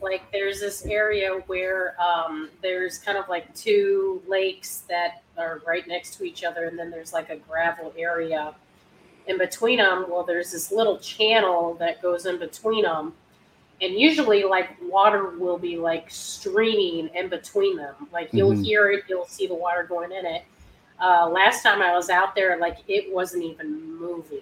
like 0.00 0.22
there's 0.32 0.60
this 0.60 0.84
area 0.86 1.42
where 1.46 1.94
um, 2.00 2.48
there's 2.62 2.98
kind 2.98 3.18
of 3.18 3.28
like 3.28 3.52
two 3.54 4.22
lakes 4.26 4.84
that 4.88 5.22
are 5.36 5.60
right 5.66 5.86
next 5.86 6.16
to 6.16 6.24
each 6.24 6.44
other 6.44 6.66
and 6.66 6.78
then 6.78 6.90
there's 6.90 7.12
like 7.12 7.30
a 7.30 7.36
gravel 7.36 7.92
area 7.96 8.54
in 9.26 9.38
between 9.38 9.78
them 9.78 10.06
well 10.08 10.24
there's 10.24 10.52
this 10.52 10.72
little 10.72 10.98
channel 10.98 11.74
that 11.74 12.00
goes 12.02 12.26
in 12.26 12.38
between 12.38 12.82
them 12.82 13.12
and 13.82 13.94
usually 13.94 14.44
like 14.44 14.76
water 14.82 15.30
will 15.38 15.58
be 15.58 15.76
like 15.76 16.10
streaming 16.10 17.08
in 17.14 17.28
between 17.28 17.76
them 17.76 17.94
like 18.12 18.28
you'll 18.32 18.52
mm-hmm. 18.52 18.62
hear 18.62 18.90
it 18.90 19.04
you'll 19.08 19.26
see 19.26 19.46
the 19.46 19.54
water 19.54 19.84
going 19.84 20.12
in 20.12 20.26
it 20.26 20.44
uh, 21.00 21.28
last 21.28 21.62
time 21.62 21.80
i 21.82 21.92
was 21.92 22.10
out 22.10 22.34
there 22.34 22.58
like 22.58 22.78
it 22.88 23.12
wasn't 23.12 23.42
even 23.42 23.98
moving 23.98 24.40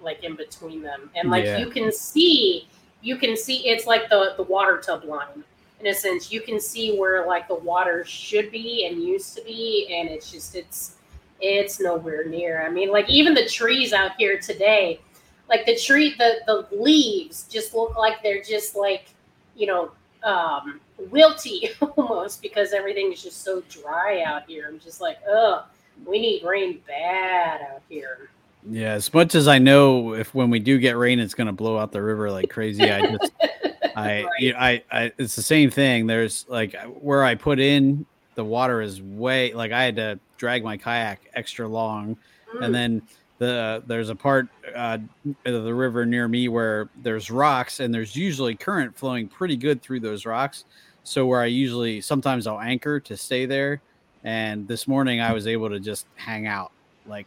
like 0.00 0.24
in 0.24 0.34
between 0.34 0.82
them 0.82 1.10
and 1.14 1.30
like 1.30 1.44
yeah. 1.44 1.58
you 1.58 1.68
can 1.68 1.92
see 1.92 2.66
you 3.02 3.16
can 3.16 3.36
see 3.36 3.68
it's 3.68 3.86
like 3.86 4.08
the 4.08 4.34
the 4.36 4.42
water 4.42 4.78
tub 4.78 5.04
line 5.04 5.44
in 5.80 5.86
a 5.86 5.94
sense. 5.94 6.30
You 6.30 6.40
can 6.40 6.60
see 6.60 6.98
where 6.98 7.26
like 7.26 7.48
the 7.48 7.54
water 7.54 8.04
should 8.04 8.50
be 8.50 8.86
and 8.86 9.02
used 9.02 9.36
to 9.36 9.44
be 9.44 9.88
and 9.92 10.08
it's 10.08 10.30
just 10.30 10.54
it's 10.54 10.96
it's 11.40 11.80
nowhere 11.80 12.26
near. 12.26 12.62
I 12.66 12.70
mean 12.70 12.90
like 12.90 13.08
even 13.08 13.34
the 13.34 13.46
trees 13.46 13.92
out 13.92 14.12
here 14.18 14.38
today 14.38 15.00
like 15.48 15.66
the 15.66 15.76
tree 15.76 16.14
the 16.16 16.40
the 16.46 16.66
leaves 16.76 17.46
just 17.50 17.74
look 17.74 17.96
like 17.96 18.22
they're 18.22 18.42
just 18.42 18.76
like 18.76 19.08
you 19.56 19.66
know 19.66 19.90
um 20.22 20.80
wilty 21.10 21.70
almost 21.96 22.40
because 22.40 22.72
everything 22.72 23.12
is 23.12 23.22
just 23.22 23.42
so 23.42 23.62
dry 23.68 24.22
out 24.22 24.42
here. 24.46 24.66
I'm 24.68 24.78
just 24.78 25.00
like 25.00 25.18
oh 25.28 25.64
we 26.06 26.20
need 26.20 26.44
rain 26.44 26.80
bad 26.86 27.60
out 27.62 27.82
here 27.88 28.30
yeah, 28.68 28.92
as 28.92 29.12
much 29.12 29.34
as 29.34 29.48
I 29.48 29.58
know, 29.58 30.14
if 30.14 30.34
when 30.34 30.50
we 30.50 30.58
do 30.58 30.78
get 30.78 30.96
rain, 30.96 31.18
it's 31.18 31.34
going 31.34 31.46
to 31.46 31.52
blow 31.52 31.78
out 31.78 31.92
the 31.92 32.02
river 32.02 32.30
like 32.30 32.50
crazy. 32.50 32.90
I 32.90 33.16
just, 33.16 33.32
I, 33.96 34.24
right. 34.24 34.26
you 34.38 34.52
know, 34.52 34.58
I, 34.58 34.82
I, 34.92 35.12
it's 35.18 35.36
the 35.36 35.42
same 35.42 35.70
thing. 35.70 36.06
There's 36.06 36.46
like 36.48 36.76
where 37.00 37.24
I 37.24 37.34
put 37.34 37.58
in 37.58 38.04
the 38.34 38.44
water 38.44 38.80
is 38.80 39.02
way 39.02 39.52
like 39.52 39.72
I 39.72 39.84
had 39.84 39.96
to 39.96 40.18
drag 40.36 40.62
my 40.62 40.76
kayak 40.76 41.30
extra 41.34 41.66
long, 41.66 42.16
mm. 42.54 42.64
and 42.64 42.74
then 42.74 43.02
the 43.38 43.82
there's 43.86 44.10
a 44.10 44.14
part 44.14 44.48
uh, 44.74 44.98
of 45.46 45.64
the 45.64 45.74
river 45.74 46.04
near 46.04 46.28
me 46.28 46.48
where 46.48 46.90
there's 47.02 47.30
rocks 47.30 47.80
and 47.80 47.92
there's 47.92 48.14
usually 48.14 48.54
current 48.54 48.96
flowing 48.96 49.26
pretty 49.26 49.56
good 49.56 49.80
through 49.80 50.00
those 50.00 50.26
rocks. 50.26 50.64
So 51.02 51.24
where 51.24 51.40
I 51.40 51.46
usually 51.46 52.02
sometimes 52.02 52.46
I'll 52.46 52.60
anchor 52.60 53.00
to 53.00 53.16
stay 53.16 53.46
there, 53.46 53.80
and 54.22 54.68
this 54.68 54.86
morning 54.86 55.22
I 55.22 55.32
was 55.32 55.46
able 55.46 55.70
to 55.70 55.80
just 55.80 56.06
hang 56.16 56.46
out 56.46 56.72
like 57.10 57.26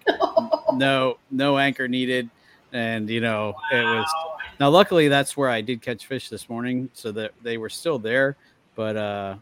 no 0.73 1.17
no 1.29 1.57
anchor 1.57 1.87
needed, 1.87 2.29
and 2.71 3.09
you 3.09 3.21
know 3.21 3.53
wow. 3.71 3.79
it 3.79 3.83
was. 3.83 4.13
Now, 4.59 4.69
luckily, 4.69 5.07
that's 5.07 5.35
where 5.35 5.49
I 5.49 5.61
did 5.61 5.81
catch 5.81 6.05
fish 6.05 6.29
this 6.29 6.47
morning, 6.49 6.89
so 6.93 7.11
that 7.11 7.31
they 7.41 7.57
were 7.57 7.69
still 7.69 7.99
there. 7.99 8.37
But 8.75 8.95
uh, 8.97 9.35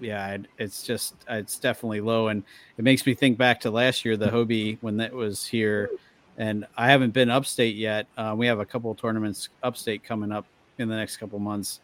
yeah, 0.00 0.38
it's 0.58 0.82
just 0.82 1.14
it's 1.28 1.58
definitely 1.58 2.00
low, 2.00 2.28
and 2.28 2.42
it 2.78 2.84
makes 2.84 3.04
me 3.06 3.14
think 3.14 3.38
back 3.38 3.60
to 3.60 3.70
last 3.70 4.04
year, 4.04 4.16
the 4.16 4.26
Hobie 4.26 4.78
when 4.80 4.96
that 4.98 5.12
was 5.12 5.46
here, 5.46 5.90
and 6.36 6.66
I 6.76 6.90
haven't 6.90 7.12
been 7.12 7.30
upstate 7.30 7.76
yet. 7.76 8.06
Uh, 8.16 8.34
we 8.36 8.46
have 8.46 8.60
a 8.60 8.66
couple 8.66 8.94
tournaments 8.94 9.48
upstate 9.62 10.04
coming 10.04 10.32
up 10.32 10.46
in 10.78 10.88
the 10.88 10.96
next 10.96 11.16
couple 11.18 11.38
months, 11.38 11.80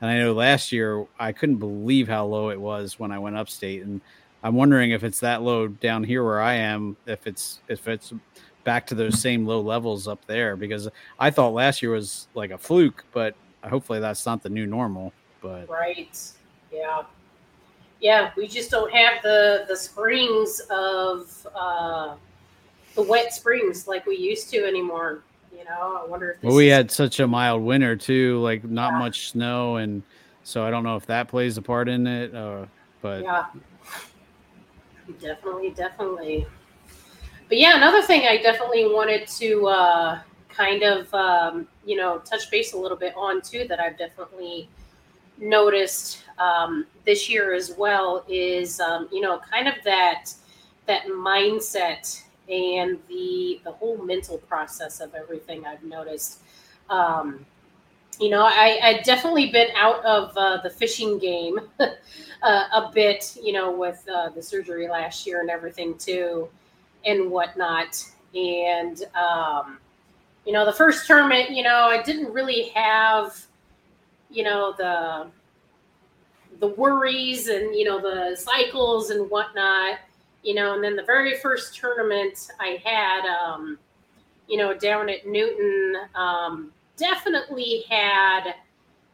and 0.00 0.10
I 0.10 0.18
know 0.18 0.32
last 0.32 0.72
year 0.72 1.06
I 1.18 1.32
couldn't 1.32 1.56
believe 1.56 2.08
how 2.08 2.26
low 2.26 2.50
it 2.50 2.60
was 2.60 2.98
when 2.98 3.12
I 3.12 3.18
went 3.18 3.36
upstate, 3.36 3.82
and 3.82 4.00
I'm 4.44 4.54
wondering 4.54 4.90
if 4.90 5.02
it's 5.02 5.20
that 5.20 5.40
low 5.42 5.68
down 5.68 6.04
here 6.04 6.22
where 6.22 6.40
I 6.40 6.54
am, 6.54 6.98
if 7.06 7.26
it's 7.26 7.60
if 7.66 7.88
it's 7.88 8.12
back 8.62 8.86
to 8.88 8.94
those 8.94 9.18
same 9.18 9.46
low 9.46 9.60
levels 9.60 10.06
up 10.06 10.24
there 10.26 10.54
because 10.54 10.86
I 11.18 11.30
thought 11.30 11.54
last 11.54 11.82
year 11.82 11.92
was 11.92 12.28
like 12.34 12.50
a 12.50 12.58
fluke, 12.58 13.04
but 13.12 13.34
hopefully 13.64 14.00
that's 14.00 14.26
not 14.26 14.42
the 14.42 14.50
new 14.50 14.66
normal. 14.66 15.14
But 15.40 15.68
right, 15.68 16.16
yeah, 16.70 17.04
yeah, 18.00 18.32
we 18.36 18.46
just 18.46 18.70
don't 18.70 18.92
have 18.92 19.22
the 19.22 19.64
the 19.66 19.76
springs 19.76 20.60
of 20.68 21.46
uh, 21.54 22.14
the 22.96 23.02
wet 23.02 23.32
springs 23.32 23.88
like 23.88 24.04
we 24.04 24.18
used 24.18 24.50
to 24.50 24.62
anymore. 24.66 25.22
You 25.56 25.64
know, 25.64 26.02
I 26.04 26.06
wonder 26.06 26.32
if 26.32 26.42
well, 26.42 26.54
we 26.54 26.68
is- 26.68 26.74
had 26.74 26.90
such 26.90 27.18
a 27.18 27.26
mild 27.26 27.62
winter 27.62 27.96
too, 27.96 28.40
like 28.40 28.62
not 28.62 28.92
yeah. 28.92 28.98
much 28.98 29.30
snow, 29.30 29.76
and 29.76 30.02
so 30.42 30.64
I 30.66 30.70
don't 30.70 30.82
know 30.82 30.96
if 30.96 31.06
that 31.06 31.28
plays 31.28 31.56
a 31.56 31.62
part 31.62 31.88
in 31.88 32.06
it. 32.06 32.34
Uh, 32.34 32.66
but 33.00 33.22
yeah. 33.22 33.46
Definitely, 35.20 35.70
definitely. 35.70 36.46
But 37.48 37.58
yeah, 37.58 37.76
another 37.76 38.02
thing 38.02 38.22
I 38.26 38.38
definitely 38.38 38.86
wanted 38.86 39.28
to 39.28 39.66
uh, 39.66 40.20
kind 40.48 40.82
of 40.82 41.12
um, 41.12 41.68
you 41.84 41.96
know 41.96 42.18
touch 42.18 42.50
base 42.50 42.72
a 42.72 42.78
little 42.78 42.96
bit 42.96 43.14
on 43.16 43.42
too 43.42 43.66
that 43.68 43.80
I've 43.80 43.98
definitely 43.98 44.68
noticed 45.38 46.22
um, 46.38 46.86
this 47.04 47.28
year 47.28 47.54
as 47.54 47.74
well 47.76 48.24
is 48.28 48.80
um, 48.80 49.08
you 49.12 49.20
know 49.20 49.40
kind 49.50 49.68
of 49.68 49.74
that 49.84 50.32
that 50.86 51.06
mindset 51.06 52.22
and 52.48 52.98
the 53.08 53.60
the 53.64 53.72
whole 53.72 53.98
mental 53.98 54.38
process 54.38 55.00
of 55.00 55.14
everything 55.14 55.66
I've 55.66 55.82
noticed. 55.84 56.40
Um, 56.88 57.44
you 58.20 58.30
know, 58.30 58.42
I, 58.42 58.78
I 58.82 59.00
definitely 59.04 59.50
been 59.50 59.68
out 59.76 60.04
of 60.04 60.36
uh, 60.36 60.58
the 60.62 60.70
fishing 60.70 61.18
game 61.18 61.58
uh, 61.80 61.86
a 62.42 62.90
bit, 62.92 63.36
you 63.42 63.52
know, 63.52 63.72
with 63.72 64.04
uh, 64.12 64.30
the 64.30 64.42
surgery 64.42 64.88
last 64.88 65.26
year 65.26 65.40
and 65.40 65.50
everything 65.50 65.96
too, 65.98 66.48
and 67.04 67.30
whatnot. 67.30 68.04
And, 68.34 69.02
um, 69.14 69.78
you 70.44 70.52
know, 70.52 70.64
the 70.64 70.72
first 70.72 71.06
tournament, 71.06 71.50
you 71.50 71.62
know, 71.62 71.88
I 71.88 72.02
didn't 72.02 72.32
really 72.32 72.70
have, 72.74 73.46
you 74.30 74.42
know, 74.42 74.74
the 74.76 75.26
the 76.60 76.68
worries 76.68 77.48
and 77.48 77.74
you 77.74 77.84
know 77.84 78.00
the 78.00 78.36
cycles 78.36 79.10
and 79.10 79.28
whatnot, 79.28 79.98
you 80.42 80.54
know. 80.54 80.74
And 80.74 80.84
then 80.84 80.96
the 80.96 81.02
very 81.02 81.36
first 81.38 81.74
tournament 81.74 82.48
I 82.60 82.80
had, 82.84 83.26
um, 83.26 83.78
you 84.48 84.56
know, 84.56 84.74
down 84.76 85.08
at 85.08 85.26
Newton. 85.26 85.96
Um, 86.14 86.72
definitely 86.96 87.84
had, 87.88 88.54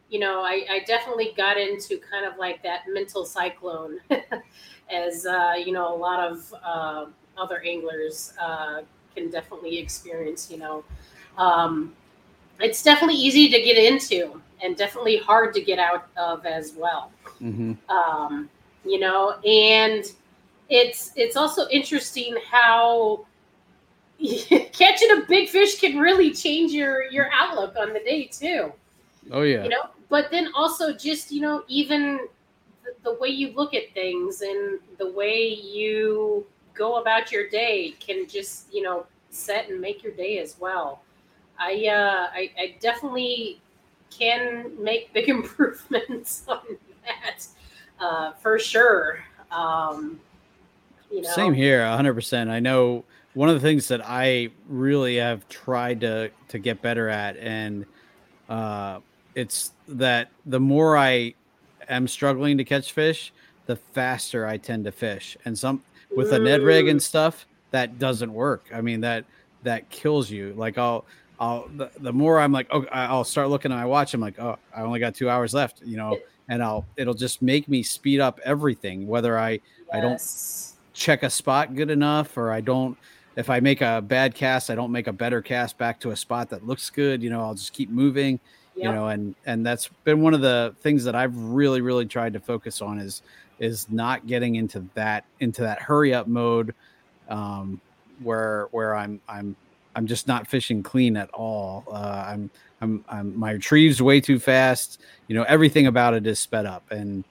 you 0.08 0.18
know, 0.18 0.42
I, 0.42 0.64
I 0.70 0.84
definitely 0.86 1.32
got 1.36 1.56
into 1.56 1.98
kind 1.98 2.24
of 2.24 2.38
like 2.38 2.62
that 2.62 2.82
mental 2.88 3.24
cyclone, 3.24 3.98
as 4.92 5.26
uh, 5.26 5.54
you 5.56 5.72
know, 5.72 5.94
a 5.94 5.96
lot 5.96 6.20
of 6.20 6.54
uh, 6.64 7.06
other 7.38 7.62
anglers 7.62 8.34
uh, 8.40 8.82
can 9.14 9.30
definitely 9.30 9.78
experience. 9.78 10.50
You 10.50 10.58
know, 10.58 10.84
um, 11.38 11.94
it's 12.60 12.82
definitely 12.82 13.16
easy 13.16 13.48
to 13.48 13.62
get 13.62 13.76
into 13.76 14.40
and 14.62 14.76
definitely 14.76 15.16
hard 15.16 15.54
to 15.54 15.60
get 15.60 15.78
out 15.78 16.08
of 16.16 16.44
as 16.44 16.74
well. 16.76 17.10
Mm-hmm. 17.40 17.72
Um, 17.90 18.50
you 18.84 18.98
know, 18.98 19.38
and 19.40 20.04
it's 20.68 21.12
it's 21.16 21.36
also 21.36 21.68
interesting 21.68 22.36
how 22.50 23.26
catching 24.72 25.10
a 25.12 25.22
big 25.26 25.48
fish 25.48 25.80
can 25.80 25.98
really 25.98 26.32
change 26.32 26.72
your 26.72 27.04
your 27.10 27.30
outlook 27.32 27.74
on 27.76 27.92
the 27.92 28.00
day 28.00 28.24
too. 28.24 28.72
Oh 29.30 29.42
yeah. 29.42 29.62
You 29.62 29.70
know, 29.70 29.88
but 30.08 30.30
then 30.30 30.50
also 30.54 30.92
just 30.92 31.32
you 31.32 31.40
know 31.40 31.64
even 31.68 32.20
the, 32.84 32.92
the 33.02 33.14
way 33.18 33.28
you 33.28 33.52
look 33.54 33.74
at 33.74 33.92
things 33.94 34.42
and 34.42 34.78
the 34.98 35.10
way 35.12 35.48
you 35.48 36.46
go 36.74 37.00
about 37.00 37.32
your 37.32 37.48
day 37.48 37.94
can 38.00 38.28
just 38.28 38.72
you 38.72 38.82
know 38.82 39.06
set 39.30 39.70
and 39.70 39.80
make 39.80 40.02
your 40.02 40.12
day 40.12 40.38
as 40.38 40.56
well. 40.58 41.02
I 41.58 41.86
uh, 41.86 42.28
I, 42.32 42.50
I 42.58 42.74
definitely 42.80 43.60
can 44.10 44.72
make 44.82 45.12
big 45.12 45.28
improvements 45.36 46.44
on 46.46 46.60
that 47.06 47.46
uh, 47.98 48.32
for 48.32 48.58
sure. 48.58 49.20
Um, 49.50 50.20
you 51.10 51.22
know, 51.22 51.30
Same 51.30 51.54
here, 51.54 51.80
100%. 51.80 52.48
I 52.48 52.60
know 52.60 53.04
one 53.34 53.48
of 53.48 53.54
the 53.54 53.60
things 53.60 53.88
that 53.88 54.00
I 54.04 54.50
really 54.68 55.16
have 55.16 55.48
tried 55.48 56.00
to 56.00 56.30
to 56.48 56.58
get 56.58 56.82
better 56.82 57.08
at 57.08 57.36
and 57.36 57.86
uh 58.48 59.00
it's 59.34 59.72
that 59.88 60.30
the 60.46 60.60
more 60.60 60.96
I 60.96 61.34
am 61.88 62.08
struggling 62.08 62.58
to 62.58 62.64
catch 62.64 62.92
fish, 62.92 63.32
the 63.66 63.76
faster 63.76 64.46
I 64.46 64.56
tend 64.56 64.84
to 64.84 64.92
fish. 64.92 65.36
And 65.44 65.56
some 65.56 65.82
with 66.14 66.32
a 66.32 66.38
Ned 66.38 66.62
rig 66.62 66.88
and 66.88 67.00
stuff, 67.00 67.46
that 67.70 67.98
doesn't 67.98 68.32
work. 68.32 68.66
I 68.74 68.80
mean 68.80 69.00
that 69.02 69.24
that 69.62 69.88
kills 69.90 70.30
you. 70.30 70.54
Like 70.56 70.78
I'll 70.78 71.04
I'll 71.38 71.68
the, 71.76 71.90
the 72.00 72.12
more 72.12 72.40
I'm 72.40 72.52
like, 72.52 72.66
oh, 72.70 72.84
I'll 72.92 73.24
start 73.24 73.48
looking 73.48 73.72
at 73.72 73.76
my 73.76 73.86
watch. 73.86 74.12
I'm 74.14 74.20
like, 74.20 74.38
oh, 74.38 74.58
I 74.76 74.82
only 74.82 75.00
got 75.00 75.14
two 75.14 75.30
hours 75.30 75.54
left, 75.54 75.80
you 75.82 75.96
know, 75.96 76.18
and 76.48 76.62
I'll 76.62 76.84
it'll 76.96 77.14
just 77.14 77.40
make 77.42 77.68
me 77.68 77.82
speed 77.82 78.20
up 78.20 78.40
everything. 78.44 79.06
Whether 79.06 79.38
I 79.38 79.60
I 79.92 80.00
don't 80.00 80.20
check 80.92 81.22
a 81.22 81.30
spot 81.30 81.74
good 81.74 81.90
enough, 81.90 82.36
or 82.36 82.52
I 82.52 82.60
don't. 82.60 82.96
If 83.36 83.48
I 83.48 83.60
make 83.60 83.80
a 83.80 84.02
bad 84.02 84.34
cast, 84.34 84.70
I 84.70 84.74
don't 84.74 84.92
make 84.92 85.06
a 85.06 85.12
better 85.12 85.40
cast 85.40 85.78
back 85.78 86.00
to 86.00 86.10
a 86.10 86.16
spot 86.16 86.50
that 86.50 86.66
looks 86.66 86.90
good. 86.90 87.22
You 87.22 87.30
know, 87.30 87.40
I'll 87.40 87.54
just 87.54 87.72
keep 87.72 87.90
moving. 87.90 88.40
You 88.76 88.90
know, 88.92 89.08
and 89.08 89.34
and 89.44 89.66
that's 89.66 89.90
been 90.04 90.22
one 90.22 90.32
of 90.32 90.40
the 90.40 90.74
things 90.80 91.04
that 91.04 91.14
I've 91.14 91.36
really 91.36 91.82
really 91.82 92.06
tried 92.06 92.32
to 92.32 92.40
focus 92.40 92.80
on 92.80 92.98
is 92.98 93.20
is 93.58 93.90
not 93.90 94.26
getting 94.26 94.56
into 94.56 94.86
that 94.94 95.24
into 95.40 95.60
that 95.62 95.82
hurry 95.82 96.14
up 96.14 96.26
mode, 96.26 96.74
um, 97.28 97.78
where 98.22 98.68
where 98.70 98.96
I'm 98.96 99.20
I'm 99.28 99.54
I'm 99.94 100.06
just 100.06 100.26
not 100.26 100.46
fishing 100.46 100.82
clean 100.82 101.16
at 101.18 101.28
all. 101.30 101.84
Uh, 101.92 102.24
I'm 102.26 102.50
I'm 102.80 103.04
I'm 103.08 103.38
my 103.38 103.52
retrieves 103.52 104.00
way 104.00 104.20
too 104.20 104.38
fast. 104.38 105.00
You 105.28 105.34
know, 105.34 105.42
everything 105.42 105.86
about 105.86 106.14
it 106.14 106.26
is 106.26 106.38
sped 106.38 106.64
up, 106.64 106.90
and 106.90 107.24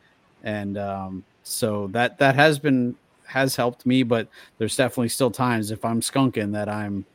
and 0.44 0.78
um, 0.78 1.24
so 1.42 1.88
that 1.88 2.20
that 2.20 2.36
has 2.36 2.60
been 2.60 2.96
has 3.30 3.56
helped 3.56 3.86
me. 3.86 4.04
But 4.04 4.28
there's 4.58 4.76
definitely 4.76 5.10
still 5.10 5.32
times 5.32 5.72
if 5.72 5.86
I'm 5.86 6.02
skunking 6.02 6.52
that 6.54 6.70
I'm 6.70 7.06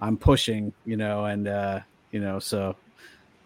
I'm 0.00 0.16
pushing. 0.16 0.72
You 0.84 0.96
know, 0.96 1.24
and 1.24 1.48
uh, 1.48 1.80
you 2.10 2.20
know, 2.20 2.38
so 2.38 2.76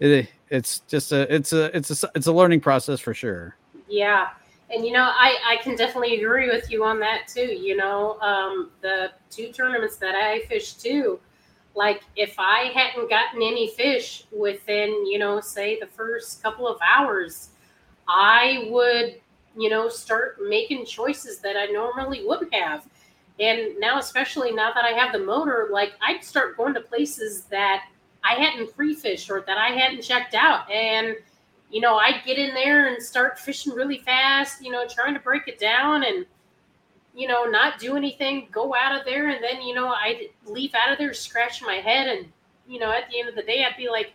it 0.00 0.28
it's 0.50 0.80
just 0.80 1.12
a 1.12 1.32
it's 1.32 1.52
a 1.52 1.76
it's 1.76 2.02
a 2.02 2.10
it's 2.14 2.26
a 2.26 2.32
learning 2.32 2.60
process 2.60 3.00
for 3.00 3.14
sure. 3.14 3.56
Yeah. 3.88 4.28
And 4.68 4.84
you 4.84 4.92
know, 4.92 5.04
I, 5.04 5.36
I 5.46 5.62
can 5.62 5.76
definitely 5.76 6.18
agree 6.20 6.48
with 6.48 6.70
you 6.70 6.84
on 6.84 6.98
that 7.00 7.28
too. 7.28 7.40
You 7.40 7.76
know, 7.76 8.18
um, 8.20 8.70
the 8.82 9.12
two 9.30 9.52
tournaments 9.52 9.96
that 9.98 10.14
I 10.14 10.40
fished 10.48 10.80
too, 10.80 11.20
like 11.74 12.02
if 12.16 12.34
I 12.38 12.72
hadn't 12.74 13.08
gotten 13.08 13.42
any 13.42 13.68
fish 13.70 14.24
within, 14.36 15.06
you 15.06 15.18
know, 15.18 15.40
say 15.40 15.78
the 15.78 15.86
first 15.86 16.42
couple 16.42 16.66
of 16.66 16.78
hours, 16.84 17.50
I 18.08 18.66
would, 18.70 19.20
you 19.56 19.70
know, 19.70 19.88
start 19.88 20.38
making 20.46 20.84
choices 20.86 21.38
that 21.38 21.56
I 21.56 21.66
normally 21.66 22.24
wouldn't 22.24 22.54
have. 22.54 22.86
And 23.38 23.78
now, 23.78 23.98
especially 23.98 24.52
now 24.52 24.72
that 24.72 24.84
I 24.84 24.90
have 24.90 25.12
the 25.12 25.18
motor, 25.18 25.68
like 25.70 25.92
I'd 26.00 26.24
start 26.24 26.56
going 26.56 26.74
to 26.74 26.80
places 26.80 27.44
that 27.44 27.84
I 28.24 28.34
hadn't 28.34 28.74
pre-fished 28.74 29.30
or 29.30 29.44
that 29.46 29.58
I 29.58 29.68
hadn't 29.68 30.02
checked 30.02 30.34
out. 30.34 30.70
And 30.70 31.16
you 31.70 31.80
know, 31.80 31.96
I'd 31.96 32.22
get 32.24 32.38
in 32.38 32.54
there 32.54 32.88
and 32.88 33.02
start 33.02 33.38
fishing 33.38 33.72
really 33.72 33.98
fast, 33.98 34.62
you 34.62 34.70
know, 34.70 34.86
trying 34.88 35.14
to 35.14 35.20
break 35.20 35.48
it 35.48 35.58
down 35.58 36.04
and, 36.04 36.24
you 37.14 37.26
know, 37.26 37.44
not 37.44 37.78
do 37.78 37.96
anything, 37.96 38.48
go 38.52 38.74
out 38.74 38.98
of 38.98 39.04
there. 39.04 39.30
And 39.30 39.42
then, 39.42 39.62
you 39.62 39.74
know, 39.74 39.88
I'd 39.88 40.28
leave 40.46 40.74
out 40.74 40.92
of 40.92 40.98
there 40.98 41.12
scratching 41.12 41.66
my 41.66 41.76
head. 41.76 42.08
And, 42.08 42.28
you 42.68 42.78
know, 42.78 42.92
at 42.92 43.10
the 43.10 43.18
end 43.18 43.28
of 43.28 43.34
the 43.34 43.42
day, 43.42 43.64
I'd 43.64 43.76
be 43.76 43.88
like, 43.88 44.12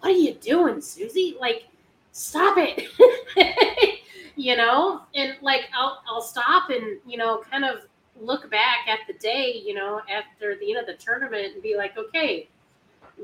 what 0.00 0.10
are 0.10 0.16
you 0.16 0.34
doing, 0.34 0.80
Susie? 0.80 1.36
Like, 1.38 1.66
stop 2.12 2.56
it. 2.58 2.88
you 4.36 4.56
know, 4.56 5.02
and 5.14 5.36
like, 5.40 5.68
I'll, 5.74 6.02
I'll 6.08 6.22
stop 6.22 6.70
and, 6.70 6.98
you 7.06 7.16
know, 7.16 7.42
kind 7.50 7.64
of 7.64 7.86
look 8.20 8.50
back 8.50 8.86
at 8.88 9.00
the 9.06 9.14
day, 9.14 9.62
you 9.64 9.74
know, 9.74 10.00
after 10.10 10.56
the 10.56 10.70
end 10.70 10.78
of 10.80 10.86
the 10.86 10.94
tournament 10.94 11.54
and 11.54 11.62
be 11.62 11.76
like, 11.76 11.96
okay, 11.96 12.48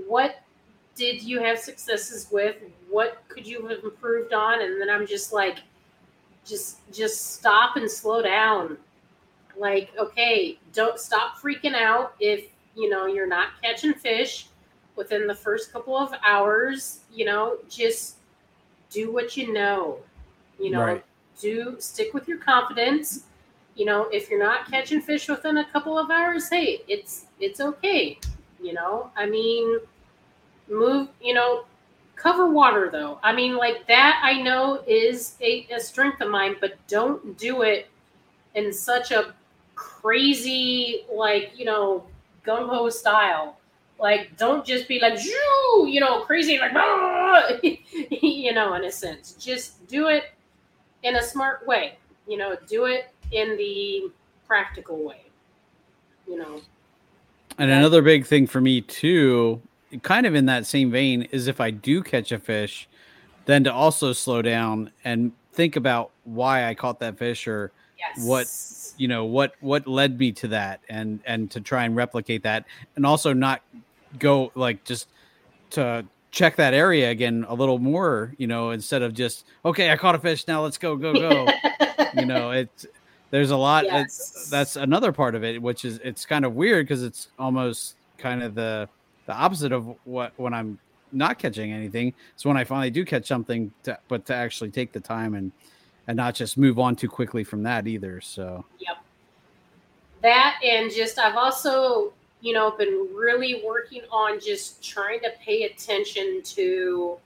what 0.06 0.42
did 0.94 1.22
you 1.22 1.40
have 1.40 1.58
successes 1.58 2.28
with? 2.30 2.56
What 2.90 3.22
could 3.28 3.46
you 3.46 3.66
have 3.66 3.84
improved 3.84 4.32
on? 4.32 4.62
And 4.62 4.80
then 4.80 4.90
I'm 4.90 5.06
just 5.06 5.32
like, 5.32 5.58
just 6.44 6.78
just 6.92 7.34
stop 7.34 7.76
and 7.76 7.90
slow 7.90 8.22
down. 8.22 8.76
Like, 9.56 9.90
okay, 9.98 10.58
don't 10.72 10.98
stop 10.98 11.38
freaking 11.38 11.74
out 11.74 12.14
if 12.20 12.46
you 12.74 12.88
know 12.88 13.06
you're 13.06 13.28
not 13.28 13.50
catching 13.62 13.94
fish 13.94 14.48
within 14.96 15.26
the 15.26 15.34
first 15.34 15.72
couple 15.72 15.96
of 15.96 16.12
hours. 16.26 17.00
You 17.12 17.26
know, 17.26 17.58
just 17.68 18.16
do 18.90 19.12
what 19.12 19.36
you 19.36 19.52
know. 19.52 19.98
You 20.62 20.72
know, 20.72 20.84
Right. 20.86 21.04
do 21.40 21.76
stick 21.80 22.14
with 22.14 22.28
your 22.28 22.38
confidence. 22.38 23.24
You 23.76 23.86
know, 23.86 24.04
if 24.12 24.30
you're 24.30 24.40
not 24.42 24.70
catching 24.70 25.02
fish 25.02 25.28
within 25.28 25.58
a 25.58 25.66
couple 25.70 25.98
of 25.98 26.10
hours, 26.10 26.48
hey, 26.50 26.82
it's 26.88 27.26
it's 27.40 27.60
okay. 27.60 28.18
You 28.62 28.74
know, 28.74 29.10
I 29.16 29.26
mean, 29.26 29.80
move, 30.68 31.08
you 31.22 31.34
know, 31.34 31.64
cover 32.16 32.48
water 32.50 32.90
though. 32.90 33.18
I 33.22 33.32
mean, 33.34 33.56
like 33.56 33.86
that 33.88 34.20
I 34.24 34.42
know 34.42 34.82
is 34.86 35.36
a, 35.40 35.66
a 35.74 35.80
strength 35.80 36.20
of 36.20 36.30
mine, 36.30 36.56
but 36.60 36.74
don't 36.88 37.36
do 37.38 37.62
it 37.62 37.88
in 38.54 38.72
such 38.72 39.12
a 39.12 39.34
crazy, 39.76 41.04
like, 41.12 41.52
you 41.58 41.64
know, 41.66 42.04
gung 42.46 42.68
ho 42.68 42.90
style. 42.90 43.56
Like, 44.00 44.36
don't 44.38 44.66
just 44.66 44.88
be 44.88 45.00
like, 45.00 45.18
you 45.24 46.00
know, 46.00 46.22
crazy, 46.22 46.58
like, 46.58 46.72
you 48.22 48.52
know, 48.52 48.74
in 48.74 48.84
a 48.84 48.92
sense. 48.92 49.34
Just 49.38 49.86
do 49.88 50.08
it 50.08 50.24
in 51.02 51.16
a 51.16 51.22
smart 51.22 51.66
way. 51.66 51.96
You 52.26 52.36
know, 52.36 52.56
do 52.66 52.86
it 52.86 53.10
in 53.30 53.56
the 53.56 54.10
practical 54.46 55.02
way. 55.04 55.22
You 56.28 56.38
know, 56.38 56.60
And 57.58 57.70
another 57.70 58.00
big 58.00 58.26
thing 58.26 58.46
for 58.46 58.60
me 58.60 58.80
too, 58.80 59.60
kind 60.02 60.24
of 60.26 60.34
in 60.34 60.46
that 60.46 60.66
same 60.66 60.90
vein, 60.90 61.22
is 61.32 61.48
if 61.48 61.60
I 61.60 61.70
do 61.70 62.02
catch 62.02 62.32
a 62.32 62.38
fish, 62.38 62.88
then 63.44 63.64
to 63.64 63.72
also 63.72 64.12
slow 64.12 64.40
down 64.40 64.90
and 65.04 65.32
think 65.52 65.76
about 65.76 66.12
why 66.24 66.68
I 66.68 66.74
caught 66.74 67.00
that 67.00 67.18
fish 67.18 67.46
or 67.46 67.72
yes. 67.98 68.24
What- 68.24 68.48
you 68.98 69.08
know 69.08 69.24
what 69.24 69.54
what 69.60 69.88
led 69.88 70.18
me 70.18 70.32
to 70.32 70.48
that 70.48 70.80
and 70.90 71.20
and 71.24 71.50
to 71.50 71.62
try 71.62 71.84
and 71.84 71.96
replicate 71.96 72.42
that 72.42 72.66
and 72.94 73.06
also 73.06 73.32
not 73.32 73.62
go 74.18 74.52
like 74.54 74.84
just 74.84 75.08
to 75.70 76.04
check 76.32 76.56
that 76.56 76.74
area 76.74 77.10
again 77.10 77.44
a 77.48 77.54
little 77.54 77.78
more 77.78 78.34
you 78.38 78.46
know 78.46 78.70
instead 78.70 79.02
of 79.02 79.12
just 79.14 79.44
okay 79.64 79.90
i 79.92 79.96
caught 79.96 80.14
a 80.14 80.18
fish 80.18 80.48
now 80.48 80.62
let's 80.62 80.78
go 80.78 80.96
go 80.96 81.12
go. 81.12 81.46
You 82.14 82.26
know 82.26 82.50
it's 82.50 82.84
there's 83.30 83.52
a 83.52 83.56
lot 83.56 83.84
it's, 83.84 84.32
Yes. 84.34 84.48
that's 84.50 84.76
another 84.76 85.12
part 85.12 85.34
of 85.34 85.44
it 85.44 85.62
which 85.62 85.84
is 85.84 85.98
it's 86.04 86.26
kind 86.26 86.44
of 86.44 86.54
weird 86.54 86.86
because 86.86 87.02
it's 87.02 87.28
almost 87.38 87.94
kind 88.18 88.42
of 88.42 88.54
the 88.54 88.88
the 89.26 89.34
opposite 89.34 89.72
of 89.72 89.94
what 90.04 90.32
when 90.36 90.52
i'm 90.52 90.78
not 91.12 91.38
catching 91.38 91.72
anything 91.72 92.12
it's 92.34 92.44
when 92.44 92.56
i 92.58 92.64
finally 92.64 92.90
do 92.90 93.02
catch 93.04 93.26
something 93.26 93.72
to, 93.84 93.98
but 94.08 94.26
to 94.26 94.34
actually 94.34 94.70
take 94.70 94.92
the 94.92 95.00
time 95.00 95.34
and 95.34 95.52
and 96.06 96.16
not 96.16 96.34
just 96.34 96.58
move 96.58 96.78
on 96.78 96.96
too 96.96 97.08
quickly 97.08 97.44
from 97.44 97.62
that 97.62 97.86
either 97.86 98.20
so. 98.20 98.64
Yep, 98.80 98.96
that 100.22 100.60
and 100.64 100.90
just 100.92 101.18
I've 101.18 101.36
also 101.36 102.12
you 102.42 102.52
know 102.52 102.72
been 102.72 103.08
really 103.14 103.62
working 103.64 104.02
on 104.10 104.40
just 104.40 104.82
trying 104.84 105.20
to 105.20 105.30
pay 105.40 105.62
attention 105.62 106.42
to 106.44 107.16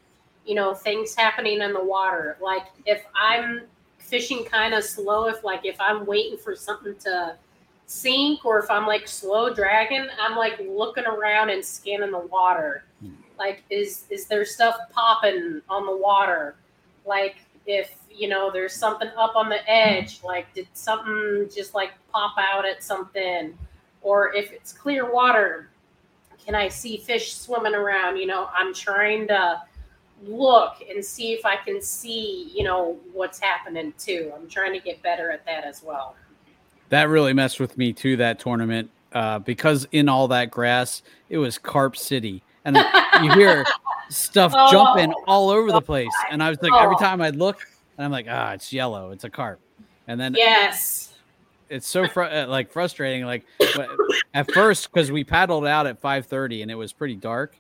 you 0.44 0.54
know 0.54 0.74
things 0.74 1.16
happening 1.16 1.60
in 1.62 1.72
the 1.72 1.82
water. 1.82 2.36
Like 2.40 2.66
if 2.84 3.04
I'm 3.14 3.62
fishing 3.98 4.44
kind 4.44 4.74
of 4.74 4.84
slow 4.84 5.26
if 5.28 5.42
like 5.42 5.64
if 5.64 5.80
I'm 5.80 6.06
waiting 6.06 6.38
for 6.38 6.54
something 6.54 6.94
to 7.00 7.34
sink 7.86 8.44
or 8.44 8.58
if 8.58 8.70
I'm 8.70 8.86
like 8.86 9.08
slow 9.08 9.52
dragging 9.52 10.06
I'm 10.20 10.36
like 10.36 10.60
looking 10.60 11.06
around 11.06 11.50
and 11.50 11.64
scanning 11.64 12.12
the 12.12 12.20
water. 12.20 12.84
Hmm. 13.00 13.14
Like 13.38 13.64
is 13.70 14.04
is 14.10 14.26
there 14.26 14.44
stuff 14.44 14.76
popping 14.92 15.62
on 15.68 15.86
the 15.86 15.96
water? 15.96 16.56
Like 17.06 17.36
if 17.66 17.96
you 18.14 18.28
know 18.28 18.50
there's 18.50 18.74
something 18.74 19.08
up 19.16 19.34
on 19.34 19.48
the 19.48 19.68
edge, 19.68 20.20
like 20.22 20.52
did 20.54 20.68
something 20.74 21.48
just 21.54 21.74
like 21.74 21.92
pop 22.12 22.34
out 22.38 22.66
at 22.66 22.82
something, 22.82 23.56
or 24.02 24.34
if 24.34 24.52
it's 24.52 24.72
clear 24.72 25.10
water, 25.10 25.68
can 26.44 26.54
I 26.54 26.68
see 26.68 26.96
fish 26.98 27.34
swimming 27.34 27.74
around? 27.74 28.16
You 28.18 28.26
know, 28.26 28.48
I'm 28.56 28.72
trying 28.72 29.26
to 29.28 29.62
look 30.24 30.76
and 30.88 31.04
see 31.04 31.32
if 31.32 31.44
I 31.44 31.56
can 31.56 31.82
see, 31.82 32.50
you 32.54 32.62
know, 32.64 32.98
what's 33.12 33.38
happening 33.40 33.92
too. 33.98 34.32
I'm 34.34 34.48
trying 34.48 34.72
to 34.72 34.78
get 34.80 35.02
better 35.02 35.30
at 35.30 35.44
that 35.46 35.64
as 35.64 35.82
well. 35.82 36.14
That 36.88 37.08
really 37.08 37.32
messed 37.32 37.58
with 37.60 37.76
me 37.76 37.92
too. 37.92 38.16
That 38.16 38.38
tournament, 38.38 38.90
uh, 39.12 39.40
because 39.40 39.88
in 39.92 40.08
all 40.08 40.28
that 40.28 40.50
grass, 40.50 41.02
it 41.28 41.38
was 41.38 41.58
Carp 41.58 41.96
City, 41.96 42.42
and 42.64 42.76
you 43.22 43.32
hear 43.32 43.66
stuff 44.08 44.52
Oh. 44.56 44.70
jumping 44.70 45.12
all 45.26 45.50
over 45.50 45.72
the 45.72 45.82
place. 45.82 46.14
And 46.30 46.42
I 46.42 46.48
was 46.48 46.62
like, 46.62 46.72
every 46.74 46.94
Oh. 46.96 47.00
time 47.00 47.20
I'd 47.20 47.34
look, 47.36 47.66
and 47.98 48.04
I'm 48.04 48.12
like, 48.12 48.26
ah, 48.30 48.52
it's 48.52 48.72
yellow, 48.72 49.10
it's 49.10 49.24
a 49.24 49.30
carp. 49.30 49.58
And 50.06 50.20
then 50.20 50.34
Yes. 50.34 51.05
It's 51.68 51.86
so 51.86 52.06
fr- 52.08 52.22
uh, 52.22 52.46
like 52.46 52.70
frustrating. 52.72 53.24
Like 53.24 53.44
at 54.34 54.50
first, 54.52 54.90
because 54.92 55.10
we 55.10 55.24
paddled 55.24 55.66
out 55.66 55.86
at 55.86 56.00
5:30 56.00 56.62
and 56.62 56.70
it 56.70 56.74
was 56.74 56.92
pretty 56.92 57.16
dark, 57.16 57.56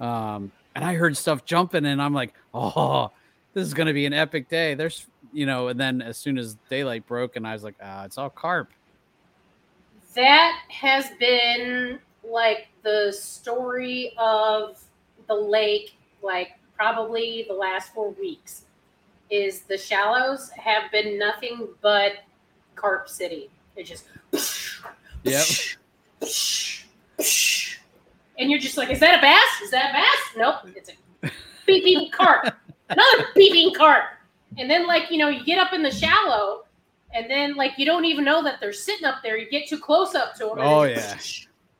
um, 0.00 0.52
and 0.74 0.84
I 0.84 0.94
heard 0.94 1.16
stuff 1.16 1.44
jumping, 1.44 1.86
and 1.86 2.00
I'm 2.00 2.14
like, 2.14 2.34
oh, 2.52 3.10
this 3.52 3.66
is 3.66 3.74
gonna 3.74 3.92
be 3.92 4.06
an 4.06 4.12
epic 4.12 4.48
day. 4.48 4.74
There's, 4.74 5.06
you 5.32 5.46
know, 5.46 5.68
and 5.68 5.78
then 5.78 6.02
as 6.02 6.16
soon 6.16 6.38
as 6.38 6.56
daylight 6.68 7.06
broke, 7.06 7.36
and 7.36 7.46
I 7.46 7.52
was 7.52 7.64
like, 7.64 7.76
ah, 7.82 8.04
it's 8.04 8.18
all 8.18 8.30
carp. 8.30 8.70
That 10.14 10.60
has 10.68 11.10
been 11.18 11.98
like 12.22 12.68
the 12.82 13.12
story 13.12 14.14
of 14.18 14.80
the 15.26 15.34
lake, 15.34 15.96
like 16.22 16.58
probably 16.76 17.44
the 17.48 17.54
last 17.54 17.92
four 17.92 18.10
weeks. 18.10 18.62
Is 19.30 19.62
the 19.62 19.78
shallows 19.78 20.50
have 20.50 20.92
been 20.92 21.18
nothing 21.18 21.68
but 21.80 22.12
carp 22.74 23.08
city. 23.08 23.50
It 23.76 23.84
just 23.84 24.04
Yep. 25.24 25.46
and 28.38 28.50
you're 28.50 28.58
just 28.60 28.76
like, 28.76 28.90
is 28.90 29.00
that 29.00 29.18
a 29.18 29.22
bass? 29.22 29.62
Is 29.62 29.70
that 29.70 29.90
a 29.90 29.92
bass? 29.94 30.36
Nope, 30.36 30.74
it's 30.76 30.90
a 30.90 31.30
beeping 31.66 32.10
carp. 32.12 32.54
Another 32.90 33.24
beeping 33.36 33.74
carp. 33.74 34.04
And 34.58 34.70
then 34.70 34.86
like, 34.86 35.10
you 35.10 35.18
know, 35.18 35.28
you 35.28 35.44
get 35.44 35.58
up 35.58 35.72
in 35.72 35.82
the 35.82 35.90
shallow 35.90 36.64
and 37.12 37.30
then 37.30 37.54
like 37.56 37.72
you 37.78 37.86
don't 37.86 38.04
even 38.04 38.24
know 38.24 38.42
that 38.44 38.60
they're 38.60 38.72
sitting 38.72 39.06
up 39.06 39.16
there. 39.22 39.36
You 39.38 39.48
get 39.48 39.68
too 39.68 39.78
close 39.78 40.14
up 40.14 40.34
to 40.36 40.44
them. 40.46 40.58
Oh, 40.58 40.82
yeah. 40.84 41.16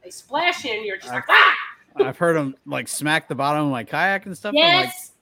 They 0.02 0.10
splash 0.10 0.64
in 0.64 0.76
and 0.76 0.84
you're 0.86 0.96
just 0.96 1.10
I- 1.10 1.16
like, 1.16 1.24
ah! 1.28 1.54
I've 1.96 2.18
heard 2.18 2.34
them 2.34 2.56
like 2.66 2.88
smack 2.88 3.28
the 3.28 3.36
bottom 3.36 3.66
of 3.66 3.70
my 3.70 3.84
kayak 3.84 4.26
and 4.26 4.36
stuff. 4.36 4.50
I'm 4.50 4.56
like, 4.56 4.84
Yes. 4.86 5.12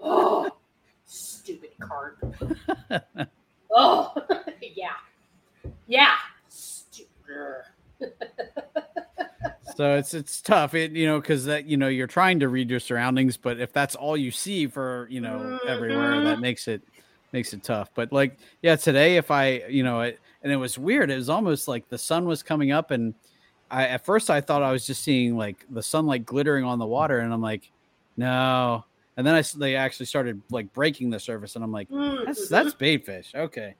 oh, 0.00 0.50
stupid 1.06 1.70
carp. 1.78 2.18
oh, 3.70 4.14
yeah. 4.74 4.88
Yeah. 5.88 6.14
So 9.76 9.96
it's 9.96 10.12
it's 10.14 10.40
tough. 10.42 10.74
It 10.74 10.92
you 10.92 11.06
know 11.06 11.20
because 11.20 11.44
that 11.44 11.66
you 11.66 11.76
know 11.76 11.88
you're 11.88 12.06
trying 12.06 12.40
to 12.40 12.48
read 12.48 12.68
your 12.70 12.80
surroundings 12.80 13.36
but 13.36 13.60
if 13.60 13.72
that's 13.72 13.94
all 13.94 14.16
you 14.16 14.30
see 14.30 14.66
for 14.66 15.06
you 15.10 15.20
know 15.20 15.58
everywhere 15.66 16.20
that 16.24 16.40
makes 16.40 16.66
it 16.68 16.82
makes 17.32 17.52
it 17.52 17.62
tough. 17.62 17.90
But 17.94 18.12
like 18.12 18.38
yeah 18.62 18.76
today 18.76 19.16
if 19.16 19.30
i 19.30 19.62
you 19.68 19.82
know 19.84 20.00
it, 20.00 20.18
and 20.42 20.52
it 20.52 20.56
was 20.56 20.78
weird. 20.78 21.10
It 21.10 21.16
was 21.16 21.28
almost 21.28 21.68
like 21.68 21.88
the 21.88 21.98
sun 21.98 22.24
was 22.24 22.42
coming 22.42 22.72
up 22.72 22.90
and 22.90 23.14
i 23.70 23.86
at 23.86 24.04
first 24.04 24.30
i 24.30 24.40
thought 24.40 24.62
i 24.62 24.72
was 24.72 24.86
just 24.86 25.02
seeing 25.04 25.36
like 25.36 25.64
the 25.68 25.82
sunlight 25.82 26.24
glittering 26.24 26.64
on 26.64 26.78
the 26.78 26.86
water 26.86 27.18
and 27.18 27.32
i'm 27.34 27.42
like 27.42 27.70
no. 28.16 28.82
And 29.18 29.26
then 29.26 29.34
i 29.34 29.42
they 29.56 29.76
actually 29.76 30.06
started 30.06 30.40
like 30.50 30.72
breaking 30.72 31.10
the 31.10 31.20
surface 31.20 31.54
and 31.54 31.62
i'm 31.62 31.70
like 31.72 31.88
that's 32.24 32.46
Mhm. 32.46 32.48
that's 32.48 32.74
bait 32.74 33.04
fish 33.04 33.32
okay. 33.34 33.74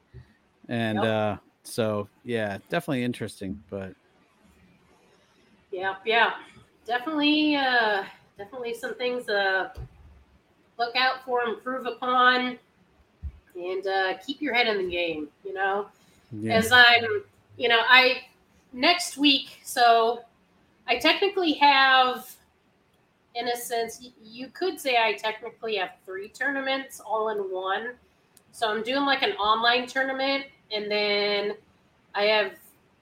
And 0.68 0.98
Yep. 0.98 1.04
uh 1.04 1.36
so 1.68 2.08
yeah 2.24 2.58
definitely 2.70 3.04
interesting 3.04 3.62
but 3.70 3.92
Yeah, 5.70 5.96
yeah. 6.04 6.32
Definitely 6.86 7.56
uh 7.56 8.04
definitely 8.38 8.74
some 8.74 8.94
things 8.94 9.28
uh 9.28 9.70
look 10.78 10.96
out 10.96 11.24
for, 11.24 11.42
improve 11.42 11.86
upon, 11.86 12.58
and 13.54 13.86
uh 13.86 14.14
keep 14.24 14.40
your 14.40 14.54
head 14.54 14.66
in 14.66 14.78
the 14.78 14.90
game, 14.90 15.28
you 15.44 15.52
know. 15.52 15.88
yeah 16.32 16.54
As 16.56 16.72
I'm 16.72 17.24
you 17.56 17.68
know, 17.68 17.80
I 17.86 18.22
next 18.72 19.18
week, 19.18 19.60
so 19.64 20.22
I 20.86 20.96
technically 20.96 21.52
have 21.54 22.34
in 23.34 23.48
a 23.48 23.56
sense 23.56 24.10
you 24.22 24.48
could 24.48 24.80
say 24.80 24.96
I 24.96 25.12
technically 25.12 25.76
have 25.76 25.90
three 26.06 26.28
tournaments 26.28 27.00
all 27.00 27.28
in 27.28 27.38
one. 27.38 27.90
So 28.53 28.70
I'm 28.70 28.82
doing 28.82 29.05
like 29.05 29.22
an 29.22 29.32
online 29.32 29.86
tournament 29.86 30.46
and 30.72 30.90
then 30.90 31.55
I 32.14 32.24
have 32.24 32.53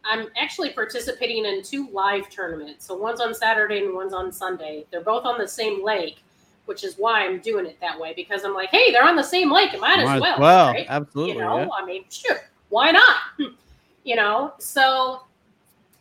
I'm 0.08 0.28
actually 0.36 0.70
participating 0.70 1.44
in 1.46 1.62
two 1.62 1.88
live 1.90 2.30
tournaments. 2.30 2.86
So 2.86 2.96
one's 2.96 3.20
on 3.20 3.34
Saturday 3.34 3.84
and 3.84 3.94
one's 3.94 4.12
on 4.12 4.30
Sunday. 4.30 4.84
They're 4.90 5.02
both 5.02 5.24
on 5.24 5.38
the 5.38 5.48
same 5.48 5.84
lake, 5.84 6.22
which 6.66 6.84
is 6.84 6.94
why 6.96 7.24
I'm 7.26 7.40
doing 7.40 7.66
it 7.66 7.80
that 7.80 7.98
way 7.98 8.12
because 8.14 8.44
I'm 8.44 8.54
like, 8.54 8.68
hey, 8.70 8.92
they're 8.92 9.06
on 9.06 9.16
the 9.16 9.24
same 9.24 9.50
lake. 9.50 9.74
It 9.74 9.80
might, 9.80 10.04
Might 10.04 10.16
as 10.16 10.20
well. 10.20 10.38
right? 10.72 10.86
absolutely. 10.88 11.34
You 11.34 11.40
know, 11.40 11.58
yeah. 11.58 11.68
I 11.76 11.84
mean, 11.84 12.04
sure, 12.08 12.36
why 12.68 12.92
not? 12.92 13.16
you 14.04 14.14
know, 14.14 14.54
so 14.58 15.22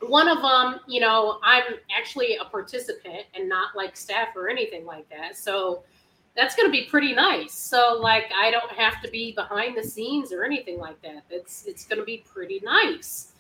one 0.02 0.28
of 0.28 0.42
them, 0.42 0.82
you 0.88 1.00
know, 1.00 1.40
I'm 1.44 1.64
actually 1.96 2.36
a 2.38 2.46
participant 2.46 3.24
and 3.34 3.50
not 3.50 3.76
like 3.76 3.98
staff 3.98 4.30
or 4.36 4.50
anything 4.50 4.86
like 4.86 5.10
that. 5.10 5.36
So 5.36 5.84
that's 6.36 6.56
going 6.56 6.68
to 6.68 6.72
be 6.72 6.86
pretty 6.86 7.14
nice. 7.14 7.54
So 7.54 8.00
like, 8.02 8.32
I 8.36 8.52
don't 8.52 8.72
have 8.72 9.02
to 9.02 9.10
be 9.10 9.32
behind 9.32 9.78
the 9.78 9.84
scenes 9.84 10.32
or 10.32 10.44
anything 10.44 10.80
like 10.80 11.02
that. 11.02 11.24
It's 11.30 11.66
it's 11.66 11.86
going 11.86 12.00
to 12.00 12.06
be 12.06 12.24
pretty 12.32 12.62
nice. 12.64 13.32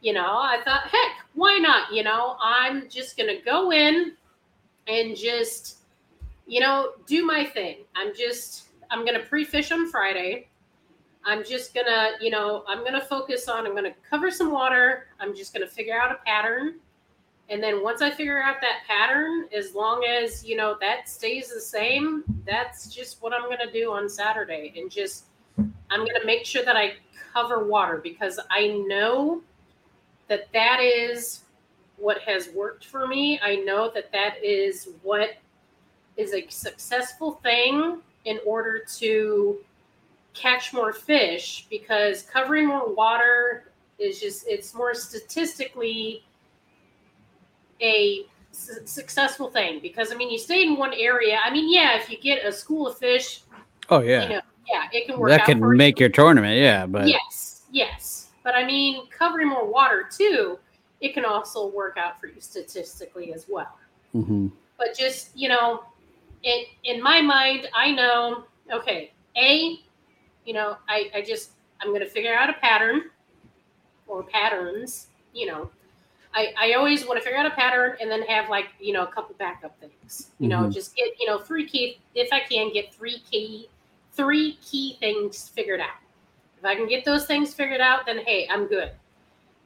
You 0.00 0.12
know, 0.12 0.38
I 0.38 0.58
thought, 0.64 0.82
heck, 0.88 1.24
why 1.34 1.58
not? 1.58 1.92
You 1.92 2.02
know, 2.02 2.36
I'm 2.42 2.88
just 2.88 3.16
going 3.16 3.36
to 3.36 3.42
go 3.44 3.70
in 3.70 4.12
and 4.88 5.16
just, 5.16 5.78
you 6.46 6.58
know, 6.58 6.90
do 7.06 7.24
my 7.24 7.44
thing. 7.44 7.84
I'm 7.94 8.12
just, 8.14 8.64
I'm 8.90 9.04
going 9.06 9.20
to 9.20 9.24
pre-fish 9.24 9.70
on 9.70 9.88
Friday. 9.88 10.48
I'm 11.24 11.44
just 11.44 11.72
gonna, 11.72 12.12
you 12.20 12.30
know, 12.30 12.64
I'm 12.66 12.82
gonna 12.84 13.00
focus 13.00 13.48
on. 13.48 13.64
I'm 13.64 13.74
gonna 13.74 13.94
cover 14.08 14.30
some 14.30 14.50
water. 14.50 15.06
I'm 15.20 15.36
just 15.36 15.52
gonna 15.52 15.68
figure 15.68 15.96
out 15.96 16.10
a 16.10 16.16
pattern, 16.26 16.80
and 17.52 17.62
then 17.62 17.82
once 17.82 18.00
I 18.00 18.10
figure 18.10 18.42
out 18.42 18.62
that 18.62 18.80
pattern, 18.88 19.44
as 19.54 19.74
long 19.74 20.04
as 20.04 20.42
you 20.42 20.56
know 20.56 20.74
that 20.80 21.06
stays 21.06 21.52
the 21.52 21.60
same, 21.60 22.24
that's 22.46 22.88
just 22.88 23.20
what 23.22 23.34
I'm 23.34 23.42
gonna 23.42 23.70
do 23.70 23.92
on 23.92 24.08
Saturday, 24.08 24.72
and 24.74 24.90
just 24.90 25.24
I'm 25.58 26.00
gonna 26.00 26.24
make 26.24 26.46
sure 26.46 26.64
that 26.64 26.78
I 26.78 26.94
cover 27.34 27.66
water 27.66 27.98
because 28.02 28.40
I 28.50 28.68
know 28.86 29.42
that 30.28 30.50
that 30.54 30.80
is 30.80 31.42
what 31.98 32.22
has 32.22 32.48
worked 32.54 32.86
for 32.86 33.06
me. 33.06 33.38
I 33.42 33.56
know 33.56 33.90
that 33.94 34.10
that 34.12 34.42
is 34.42 34.88
what 35.02 35.36
is 36.16 36.32
a 36.32 36.48
successful 36.48 37.32
thing 37.42 37.98
in 38.24 38.38
order 38.46 38.82
to 38.96 39.58
catch 40.32 40.72
more 40.72 40.94
fish 40.94 41.66
because 41.68 42.22
covering 42.22 42.68
more 42.68 42.94
water 42.94 43.64
is 43.98 44.18
just 44.20 44.46
it's 44.48 44.72
more 44.72 44.94
statistically 44.94 46.24
a 47.82 48.24
su- 48.52 48.86
successful 48.86 49.50
thing 49.50 49.80
because 49.80 50.12
i 50.12 50.14
mean 50.14 50.30
you 50.30 50.38
stay 50.38 50.62
in 50.62 50.76
one 50.76 50.92
area 50.94 51.38
i 51.44 51.50
mean 51.50 51.72
yeah 51.72 51.96
if 51.96 52.08
you 52.10 52.18
get 52.18 52.44
a 52.46 52.52
school 52.52 52.86
of 52.86 52.96
fish 52.98 53.42
Oh 53.88 54.00
yeah, 54.00 54.22
you 54.22 54.28
know 54.30 54.40
yeah 54.68 54.86
it 54.92 55.06
can 55.06 55.18
work 55.18 55.30
that 55.30 55.40
out 55.40 55.46
can 55.46 55.58
for 55.58 55.74
make 55.74 55.98
you. 55.98 56.04
your 56.04 56.10
tournament. 56.10 56.56
Yeah, 56.58 56.86
but 56.86 57.08
yes 57.08 57.62
yes 57.70 58.28
but 58.44 58.54
i 58.54 58.64
mean 58.64 59.06
covering 59.08 59.48
more 59.48 59.66
water 59.66 60.08
too 60.10 60.58
it 61.00 61.14
can 61.14 61.24
also 61.24 61.68
work 61.70 61.96
out 61.98 62.20
for 62.20 62.26
you 62.28 62.40
statistically 62.40 63.32
as 63.34 63.46
well 63.48 63.76
Mhm. 64.14 64.52
but 64.78 64.96
just 64.96 65.36
you 65.36 65.48
know 65.48 65.82
in 66.42 66.64
in 66.84 67.02
my 67.02 67.20
mind 67.20 67.68
i 67.74 67.90
know 67.90 68.44
okay 68.72 69.12
a 69.36 69.80
you 70.44 70.52
know 70.52 70.76
i 70.88 71.10
i 71.14 71.22
just 71.22 71.52
i'm 71.80 71.88
going 71.88 72.00
to 72.00 72.08
figure 72.08 72.34
out 72.34 72.48
a 72.50 72.54
pattern 72.54 73.10
or 74.06 74.22
patterns 74.22 75.08
you 75.32 75.46
know 75.46 75.70
i 76.34 76.52
i 76.58 76.72
always 76.74 77.06
want 77.06 77.18
to 77.18 77.24
figure 77.24 77.38
out 77.38 77.46
a 77.46 77.50
pattern 77.50 77.96
and 78.00 78.10
then 78.10 78.22
have 78.22 78.48
like 78.48 78.66
you 78.80 78.92
know 78.92 79.02
a 79.02 79.06
couple 79.06 79.34
backup 79.38 79.78
things 79.80 80.30
you 80.38 80.48
know 80.48 80.60
Mhm. 80.64 80.72
just 80.72 80.94
get 80.96 81.08
you 81.18 81.26
know 81.26 81.38
three 81.38 81.66
key 81.66 81.98
if 82.14 82.32
i 82.32 82.40
can 82.40 82.72
get 82.72 82.92
three 82.94 83.22
key 83.30 83.68
three 84.12 84.58
key 84.62 84.96
things 85.00 85.48
figured 85.48 85.80
out 85.80 85.96
if 86.58 86.64
i 86.64 86.74
can 86.74 86.86
get 86.88 87.04
those 87.04 87.26
things 87.26 87.54
figured 87.54 87.80
out 87.80 88.06
then 88.06 88.18
hey 88.18 88.48
i'm 88.50 88.66
good 88.66 88.92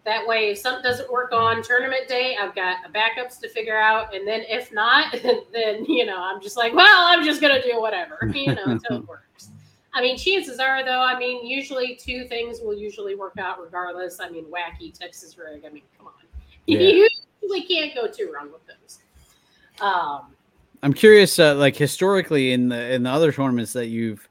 that 0.04 0.24
way, 0.24 0.52
if 0.52 0.58
something 0.58 0.84
doesn't 0.84 1.10
work 1.10 1.32
on 1.32 1.64
tournament 1.64 2.06
day, 2.06 2.36
I've 2.40 2.54
got 2.54 2.76
backups 2.94 3.40
to 3.40 3.48
figure 3.48 3.76
out. 3.76 4.14
And 4.14 4.24
then 4.24 4.42
if 4.48 4.72
not, 4.72 5.10
then, 5.52 5.84
you 5.84 6.06
know, 6.06 6.16
I'm 6.22 6.40
just 6.40 6.56
like, 6.56 6.72
well, 6.72 7.06
I'm 7.08 7.24
just 7.24 7.40
going 7.40 7.60
to 7.60 7.68
do 7.68 7.80
whatever, 7.80 8.16
you 8.32 8.54
know, 8.54 8.66
until 8.66 8.98
it 8.98 9.08
works. 9.08 9.50
I 9.94 10.00
mean, 10.00 10.16
chances 10.16 10.60
are, 10.60 10.84
though, 10.84 11.02
I 11.02 11.18
mean, 11.18 11.44
usually 11.44 11.96
two 11.96 12.24
things 12.28 12.60
will 12.60 12.76
usually 12.76 13.16
work 13.16 13.36
out 13.40 13.60
regardless. 13.60 14.20
I 14.20 14.28
mean, 14.28 14.44
wacky 14.44 14.96
Texas 14.96 15.36
rig. 15.36 15.64
I 15.66 15.70
mean, 15.70 15.82
come 15.98 16.06
on. 16.06 16.12
Yeah. 16.68 16.80
You 16.80 17.08
usually 17.42 17.62
can't 17.62 17.94
go 17.94 18.08
too 18.08 18.32
wrong 18.34 18.50
with 18.52 18.62
those. 18.66 18.98
Um, 19.80 20.34
I'm 20.82 20.92
curious, 20.92 21.38
uh, 21.38 21.54
like 21.54 21.76
historically 21.76 22.52
in 22.52 22.68
the 22.68 22.92
in 22.92 23.04
the 23.04 23.10
other 23.10 23.32
tournaments 23.32 23.72
that 23.74 23.86
you've 23.86 24.28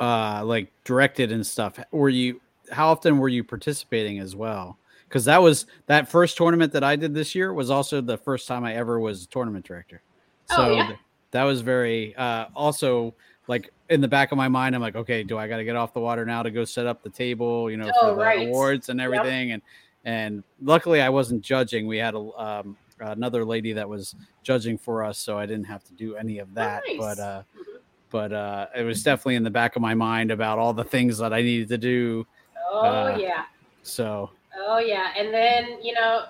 uh 0.00 0.42
like 0.44 0.72
directed 0.84 1.32
and 1.32 1.44
stuff, 1.46 1.78
were 1.90 2.08
you 2.08 2.40
how 2.70 2.88
often 2.88 3.18
were 3.18 3.28
you 3.28 3.42
participating 3.44 4.18
as 4.20 4.36
well? 4.36 4.78
Because 5.08 5.24
that 5.26 5.42
was 5.42 5.66
that 5.86 6.08
first 6.08 6.36
tournament 6.36 6.72
that 6.72 6.84
I 6.84 6.96
did 6.96 7.14
this 7.14 7.34
year 7.34 7.52
was 7.52 7.70
also 7.70 8.00
the 8.00 8.16
first 8.16 8.46
time 8.48 8.64
I 8.64 8.74
ever 8.74 9.00
was 9.00 9.26
tournament 9.26 9.64
director. 9.64 10.02
Oh, 10.50 10.56
So 10.56 10.74
yeah? 10.76 10.86
th- 10.86 10.98
that 11.32 11.44
was 11.44 11.60
very 11.62 12.14
uh 12.16 12.46
also 12.54 13.14
like 13.48 13.70
in 13.90 14.00
the 14.00 14.08
back 14.08 14.32
of 14.32 14.38
my 14.38 14.48
mind, 14.48 14.74
I'm 14.74 14.80
like, 14.80 14.96
okay, 14.96 15.22
do 15.22 15.36
I 15.36 15.48
got 15.48 15.58
to 15.58 15.64
get 15.64 15.76
off 15.76 15.92
the 15.92 16.00
water 16.00 16.24
now 16.24 16.42
to 16.42 16.50
go 16.50 16.64
set 16.64 16.86
up 16.86 17.02
the 17.02 17.10
table, 17.10 17.70
you 17.70 17.76
know, 17.76 17.90
Oh, 18.00 18.14
for 18.14 18.14
the 18.14 18.24
right. 18.24 18.46
awards 18.46 18.88
and 18.88 19.00
everything? 19.00 19.52
And 19.52 19.60
and 20.04 20.42
luckily, 20.60 21.00
I 21.00 21.08
wasn't 21.08 21.42
judging. 21.42 21.86
We 21.86 21.98
had 21.98 22.14
a 22.14 22.18
um, 22.18 22.76
another 23.00 23.44
lady 23.44 23.72
that 23.72 23.88
was 23.88 24.14
judging 24.42 24.78
for 24.78 25.02
us, 25.04 25.18
so 25.18 25.38
I 25.38 25.46
didn't 25.46 25.66
have 25.66 25.84
to 25.84 25.92
do 25.94 26.16
any 26.16 26.38
of 26.38 26.52
that. 26.54 26.82
nice. 26.88 26.98
But 26.98 27.18
uh, 27.18 27.42
Mhm. 27.56 27.80
but 28.10 28.32
uh, 28.32 28.66
it 28.76 28.82
was 28.82 29.02
definitely 29.02 29.36
in 29.36 29.42
the 29.42 29.50
back 29.50 29.76
of 29.76 29.82
my 29.82 29.94
mind 29.94 30.30
about 30.30 30.58
all 30.58 30.72
the 30.74 30.84
things 30.84 31.18
that 31.18 31.32
I 31.32 31.42
needed 31.42 31.68
to 31.68 31.78
do. 31.78 32.26
Oh 32.70 32.86
Uh, 32.86 33.16
yeah. 33.20 33.44
So 33.82 34.30
Oh 34.56 34.78
yeah, 34.78 35.12
and 35.16 35.32
then 35.32 35.82
you 35.82 35.94
know 35.94 36.24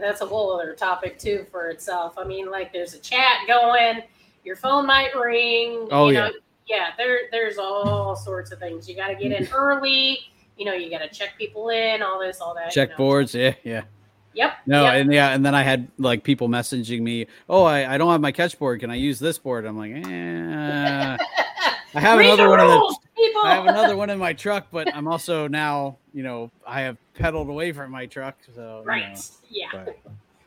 that's 0.00 0.20
a 0.20 0.26
whole 0.26 0.52
other 0.58 0.74
topic 0.74 1.18
too 1.18 1.46
for 1.50 1.68
itself. 1.68 2.14
I 2.18 2.24
mean, 2.24 2.50
like 2.50 2.72
there's 2.72 2.94
a 2.94 2.98
chat 2.98 3.46
going, 3.46 4.02
your 4.44 4.56
phone 4.56 4.86
might 4.86 5.14
ring. 5.16 5.88
Oh, 5.90 6.08
you 6.08 6.14
yeah. 6.14 6.26
know, 6.26 6.32
yeah. 6.66 6.88
There, 6.98 7.20
there's 7.30 7.56
all 7.58 8.14
sorts 8.16 8.50
of 8.52 8.58
things. 8.58 8.88
You 8.88 8.96
got 8.96 9.08
to 9.08 9.14
get 9.14 9.32
in 9.32 9.48
early. 9.54 10.18
You 10.56 10.64
know, 10.64 10.72
you 10.72 10.90
got 10.90 10.98
to 10.98 11.08
check 11.08 11.36
people 11.36 11.68
in, 11.68 12.02
all 12.02 12.18
this, 12.20 12.40
all 12.40 12.54
that. 12.54 12.66
you 12.66 12.72
check 12.72 12.90
know. 12.90 12.96
boards, 12.96 13.34
yeah, 13.34 13.54
yeah. 13.62 13.82
Yep. 14.34 14.52
No, 14.66 14.82
yep. 14.84 14.94
and 14.94 15.12
yeah, 15.12 15.30
and 15.34 15.44
then 15.46 15.54
I 15.54 15.62
had 15.62 15.88
like 15.98 16.22
people 16.22 16.48
messaging 16.48 17.00
me, 17.00 17.26
"Oh, 17.48 17.64
I, 17.64 17.94
I 17.94 17.98
don't 17.98 18.10
have 18.12 18.20
my 18.20 18.32
catch 18.32 18.58
board. 18.58 18.80
Can 18.80 18.90
I 18.90 18.96
use 18.96 19.18
this 19.18 19.38
board?" 19.38 19.64
I'm 19.64 19.78
like, 19.78 19.92
eh. 19.92 21.16
I 21.94 22.00
have 22.00 22.18
Read 22.18 22.26
another 22.26 22.42
the 22.44 22.48
one 22.50 22.60
in 22.60 22.66
the. 22.66 23.40
I 23.42 23.54
have 23.54 23.66
another 23.66 23.96
one 23.96 24.10
in 24.10 24.18
my 24.18 24.34
truck, 24.34 24.66
but 24.70 24.94
I'm 24.94 25.08
also 25.08 25.48
now, 25.48 25.96
you 26.12 26.22
know, 26.22 26.50
I 26.66 26.82
have 26.82 26.98
pedaled 27.14 27.48
away 27.48 27.72
from 27.72 27.90
my 27.90 28.04
truck. 28.04 28.36
So, 28.54 28.80
you 28.80 28.86
Right. 28.86 29.14
know, 29.14 29.20
yeah. 29.48 29.68
but- 29.72 29.98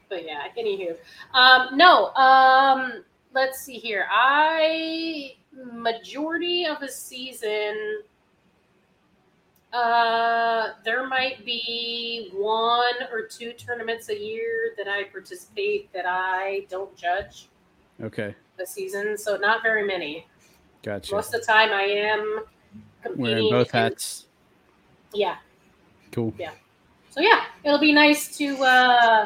But 0.10 0.26
yeah, 0.26 0.48
anywho. 0.58 0.96
Um, 1.34 1.76
no, 1.78 2.08
um, 2.16 3.04
let's 3.34 3.60
see 3.62 3.76
here. 3.78 4.08
I 4.12 5.36
majority 5.74 6.66
of 6.66 6.82
a 6.84 6.88
season 6.90 8.02
uh 9.72 10.70
there 10.84 11.06
might 11.08 11.46
be 11.46 12.30
one 12.34 12.96
or 13.12 13.22
two 13.28 13.54
tournaments 13.54 14.10
a 14.10 14.18
year 14.20 14.74
that 14.78 14.88
I 14.88 15.04
participate 15.06 15.92
that 15.94 16.06
I 16.08 16.66
don't 16.70 16.96
judge 16.98 17.50
okay. 18.02 18.34
the 18.58 18.66
season, 18.66 19.18
so 19.18 19.36
not 19.38 19.62
very 19.62 19.86
many. 19.86 20.26
Gotcha. 20.82 21.14
Most 21.14 21.34
of 21.34 21.42
the 21.42 21.46
time 21.46 21.70
I 21.72 21.84
am 21.84 22.40
competing 23.04 23.22
Wearing 23.22 23.50
both 23.50 23.74
and- 23.76 23.84
hats. 23.94 24.26
Yeah. 25.14 25.36
Cool. 26.12 26.34
Yeah. 26.40 26.52
So 27.12 27.20
yeah, 27.22 27.44
it'll 27.64 27.80
be 27.80 27.92
nice 27.94 28.36
to 28.38 28.56
uh 28.64 29.26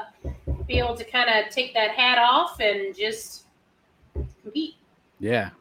be 0.67 0.77
able 0.79 0.95
to 0.95 1.03
kind 1.03 1.29
of 1.29 1.51
take 1.53 1.73
that 1.73 1.91
hat 1.91 2.17
off 2.17 2.59
and 2.59 2.95
just 2.95 3.45
compete. 4.41 4.75
Yeah, 5.19 5.51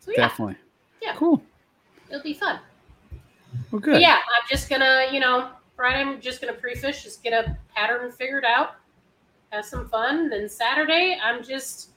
So 0.00 0.10
yeah, 0.12 0.16
definitely. 0.28 0.56
Yeah. 1.02 1.14
Cool. 1.16 1.42
it'll 2.08 2.22
be 2.22 2.32
fun. 2.34 2.60
Well, 3.72 3.80
But 3.80 4.00
yeah, 4.02 4.16
I'm 4.16 4.48
just 4.50 4.68
gonna, 4.68 5.06
you 5.10 5.18
know, 5.18 5.48
Friday 5.76 6.00
I'm 6.00 6.20
just 6.20 6.40
gonna 6.42 6.52
pre-fish, 6.52 7.02
just 7.02 7.22
get 7.22 7.32
a 7.32 7.56
pattern 7.74 8.12
figured 8.12 8.44
out, 8.44 8.74
have 9.50 9.64
some 9.64 9.88
fun. 9.88 10.28
Then 10.28 10.48
Saturday 10.48 11.18
I'm 11.22 11.42
just, 11.42 11.90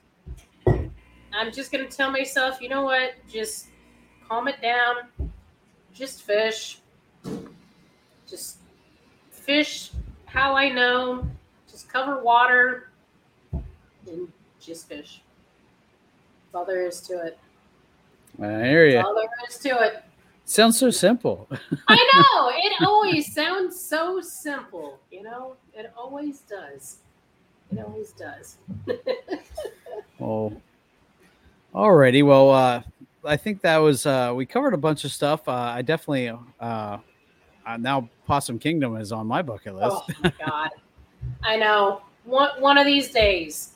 I'm 0.65 1.51
just 1.51 1.73
gonna 1.73 1.87
tell 1.87 2.09
myself, 2.11 2.61
you 2.61 2.69
know 2.69 2.83
what, 2.83 3.11
just 3.29 3.67
calm 4.27 4.47
it 4.47 4.61
down, 4.61 5.09
just 5.93 6.23
fish, 6.23 6.79
just 8.25 8.59
fish 9.31 9.91
how 10.27 10.55
I 10.55 10.69
know, 10.69 11.27
just 11.69 11.89
cover 11.89 12.23
water, 12.23 12.89
and 13.51 14.31
just 14.61 14.87
fish. 14.87 15.21
That's 16.45 16.55
all 16.55 16.65
there 16.65 16.87
is 16.87 17.01
to 17.01 17.25
it. 17.25 17.37
I 18.41 18.63
hear 18.63 18.89
That's 18.89 19.03
you. 19.03 19.07
all 19.09 19.13
there 19.13 19.29
is 19.49 19.57
to 19.59 19.69
it. 19.83 20.03
Sounds 20.45 20.79
so 20.79 20.91
simple. 20.91 21.49
I 21.87 21.95
know. 22.33 22.51
It 22.55 22.85
always 22.85 23.33
sounds 23.33 23.79
so 23.79 24.21
simple, 24.21 24.99
you 25.11 25.23
know? 25.23 25.55
It 25.73 25.91
always 25.97 26.41
does. 26.41 26.99
It 27.71 27.79
always 27.79 28.11
does. 28.11 28.57
Well, 30.17 30.61
alrighty. 31.73 32.25
Well, 32.25 32.49
uh, 32.49 32.83
I 33.25 33.35
think 33.35 33.61
that 33.63 33.77
was 33.77 34.05
uh, 34.05 34.31
we 34.33 34.45
covered 34.45 34.73
a 34.73 34.77
bunch 34.77 35.03
of 35.03 35.11
stuff. 35.11 35.45
Uh, 35.45 35.51
I 35.51 35.81
definitely 35.81 36.29
uh, 36.29 36.37
uh, 36.61 37.77
now 37.77 38.09
Possum 38.25 38.57
Kingdom 38.57 38.95
is 38.95 39.11
on 39.11 39.27
my 39.27 39.41
bucket 39.41 39.75
list. 39.75 39.97
Oh 39.97 40.05
my 40.23 40.33
god. 40.39 40.69
I 41.43 41.57
know. 41.57 42.01
One 42.23 42.49
one 42.61 42.77
of 42.77 42.85
these 42.85 43.11
days. 43.11 43.73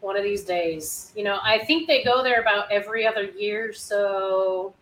One 0.00 0.16
of 0.16 0.22
these 0.22 0.44
days. 0.44 1.12
You 1.16 1.24
know, 1.24 1.40
I 1.42 1.58
think 1.58 1.88
they 1.88 2.04
go 2.04 2.22
there 2.22 2.40
about 2.40 2.70
every 2.70 3.04
other 3.04 3.24
year, 3.24 3.72
so 3.72 4.72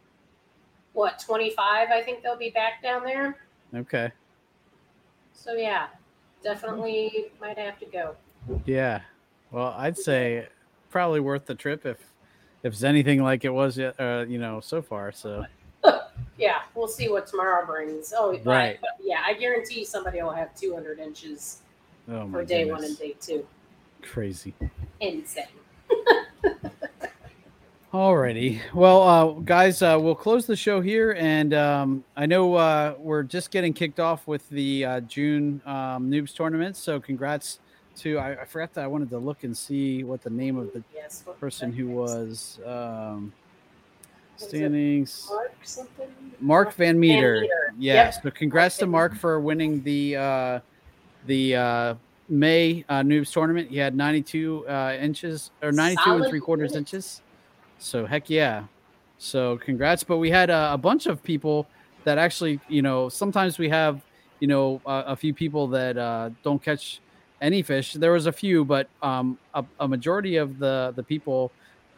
what, 0.92 1.18
25 1.18 1.88
I 1.90 2.02
think 2.02 2.22
they'll 2.22 2.36
be 2.36 2.50
back 2.50 2.82
down 2.82 3.04
there. 3.04 3.38
Okay. 3.74 4.10
So 5.32 5.54
yeah, 5.54 5.86
definitely 6.42 7.30
might 7.40 7.58
have 7.58 7.78
to 7.80 7.86
go. 7.86 8.16
Yeah. 8.64 9.00
Well, 9.50 9.74
I'd 9.76 9.96
say 9.96 10.48
probably 10.90 11.20
worth 11.20 11.46
the 11.46 11.54
trip 11.54 11.86
if 11.86 11.98
if 12.62 12.74
it's 12.74 12.82
anything 12.82 13.22
like 13.22 13.44
it 13.44 13.50
was, 13.50 13.78
yet, 13.78 13.98
uh, 13.98 14.26
you 14.28 14.38
know, 14.38 14.60
so 14.60 14.82
far. 14.82 15.12
So 15.12 15.44
Yeah, 16.38 16.62
we'll 16.74 16.88
see 16.88 17.08
what 17.08 17.26
tomorrow 17.26 17.66
brings. 17.66 18.12
Oh, 18.16 18.38
Right. 18.44 18.78
But 18.80 18.90
yeah, 19.02 19.22
I 19.26 19.34
guarantee 19.34 19.84
somebody 19.84 20.22
will 20.22 20.32
have 20.32 20.54
200 20.54 20.98
inches 20.98 21.58
oh 22.10 22.30
for 22.30 22.44
day 22.44 22.64
one 22.64 22.82
and 22.84 22.98
day 22.98 23.14
two. 23.20 23.46
crazy. 24.02 24.54
Insane. 25.00 25.44
Alrighty. 27.92 28.60
Well, 28.72 29.02
uh, 29.02 29.26
guys, 29.40 29.82
uh, 29.82 29.98
we'll 30.00 30.14
close 30.14 30.46
the 30.46 30.54
show 30.54 30.80
here, 30.80 31.16
and 31.18 31.52
um, 31.52 32.04
I 32.16 32.24
know 32.24 32.54
uh, 32.54 32.94
we're 32.98 33.24
just 33.24 33.50
getting 33.50 33.72
kicked 33.72 33.98
off 33.98 34.28
with 34.28 34.48
the 34.48 34.84
uh, 34.84 35.00
June 35.00 35.60
um, 35.66 36.08
noobs 36.08 36.32
tournament. 36.32 36.76
So, 36.76 37.00
congrats 37.00 37.58
to 37.96 38.18
I, 38.18 38.42
I 38.42 38.44
forgot 38.44 38.72
that 38.74 38.84
I 38.84 38.86
wanted 38.86 39.10
to 39.10 39.18
look 39.18 39.42
and 39.42 39.56
see 39.56 40.04
what 40.04 40.22
the 40.22 40.30
name 40.30 40.56
of 40.56 40.72
the 40.72 40.84
Yes. 40.94 41.24
person 41.40 41.72
who 41.72 41.88
was 41.88 42.60
um, 42.64 43.32
standings. 44.36 45.28
Mark. 45.28 45.52
Mark 46.40 46.74
Van 46.74 46.98
Meter. 46.98 47.40
Meter. 47.40 47.74
Yeah. 47.76 47.94
Yep. 48.04 48.14
So 48.22 48.30
congrats 48.30 48.76
to 48.78 48.86
Mark 48.86 49.16
for 49.16 49.40
winning 49.40 49.82
the 49.82 50.14
uh, 50.16 50.60
the 51.26 51.56
uh, 51.56 51.94
May 52.28 52.84
uh, 52.88 53.00
noobs 53.02 53.32
tournament. 53.32 53.68
He 53.68 53.78
had 53.78 53.96
92 53.96 54.68
uh, 54.68 54.96
inches 55.00 55.50
or 55.60 55.72
92 55.72 56.10
and 56.12 56.26
three 56.28 56.38
quarters 56.40 56.70
minutes. 56.70 56.94
inches. 56.94 57.20
So 57.80 58.06
heck 58.06 58.30
yeah. 58.30 58.64
So 59.18 59.58
congrats. 59.58 60.04
But 60.04 60.18
we 60.18 60.30
had 60.30 60.50
uh, 60.50 60.70
a 60.72 60.78
bunch 60.78 61.06
of 61.06 61.22
people 61.22 61.66
that 62.04 62.18
actually, 62.18 62.60
you 62.68 62.82
know, 62.82 63.08
sometimes 63.08 63.58
we 63.58 63.68
have, 63.68 64.00
you 64.38 64.48
know, 64.48 64.80
a, 64.86 65.04
a 65.08 65.16
few 65.16 65.34
people 65.34 65.66
that 65.68 65.98
uh, 65.98 66.30
don't 66.42 66.62
catch 66.62 67.00
any 67.40 67.62
fish. 67.62 67.94
There 67.94 68.12
was 68.12 68.26
a 68.26 68.32
few, 68.32 68.64
but 68.64 68.88
um, 69.02 69.38
a, 69.54 69.64
a 69.80 69.88
majority 69.88 70.36
of 70.36 70.58
the 70.58 70.92
the 70.94 71.02
people 71.02 71.50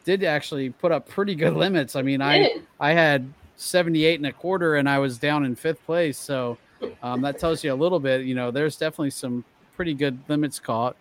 did 0.05 0.25
actually 0.25 0.71
put 0.71 0.93
up 0.93 1.09
pretty 1.09 1.35
good 1.35 1.55
limits. 1.65 1.97
I 1.97 2.03
mean, 2.03 2.23
I 2.23 2.61
I 2.81 2.93
had 2.93 3.33
78 3.57 4.21
and 4.21 4.27
a 4.27 4.33
quarter 4.33 4.77
and 4.77 4.89
I 4.89 4.99
was 4.99 5.19
down 5.19 5.45
in 5.45 5.55
fifth 5.55 5.85
place. 5.85 6.19
So 6.19 6.59
um, 7.03 7.23
that 7.23 7.39
tells 7.39 7.63
you 7.63 7.73
a 7.73 7.75
little 7.75 8.01
bit, 8.01 8.23
you 8.23 8.35
know, 8.35 8.51
there's 8.51 8.77
definitely 8.77 9.11
some 9.11 9.45
pretty 9.77 9.95
good 9.95 10.19
limits 10.29 10.59
caught. 10.59 10.97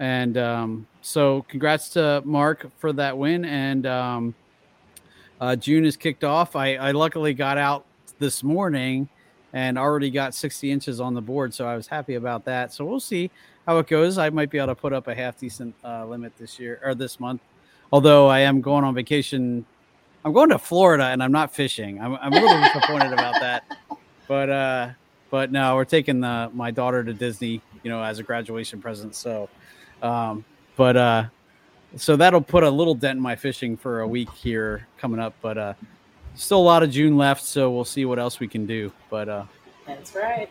And 0.00 0.38
um, 0.38 0.86
so 1.00 1.44
congrats 1.48 1.88
to 1.90 2.22
Mark 2.24 2.70
for 2.78 2.92
that 2.92 3.16
win. 3.18 3.44
And 3.44 3.86
um, 3.86 4.34
uh, 5.40 5.56
June 5.56 5.84
is 5.84 5.96
kicked 5.96 6.24
off. 6.24 6.56
I, 6.56 6.76
I 6.76 6.90
luckily 6.92 7.34
got 7.34 7.58
out 7.58 7.84
this 8.18 8.42
morning 8.42 9.08
and 9.52 9.78
already 9.78 10.10
got 10.10 10.34
60 10.34 10.70
inches 10.70 11.00
on 11.00 11.14
the 11.14 11.22
board. 11.22 11.54
So 11.54 11.66
I 11.66 11.74
was 11.74 11.86
happy 11.86 12.14
about 12.14 12.44
that. 12.44 12.72
So 12.72 12.84
we'll 12.84 13.00
see 13.00 13.30
how 13.66 13.78
it 13.78 13.86
goes. 13.86 14.18
I 14.18 14.30
might 14.30 14.50
be 14.50 14.58
able 14.58 14.68
to 14.68 14.74
put 14.74 14.92
up 14.92 15.08
a 15.08 15.14
half 15.14 15.38
decent 15.38 15.74
uh, 15.84 16.04
limit 16.06 16.32
this 16.38 16.58
year 16.58 16.80
or 16.84 16.94
this 16.94 17.18
month. 17.18 17.40
Although 17.90 18.28
I 18.28 18.40
am 18.40 18.60
going 18.60 18.84
on 18.84 18.94
vacation 18.94 19.64
I'm 20.24 20.32
going 20.32 20.50
to 20.50 20.58
Florida 20.58 21.04
and 21.04 21.22
I'm 21.22 21.32
not 21.32 21.54
fishing. 21.54 22.00
I'm, 22.00 22.16
I'm 22.16 22.32
a 22.32 22.40
little 22.40 22.60
disappointed 22.74 23.12
about 23.12 23.34
that. 23.40 23.64
But 24.26 24.50
uh 24.50 24.90
but 25.30 25.52
no, 25.52 25.74
we're 25.74 25.84
taking 25.84 26.20
the 26.20 26.50
my 26.52 26.70
daughter 26.70 27.04
to 27.04 27.12
Disney, 27.12 27.60
you 27.82 27.90
know, 27.90 28.02
as 28.02 28.18
a 28.18 28.22
graduation 28.22 28.80
present. 28.80 29.14
So 29.14 29.48
um, 30.02 30.44
but 30.76 30.96
uh, 30.96 31.24
so 31.96 32.16
that'll 32.16 32.40
put 32.40 32.64
a 32.64 32.70
little 32.70 32.94
dent 32.94 33.16
in 33.16 33.22
my 33.22 33.36
fishing 33.36 33.76
for 33.76 34.00
a 34.00 34.08
week 34.08 34.30
here 34.32 34.86
coming 34.98 35.20
up. 35.20 35.34
But 35.40 35.58
uh, 35.58 35.74
still 36.34 36.58
a 36.58 36.60
lot 36.60 36.82
of 36.82 36.90
June 36.90 37.16
left, 37.16 37.42
so 37.42 37.70
we'll 37.70 37.84
see 37.84 38.04
what 38.04 38.18
else 38.18 38.40
we 38.40 38.48
can 38.48 38.66
do. 38.66 38.92
But 39.10 39.28
uh, 39.28 39.44
that's 39.86 40.14
right. 40.14 40.48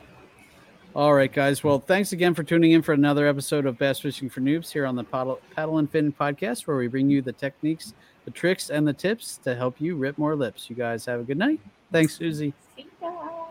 All 0.96 1.14
right, 1.14 1.32
guys. 1.32 1.64
Well, 1.64 1.80
thanks 1.80 2.12
again 2.12 2.34
for 2.34 2.44
tuning 2.44 2.72
in 2.72 2.82
for 2.82 2.94
another 2.94 3.28
episode 3.28 3.68
of 3.68 3.78
Bass 3.78 4.00
Fishing 4.00 4.30
for 4.30 4.42
Noobs 4.42 4.72
here 4.72 4.86
on 4.86 4.96
the 4.96 5.04
Paddle, 5.04 5.40
Paddle 5.56 5.78
and 5.78 5.90
Fin 5.90 6.12
podcast, 6.12 6.66
where 6.66 6.76
we 6.76 6.88
bring 6.88 7.08
you 7.08 7.22
the 7.22 7.34
techniques, 7.34 7.94
the 8.26 8.32
tricks, 8.32 8.72
and 8.72 8.88
the 8.88 8.94
tips 8.94 9.38
to 9.44 9.56
help 9.56 9.80
you 9.80 9.96
rip 9.96 10.18
more 10.18 10.36
lips. 10.36 10.70
You 10.70 10.76
guys 10.76 11.06
have 11.06 11.20
a 11.20 11.24
good 11.24 11.38
night. 11.38 11.60
Thanks, 11.92 12.18
Susie. 12.18 12.54
See 12.76 12.88
ya. 13.00 13.48